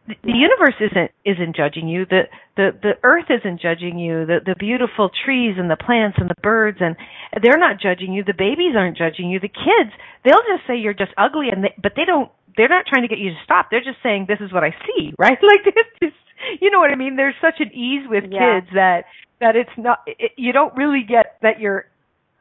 The, 0.08 0.16
the 0.24 0.32
universe 0.34 0.74
isn't 0.80 1.10
isn't 1.24 1.54
judging 1.54 1.86
you. 1.86 2.06
The 2.08 2.22
the 2.56 2.72
the 2.82 2.94
earth 3.04 3.28
isn't 3.30 3.60
judging 3.60 3.98
you. 3.98 4.24
The 4.26 4.40
the 4.44 4.56
beautiful 4.58 5.10
trees 5.12 5.54
and 5.60 5.70
the 5.70 5.76
plants 5.76 6.16
and 6.18 6.28
the 6.28 6.40
birds 6.42 6.78
and 6.80 6.96
they're 7.42 7.60
not 7.60 7.78
judging 7.78 8.12
you. 8.12 8.24
The 8.24 8.32
babies 8.36 8.74
aren't 8.74 8.96
judging 8.96 9.30
you. 9.30 9.38
The 9.38 9.52
kids 9.52 9.92
they'll 10.24 10.42
just 10.48 10.66
say 10.66 10.76
you're 10.80 10.96
just 10.96 11.12
ugly 11.16 11.48
and 11.52 11.62
they, 11.62 11.74
but 11.80 11.92
they 11.94 12.04
don't 12.04 12.32
they're 12.56 12.72
not 12.72 12.86
trying 12.90 13.02
to 13.06 13.08
get 13.12 13.20
you 13.22 13.30
to 13.30 13.40
stop. 13.44 13.68
They're 13.70 13.84
just 13.84 14.02
saying 14.02 14.26
this 14.26 14.40
is 14.40 14.50
what 14.52 14.64
i 14.64 14.72
see 14.88 15.12
right? 15.18 15.38
Like 15.38 15.62
this 15.62 16.08
is 16.08 16.14
you 16.60 16.70
know 16.72 16.80
what 16.80 16.90
i 16.90 16.96
mean? 16.96 17.14
There's 17.16 17.36
such 17.44 17.60
an 17.60 17.70
ease 17.76 18.08
with 18.08 18.24
Yeah. 18.32 18.40
kids 18.64 18.72
that 18.74 19.04
that 19.44 19.54
it's 19.56 19.76
not 19.76 20.00
it, 20.08 20.32
you 20.40 20.52
don't 20.56 20.74
really 20.74 21.04
get 21.06 21.36
that 21.42 21.60
you're 21.60 21.84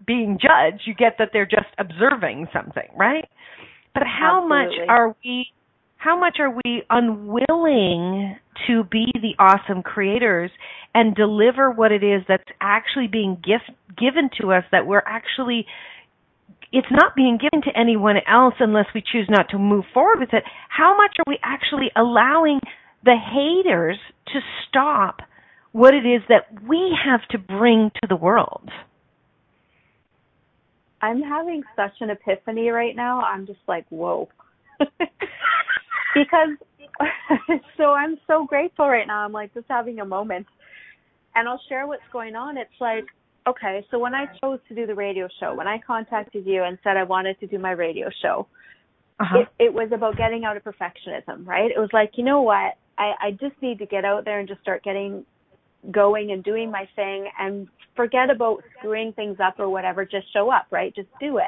being 0.08 0.39
judged. 0.39 0.84
You 0.88 0.95
get 0.95 1.20
that 1.20 1.32
they're 1.34 1.45
just 1.60 1.68
observing 1.78 2.47
something 2.55 2.88
right? 2.95 3.28
But 3.93 4.03
how 4.08 4.47
much 4.47 4.72
are 4.88 5.16
we 5.26 5.47
how 5.98 6.20
much 6.20 6.38
are 6.39 6.52
we 6.52 6.84
unwilling 6.89 8.38
to 8.68 8.84
be 8.86 9.06
the 9.14 9.36
awesome 9.39 9.84
creators 9.84 10.52
and 10.93 11.16
deliver 11.16 11.72
what 11.72 11.91
it 11.91 12.04
is 12.04 12.22
that's 12.28 12.43
actually 12.62 13.08
being 13.08 13.36
gift, 13.36 13.70
given 13.98 14.30
to 14.41 14.52
us 14.52 14.64
that 14.72 14.86
we're 14.86 15.04
actually 15.06 15.66
it's 16.70 16.88
not 16.91 17.16
being 17.16 17.38
given 17.38 17.62
to 17.62 17.80
anyone 17.80 18.18
else 18.28 18.56
unless 18.60 18.88
we 18.93 19.02
choose 19.02 19.28
not 19.30 19.48
to 19.50 19.58
move 19.58 19.86
forward 19.93 20.20
with 20.20 20.34
it 20.34 20.43
how 20.68 20.98
much 20.98 21.16
are 21.18 21.24
we 21.26 21.39
actually 21.41 21.89
allowing 21.95 22.60
the 23.06 23.16
haters 23.16 23.98
to 24.26 24.39
stop 24.68 25.22
what 25.72 25.93
it 25.93 26.06
is 26.06 26.22
that 26.28 26.62
we 26.68 26.93
have 27.06 27.22
to 27.30 27.38
bring 27.38 27.89
to 28.02 28.08
the 28.10 28.18
world 28.18 28.70
I'm 31.02 31.22
having 31.22 31.64
such 31.76 31.93
an 32.02 32.10
epiphany 32.10 32.70
right 32.70 32.95
now. 32.95 33.22
I'm 33.22 33.45
just 33.45 33.60
like, 33.68 33.86
whoa. 33.89 34.30
because 36.14 36.49
so 37.78 37.93
I'm 37.93 38.18
so 38.28 38.45
grateful 38.45 38.88
right 38.88 39.08
now. 39.08 39.26
I'm 39.26 39.32
like 39.32 39.53
just 39.53 39.68
having 39.70 39.99
a 39.99 40.05
moment. 40.05 40.47
And 41.36 41.47
I'll 41.47 41.62
share 41.70 41.86
what's 41.86 42.01
going 42.12 42.36
on. 42.36 42.58
It's 42.58 42.70
like, 42.80 43.05
okay, 43.47 43.86
so 43.91 43.99
when 43.99 44.16
I 44.16 44.26
chose 44.41 44.60
to 44.70 44.76
do 44.76 44.88
the 44.88 44.95
radio 44.95 45.28
show, 45.39 45.53
when 45.53 45.68
I 45.68 45.80
contacted 45.86 46.45
you 46.45 46.64
and 46.64 46.78
said 46.84 46.97
I 46.97 47.03
wanted 47.03 47.39
to 47.41 47.47
do 47.47 47.60
my 47.60 47.72
radio 47.72 48.10
show, 48.22 48.47
uh-huh. 49.20 49.39
it, 49.39 49.66
it 49.66 49.74
was 49.74 49.89
about 49.93 50.18
getting 50.18 50.45
out 50.45 50.58
of 50.58 50.64
perfectionism, 50.64 51.45
right? 51.45 51.70
It 51.70 51.80
was 51.80 51.89
like, 51.93 52.14
you 52.16 52.24
know 52.24 52.41
what? 52.41 52.76
I, 52.97 53.14
I 53.22 53.32
just 53.32 53.62
need 53.62 53.80
to 53.80 53.86
get 53.86 54.03
out 54.03 54.26
there 54.26 54.39
and 54.39 54.47
just 54.47 54.62
start 54.62 54.84
getting 54.84 55.26
going 55.91 56.32
and 56.32 56.43
doing 56.43 56.72
my 56.72 56.88
thing 56.95 57.28
and 57.39 57.68
forget 57.95 58.30
about 58.30 58.64
screwing 58.78 59.14
things 59.14 59.38
up 59.43 59.60
or 59.60 59.70
whatever. 59.70 60.05
Just 60.05 60.32
show 60.34 60.51
up, 60.51 60.66
right? 60.72 60.93
Just 60.95 61.10
do 61.20 61.38
it. 61.38 61.43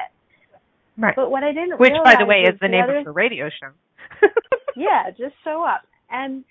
right 0.96 1.14
But 1.16 1.30
what 1.30 1.42
I 1.42 1.48
didn't 1.48 1.80
realize. 1.80 1.80
which 1.80 1.92
by 2.04 2.14
the 2.18 2.26
way 2.26 2.42
is 2.42 2.58
the 2.60 2.68
name 2.68 2.84
other, 2.84 2.98
of 2.98 3.04
the 3.04 3.10
radio 3.10 3.48
show 3.48 3.70
yeah, 4.76 5.10
just 5.10 5.34
show 5.44 5.64
up. 5.64 5.82
And 6.10 6.44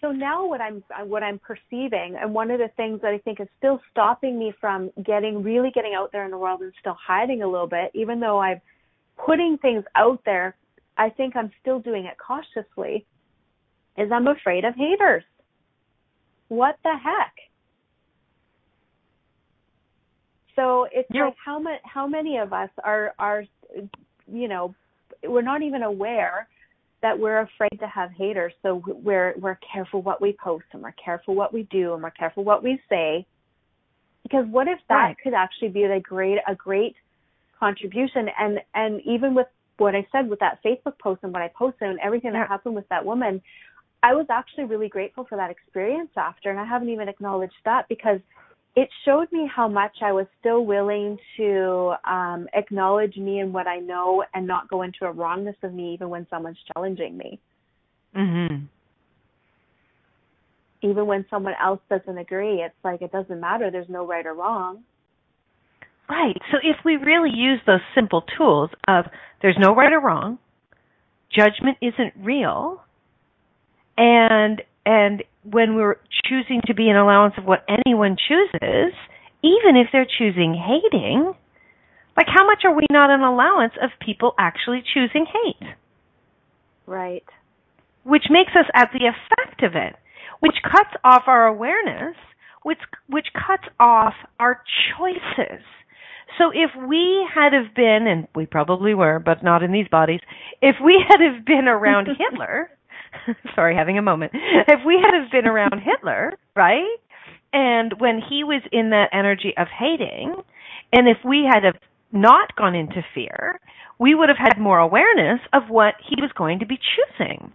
so 0.00 0.12
now 0.12 0.46
what 0.46 0.60
I'm 0.60 0.82
what 1.06 1.22
I'm 1.22 1.40
perceiving, 1.40 2.16
and 2.20 2.32
one 2.32 2.50
of 2.50 2.58
the 2.58 2.68
things 2.76 3.00
that 3.02 3.12
I 3.12 3.18
think 3.18 3.40
is 3.40 3.48
still 3.58 3.80
stopping 3.90 4.38
me 4.38 4.52
from 4.60 4.90
getting 5.04 5.42
really 5.42 5.70
getting 5.74 5.94
out 5.94 6.10
there 6.12 6.24
in 6.24 6.30
the 6.30 6.38
world 6.38 6.60
and 6.60 6.72
still 6.80 6.96
hiding 7.04 7.42
a 7.42 7.48
little 7.48 7.66
bit, 7.66 7.90
even 7.94 8.20
though 8.20 8.38
I'm 8.38 8.60
putting 9.24 9.58
things 9.60 9.84
out 9.96 10.20
there, 10.24 10.56
I 10.96 11.10
think 11.10 11.34
I'm 11.36 11.50
still 11.60 11.80
doing 11.80 12.04
it 12.04 12.16
cautiously. 12.24 13.06
Is 13.96 14.10
I'm 14.12 14.28
afraid 14.28 14.64
of 14.64 14.74
haters. 14.76 15.24
What 16.48 16.76
the 16.84 16.94
heck? 17.02 17.34
So 20.54 20.86
it's 20.92 21.08
like 21.10 21.34
how 21.44 21.58
much 21.58 21.80
how 21.84 22.06
many 22.06 22.38
of 22.38 22.52
us 22.52 22.70
are 22.82 23.14
are 23.18 23.44
you 24.32 24.48
know 24.48 24.74
we're 25.24 25.42
not 25.42 25.62
even 25.62 25.82
aware 25.82 26.48
that 27.02 27.18
we're 27.18 27.40
afraid 27.40 27.78
to 27.80 27.86
have 27.86 28.10
haters 28.12 28.52
so 28.62 28.82
we're 28.86 29.34
we're 29.38 29.58
careful 29.72 30.02
what 30.02 30.20
we 30.20 30.36
post 30.42 30.64
and 30.72 30.82
we're 30.82 30.92
careful 30.92 31.34
what 31.34 31.52
we 31.52 31.62
do 31.70 31.94
and 31.94 32.02
we're 32.02 32.10
careful 32.10 32.44
what 32.44 32.62
we 32.62 32.78
say 32.88 33.24
because 34.22 34.44
what 34.50 34.66
if 34.68 34.78
that 34.88 34.94
Right. 34.94 35.16
could 35.22 35.34
actually 35.34 35.68
be 35.68 35.84
a 35.84 36.00
great 36.00 36.38
a 36.46 36.54
great 36.54 36.96
contribution 37.58 38.28
and 38.38 38.58
and 38.74 39.00
even 39.02 39.34
with 39.34 39.46
what 39.78 39.94
I 39.94 40.06
said 40.10 40.28
with 40.28 40.40
that 40.40 40.58
Facebook 40.64 40.98
post 41.00 41.20
and 41.22 41.32
what 41.32 41.42
I 41.42 41.48
posted 41.56 41.88
and 41.88 42.00
everything 42.00 42.32
Yeah. 42.32 42.40
that 42.40 42.48
happened 42.48 42.74
with 42.74 42.88
that 42.88 43.04
woman 43.04 43.40
I 44.02 44.14
was 44.14 44.26
actually 44.30 44.64
really 44.64 44.88
grateful 44.88 45.24
for 45.24 45.36
that 45.36 45.50
experience 45.50 46.10
after 46.16 46.50
and 46.50 46.58
I 46.58 46.64
haven't 46.64 46.88
even 46.88 47.08
acknowledged 47.08 47.54
that 47.64 47.86
because 47.88 48.20
it 48.78 48.88
showed 49.04 49.26
me 49.32 49.50
how 49.52 49.66
much 49.66 49.96
I 50.02 50.12
was 50.12 50.26
still 50.38 50.64
willing 50.64 51.18
to 51.36 51.94
um, 52.08 52.46
acknowledge 52.54 53.16
me 53.16 53.40
and 53.40 53.52
what 53.52 53.66
I 53.66 53.78
know 53.80 54.22
and 54.32 54.46
not 54.46 54.70
go 54.70 54.82
into 54.82 55.04
a 55.04 55.10
wrongness 55.10 55.56
of 55.64 55.74
me 55.74 55.94
even 55.94 56.08
when 56.10 56.28
someone's 56.30 56.58
challenging 56.72 57.18
me. 57.18 57.40
Mm-hmm. 58.16 58.66
Even 60.88 61.06
when 61.08 61.26
someone 61.28 61.54
else 61.60 61.80
doesn't 61.90 62.18
agree, 62.18 62.62
it's 62.62 62.74
like 62.84 63.02
it 63.02 63.10
doesn't 63.10 63.40
matter. 63.40 63.68
There's 63.72 63.88
no 63.88 64.06
right 64.06 64.24
or 64.24 64.34
wrong. 64.34 64.84
Right. 66.08 66.36
So 66.52 66.58
if 66.62 66.76
we 66.84 66.94
really 66.98 67.32
use 67.34 67.58
those 67.66 67.80
simple 67.96 68.22
tools 68.36 68.70
of 68.86 69.06
there's 69.42 69.58
no 69.58 69.74
right 69.74 69.92
or 69.92 70.00
wrong, 70.00 70.38
judgment 71.36 71.78
isn't 71.82 72.14
real, 72.16 72.80
and 73.96 74.62
and 74.88 75.22
when 75.44 75.74
we're 75.74 75.96
choosing 76.24 76.62
to 76.66 76.74
be 76.74 76.88
an 76.88 76.96
allowance 76.96 77.34
of 77.36 77.44
what 77.44 77.66
anyone 77.68 78.16
chooses, 78.16 78.94
even 79.44 79.76
if 79.76 79.88
they're 79.92 80.08
choosing 80.18 80.54
hating, 80.54 81.34
like 82.16 82.26
how 82.26 82.46
much 82.46 82.62
are 82.64 82.74
we 82.74 82.86
not 82.90 83.10
an 83.10 83.20
allowance 83.20 83.74
of 83.82 83.90
people 84.00 84.34
actually 84.38 84.82
choosing 84.94 85.26
hate? 85.26 85.68
Right. 86.86 87.24
Which 88.04 88.24
makes 88.30 88.52
us 88.58 88.64
at 88.74 88.88
the 88.94 89.12
effect 89.12 89.62
of 89.62 89.72
it, 89.76 89.94
which 90.40 90.56
cuts 90.64 90.96
off 91.04 91.24
our 91.26 91.46
awareness, 91.46 92.16
which 92.62 92.78
which 93.10 93.26
cuts 93.34 93.68
off 93.78 94.14
our 94.40 94.62
choices. 94.96 95.62
So 96.38 96.50
if 96.50 96.70
we 96.88 97.28
had 97.34 97.52
have 97.52 97.74
been, 97.74 98.06
and 98.08 98.26
we 98.34 98.46
probably 98.46 98.94
were, 98.94 99.18
but 99.18 99.44
not 99.44 99.62
in 99.62 99.70
these 99.70 99.88
bodies, 99.88 100.20
if 100.62 100.76
we 100.82 101.04
had 101.06 101.20
have 101.20 101.44
been 101.44 101.68
around 101.68 102.08
Hitler, 102.18 102.70
sorry, 103.54 103.74
having 103.74 103.98
a 103.98 104.02
moment. 104.02 104.32
If 104.34 104.80
we 104.86 104.98
had 105.02 105.20
have 105.20 105.30
been 105.30 105.46
around 105.46 105.80
Hitler, 105.80 106.34
right? 106.54 106.96
And 107.52 107.94
when 107.98 108.20
he 108.20 108.44
was 108.44 108.62
in 108.72 108.90
that 108.90 109.10
energy 109.12 109.54
of 109.56 109.68
hating, 109.68 110.34
and 110.92 111.08
if 111.08 111.18
we 111.24 111.48
had 111.48 111.64
have 111.64 111.80
not 112.12 112.54
gone 112.56 112.74
into 112.74 113.02
fear, 113.14 113.60
we 113.98 114.14
would 114.14 114.28
have 114.28 114.38
had 114.38 114.60
more 114.60 114.78
awareness 114.78 115.40
of 115.52 115.64
what 115.68 115.94
he 116.08 116.20
was 116.20 116.30
going 116.36 116.60
to 116.60 116.66
be 116.66 116.78
choosing, 116.78 117.52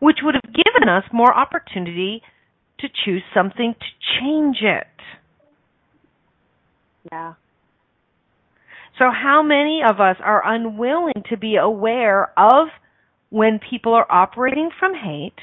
which 0.00 0.18
would 0.22 0.34
have 0.34 0.54
given 0.54 0.88
us 0.88 1.04
more 1.12 1.34
opportunity 1.34 2.22
to 2.80 2.88
choose 3.04 3.22
something 3.34 3.74
to 3.78 4.20
change 4.20 4.58
it. 4.62 4.86
Yeah. 7.10 7.34
So, 8.98 9.10
how 9.10 9.42
many 9.42 9.82
of 9.88 10.00
us 10.00 10.16
are 10.22 10.42
unwilling 10.44 11.24
to 11.30 11.36
be 11.36 11.56
aware 11.56 12.32
of 12.38 12.68
when 13.32 13.58
people 13.58 13.94
are 13.94 14.06
operating 14.12 14.68
from 14.78 14.92
hate, 14.94 15.38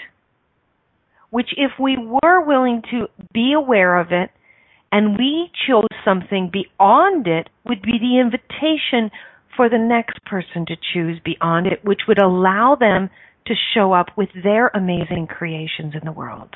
which, 1.32 1.50
if 1.58 1.72
we 1.80 1.98
were 1.98 2.46
willing 2.46 2.84
to 2.92 3.08
be 3.34 3.54
aware 3.54 4.00
of 4.00 4.12
it 4.12 4.30
and 4.92 5.18
we 5.18 5.50
chose 5.68 5.88
something 6.06 6.52
beyond 6.54 7.26
it, 7.26 7.50
would 7.66 7.82
be 7.82 7.98
the 8.00 8.20
invitation 8.20 9.10
for 9.56 9.70
the 9.70 9.78
next 9.78 10.24
person 10.26 10.68
to 10.68 10.76
choose 10.94 11.20
beyond 11.26 11.66
it, 11.66 11.84
which 11.84 12.02
would 12.08 12.22
allow 12.22 12.78
them 12.80 13.10
to 13.48 13.54
show 13.74 13.92
up 13.92 14.08
with 14.16 14.30
their 14.44 14.68
amazing 14.68 15.28
creations 15.28 15.94
in 15.94 16.06
the 16.06 16.12
world. 16.12 16.56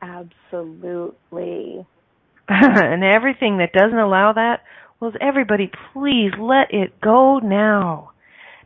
Absolutely. 0.00 1.86
and 2.48 3.04
everything 3.04 3.58
that 3.58 3.72
doesn't 3.74 3.98
allow 3.98 4.32
that, 4.32 4.62
well, 5.00 5.12
everybody, 5.20 5.70
please 5.92 6.32
let 6.38 6.72
it 6.72 6.98
go 7.02 7.40
now. 7.40 8.12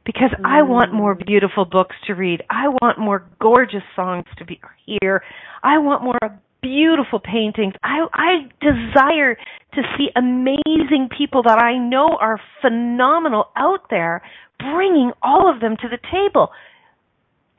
Because 0.05 0.31
mm. 0.39 0.45
I 0.45 0.63
want 0.63 0.93
more 0.93 1.15
mm. 1.15 1.27
beautiful 1.27 1.65
books 1.65 1.97
to 2.07 2.15
read. 2.15 2.43
I 2.51 2.69
want 2.69 2.99
more 2.99 3.25
gorgeous 3.41 3.85
songs 3.95 4.27
to 4.39 4.45
be 4.45 4.61
hear. 4.85 5.23
I 5.63 5.79
want 5.79 6.03
more 6.03 6.19
beautiful 6.63 7.21
paintings. 7.21 7.75
I 7.83 8.07
I 8.13 8.49
desire 8.61 9.37
to 9.75 9.83
see 9.97 10.09
amazing 10.17 11.09
people 11.17 11.43
that 11.43 11.59
I 11.59 11.77
know 11.77 12.17
are 12.21 12.41
phenomenal 12.61 13.49
out 13.57 13.91
there 13.91 14.23
bringing 14.59 15.13
all 15.23 15.53
of 15.53 15.61
them 15.61 15.77
to 15.77 15.89
the 15.89 15.99
table. 16.11 16.51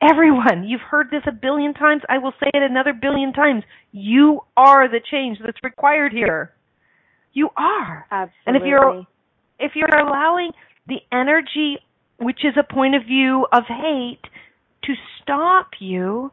Everyone, 0.02 0.64
you've 0.66 0.80
heard 0.80 1.08
this 1.10 1.22
a 1.26 1.32
billion 1.32 1.72
times. 1.74 2.02
I 2.08 2.18
will 2.18 2.32
say 2.40 2.50
it 2.52 2.62
another 2.62 2.92
billion 2.92 3.32
times. 3.32 3.62
You 3.92 4.40
are 4.56 4.88
the 4.88 5.00
change 5.10 5.38
that's 5.44 5.58
required 5.62 6.12
here. 6.12 6.52
You 7.32 7.48
are. 7.56 8.06
Absolutely. 8.10 8.42
And 8.46 8.56
if 8.56 8.62
you're 8.66 9.06
if 9.58 9.72
you're 9.74 9.98
allowing 9.98 10.50
the 10.86 10.98
energy 11.12 11.78
which 12.24 12.44
is 12.44 12.54
a 12.58 12.72
point 12.72 12.94
of 12.94 13.02
view 13.04 13.46
of 13.52 13.64
hate 13.68 14.20
to 14.84 14.94
stop 15.22 15.68
you, 15.78 16.30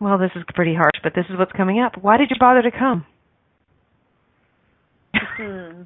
well, 0.00 0.18
this 0.18 0.30
is 0.36 0.42
pretty 0.54 0.74
harsh, 0.74 0.94
but 1.02 1.12
this 1.14 1.24
is 1.28 1.38
what's 1.38 1.52
coming 1.52 1.80
up. 1.80 2.00
Why 2.00 2.16
did 2.16 2.30
you 2.30 2.36
bother 2.38 2.62
to 2.62 2.70
come? 2.70 3.04
hmm 5.14 5.82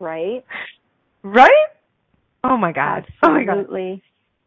Right? 0.00 0.44
Right? 1.22 1.66
Oh 2.44 2.56
my 2.56 2.72
God. 2.72 3.04
Absolutely. 3.22 3.22
Oh 3.22 3.30
my 3.30 3.44
God. 3.44 4.00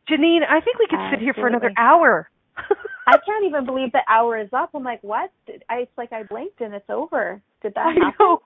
Janine, 0.09 0.41
I 0.49 0.59
think 0.61 0.79
we 0.79 0.87
could 0.89 0.99
Absolutely. 0.99 1.17
sit 1.17 1.23
here 1.23 1.33
for 1.33 1.47
another 1.47 1.71
hour. 1.77 2.29
I 3.07 3.17
can't 3.25 3.45
even 3.45 3.65
believe 3.65 3.91
the 3.91 4.01
hour 4.09 4.37
is 4.37 4.49
up. 4.53 4.71
I'm 4.73 4.83
like, 4.83 5.01
what? 5.03 5.31
I, 5.69 5.81
it's 5.81 5.91
like 5.97 6.11
I 6.11 6.23
blinked 6.23 6.61
and 6.61 6.73
it's 6.73 6.89
over. 6.89 7.41
Did 7.61 7.73
that 7.75 7.87
I 7.87 7.93
know. 8.19 8.41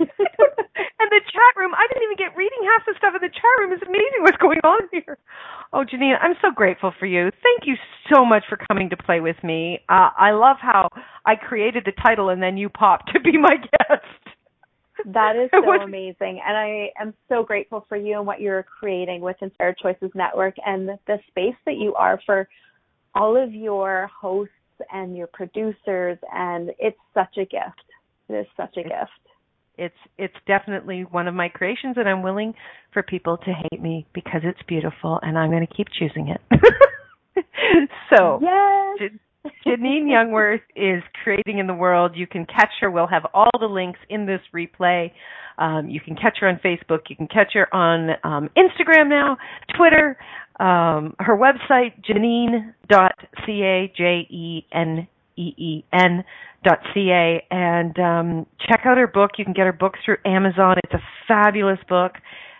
And 0.00 1.08
the 1.10 1.20
chat 1.32 1.52
room, 1.56 1.72
I 1.74 1.86
didn't 1.88 2.04
even 2.04 2.16
get 2.16 2.36
reading 2.36 2.58
half 2.64 2.86
the 2.86 2.94
stuff 2.98 3.14
in 3.14 3.22
the 3.22 3.32
chat 3.32 3.54
room. 3.58 3.72
It's 3.72 3.82
amazing 3.82 4.20
what's 4.22 4.36
going 4.38 4.60
on 4.64 4.88
here. 4.92 5.18
Oh, 5.72 5.84
Janine, 5.84 6.16
I'm 6.20 6.34
so 6.42 6.50
grateful 6.50 6.92
for 6.98 7.06
you. 7.06 7.30
Thank 7.42 7.66
you 7.66 7.76
so 8.12 8.24
much 8.24 8.44
for 8.48 8.58
coming 8.68 8.90
to 8.90 8.96
play 8.96 9.20
with 9.20 9.36
me. 9.42 9.80
Uh, 9.88 10.10
I 10.16 10.32
love 10.32 10.56
how 10.60 10.88
I 11.24 11.36
created 11.36 11.84
the 11.86 11.92
title 12.02 12.28
and 12.30 12.42
then 12.42 12.56
you 12.56 12.68
popped 12.68 13.12
to 13.12 13.20
be 13.20 13.38
my 13.38 13.56
guest. 13.56 14.36
That 15.06 15.36
is 15.36 15.50
so 15.54 15.60
was, 15.60 15.80
amazing. 15.84 16.40
And 16.46 16.56
I 16.56 16.90
am 17.00 17.14
so 17.28 17.42
grateful 17.42 17.86
for 17.88 17.96
you 17.96 18.18
and 18.18 18.26
what 18.26 18.40
you're 18.40 18.64
creating 18.64 19.20
with 19.20 19.36
Inspired 19.40 19.78
Choices 19.78 20.10
Network 20.14 20.54
and 20.64 20.88
the 21.06 21.18
space 21.28 21.56
that 21.66 21.76
you 21.76 21.94
are 21.94 22.20
for 22.26 22.48
all 23.14 23.36
of 23.36 23.52
your 23.52 24.10
hosts 24.20 24.52
and 24.92 25.16
your 25.16 25.28
producers. 25.28 26.18
And 26.32 26.70
it's 26.78 26.98
such 27.14 27.36
a 27.36 27.44
gift. 27.44 27.84
It 28.28 28.34
is 28.34 28.46
such 28.56 28.76
a 28.76 28.82
gift. 28.82 29.10
It's 29.80 29.94
it's 30.18 30.34
definitely 30.46 31.02
one 31.10 31.26
of 31.26 31.34
my 31.34 31.48
creations 31.48 31.96
and 31.96 32.06
I'm 32.06 32.22
willing 32.22 32.52
for 32.92 33.02
people 33.02 33.38
to 33.38 33.52
hate 33.52 33.80
me 33.80 34.06
because 34.12 34.42
it's 34.44 34.60
beautiful 34.68 35.18
and 35.22 35.38
I'm 35.38 35.50
going 35.50 35.66
to 35.66 35.74
keep 35.74 35.86
choosing 35.98 36.28
it. 36.28 36.40
so, 38.14 38.38
yes. 38.42 39.10
Janine 39.66 40.04
Youngworth 40.04 40.60
is 40.76 41.02
creating 41.24 41.58
in 41.58 41.66
the 41.66 41.74
world. 41.74 42.12
You 42.14 42.26
can 42.26 42.44
catch 42.44 42.72
her. 42.80 42.90
We'll 42.90 43.06
have 43.06 43.24
all 43.32 43.50
the 43.58 43.66
links 43.66 44.00
in 44.10 44.26
this 44.26 44.40
replay. 44.54 45.12
Um, 45.56 45.88
you 45.88 46.00
can 46.00 46.14
catch 46.14 46.38
her 46.40 46.48
on 46.48 46.60
Facebook. 46.64 47.00
You 47.08 47.16
can 47.16 47.26
catch 47.26 47.54
her 47.54 47.74
on 47.74 48.10
um, 48.22 48.50
Instagram 48.56 49.08
now, 49.08 49.38
Twitter. 49.76 50.18
Um, 50.58 51.14
her 51.18 51.38
website, 51.38 52.04
jeneen.ca, 52.04 53.92
J 53.96 54.26
E 54.28 54.66
N 54.72 55.08
E 55.40 55.54
E 55.56 55.84
N 55.92 56.24
dot 56.62 56.80
ca, 56.92 57.42
and 57.50 57.98
um, 57.98 58.46
check 58.68 58.82
out 58.84 58.98
her 58.98 59.06
book. 59.06 59.32
You 59.38 59.44
can 59.44 59.54
get 59.54 59.64
her 59.64 59.72
book 59.72 59.94
through 60.04 60.18
Amazon. 60.26 60.76
It's 60.84 60.92
a 60.92 61.02
fabulous 61.26 61.78
book 61.88 62.12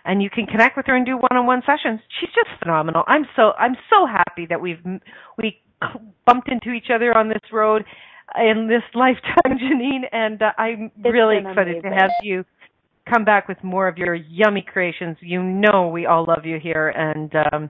and 0.05 0.21
you 0.21 0.29
can 0.29 0.45
connect 0.45 0.77
with 0.77 0.87
her 0.87 0.95
and 0.95 1.05
do 1.05 1.15
one-on-one 1.15 1.61
sessions. 1.61 1.99
She's 2.19 2.29
just 2.29 2.49
phenomenal. 2.59 3.03
I'm 3.07 3.25
so 3.35 3.51
I'm 3.59 3.75
so 3.89 4.07
happy 4.07 4.47
that 4.49 4.59
we've 4.59 4.79
we 5.37 5.59
bumped 6.25 6.51
into 6.51 6.71
each 6.71 6.87
other 6.93 7.15
on 7.15 7.29
this 7.29 7.41
road 7.51 7.83
in 8.37 8.67
this 8.67 8.83
lifetime, 8.95 9.57
Janine, 9.59 10.03
and 10.11 10.41
uh, 10.41 10.51
I'm 10.57 10.91
it's 10.97 11.13
really 11.13 11.37
excited 11.37 11.77
amazing. 11.77 11.91
to 11.91 11.95
have 11.95 12.11
you 12.23 12.45
come 13.09 13.25
back 13.25 13.47
with 13.47 13.57
more 13.63 13.87
of 13.87 13.97
your 13.97 14.15
yummy 14.15 14.65
creations. 14.65 15.17
You 15.21 15.43
know 15.43 15.89
we 15.89 16.05
all 16.05 16.25
love 16.25 16.45
you 16.45 16.59
here, 16.61 16.89
and 16.89 17.31
um, 17.51 17.69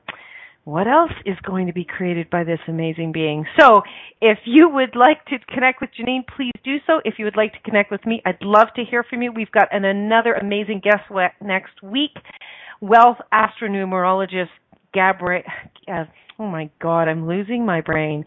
what 0.64 0.88
else 0.88 1.12
is 1.26 1.38
going 1.43 1.68
to 1.68 1.74
be 1.74 1.84
created 1.86 2.30
by 2.30 2.43
this 2.43 2.59
amazing 2.68 3.12
being? 3.12 3.45
So, 3.59 3.82
if 4.22 4.39
you 4.45 4.70
would 4.70 4.95
like 4.95 5.26
to 5.26 5.38
connect 5.53 5.82
with 5.82 5.89
Janine, 5.99 6.24
please 6.36 6.51
do 6.64 6.78
so. 6.86 7.01
If 7.03 7.16
you 7.18 7.26
would 7.26 7.36
like 7.36 7.53
to 7.53 7.59
connect 7.62 7.91
with 7.91 8.05
me, 8.05 8.22
I'd 8.26 8.41
love 8.41 8.68
to 8.76 8.84
hear 8.84 9.03
from 9.03 9.22
you. 9.22 9.32
We've 9.32 9.51
got 9.51 9.68
an, 9.72 9.86
another 9.86 10.34
amazing 10.34 10.82
guest 10.84 11.03
next 11.41 11.82
week, 11.82 12.12
wealth 12.80 13.18
astronumerologist 13.34 14.49
Gabrielle. 14.93 15.43
Uh, 15.88 16.05
oh 16.38 16.47
my 16.47 16.70
God, 16.80 17.07
I'm 17.07 17.28
losing 17.28 17.66
my 17.66 17.82
brain. 17.82 18.26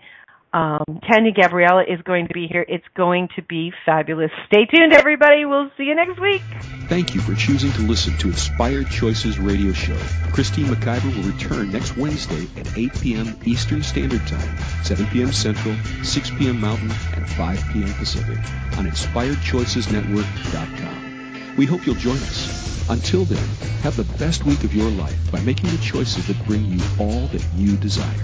Um, 0.54 1.00
Tanya 1.10 1.32
Gabriella 1.32 1.82
is 1.82 2.00
going 2.02 2.28
to 2.28 2.32
be 2.32 2.46
here. 2.46 2.64
It's 2.66 2.86
going 2.96 3.28
to 3.34 3.42
be 3.42 3.72
fabulous. 3.84 4.30
Stay 4.46 4.66
tuned, 4.66 4.92
everybody. 4.92 5.44
We'll 5.44 5.68
see 5.76 5.82
you 5.82 5.96
next 5.96 6.20
week. 6.20 6.42
Thank 6.86 7.12
you 7.12 7.20
for 7.20 7.34
choosing 7.34 7.72
to 7.72 7.82
listen 7.82 8.16
to 8.18 8.28
Inspired 8.28 8.88
Choices 8.88 9.40
Radio 9.40 9.72
Show. 9.72 9.98
Christine 10.30 10.66
McIver 10.66 11.12
will 11.16 11.24
return 11.24 11.72
next 11.72 11.96
Wednesday 11.96 12.46
at 12.56 12.78
8 12.78 13.00
p.m. 13.00 13.36
Eastern 13.44 13.82
Standard 13.82 14.24
Time, 14.28 14.56
7 14.84 15.06
p.m. 15.06 15.32
Central, 15.32 15.74
6 16.04 16.30
p.m. 16.38 16.60
Mountain, 16.60 16.92
and 17.16 17.28
5 17.30 17.64
p.m. 17.72 17.92
Pacific 17.94 18.38
on 18.78 18.86
InspiredChoicesNetwork.com. 18.86 21.56
We 21.56 21.66
hope 21.66 21.84
you'll 21.84 21.96
join 21.96 22.18
us. 22.18 22.88
Until 22.88 23.24
then, 23.24 23.44
have 23.82 23.96
the 23.96 24.04
best 24.18 24.44
week 24.44 24.62
of 24.62 24.72
your 24.72 24.90
life 24.90 25.32
by 25.32 25.40
making 25.40 25.70
the 25.70 25.78
choices 25.78 26.28
that 26.28 26.46
bring 26.46 26.64
you 26.66 26.78
all 27.00 27.26
that 27.28 27.44
you 27.56 27.76
desire. 27.76 28.22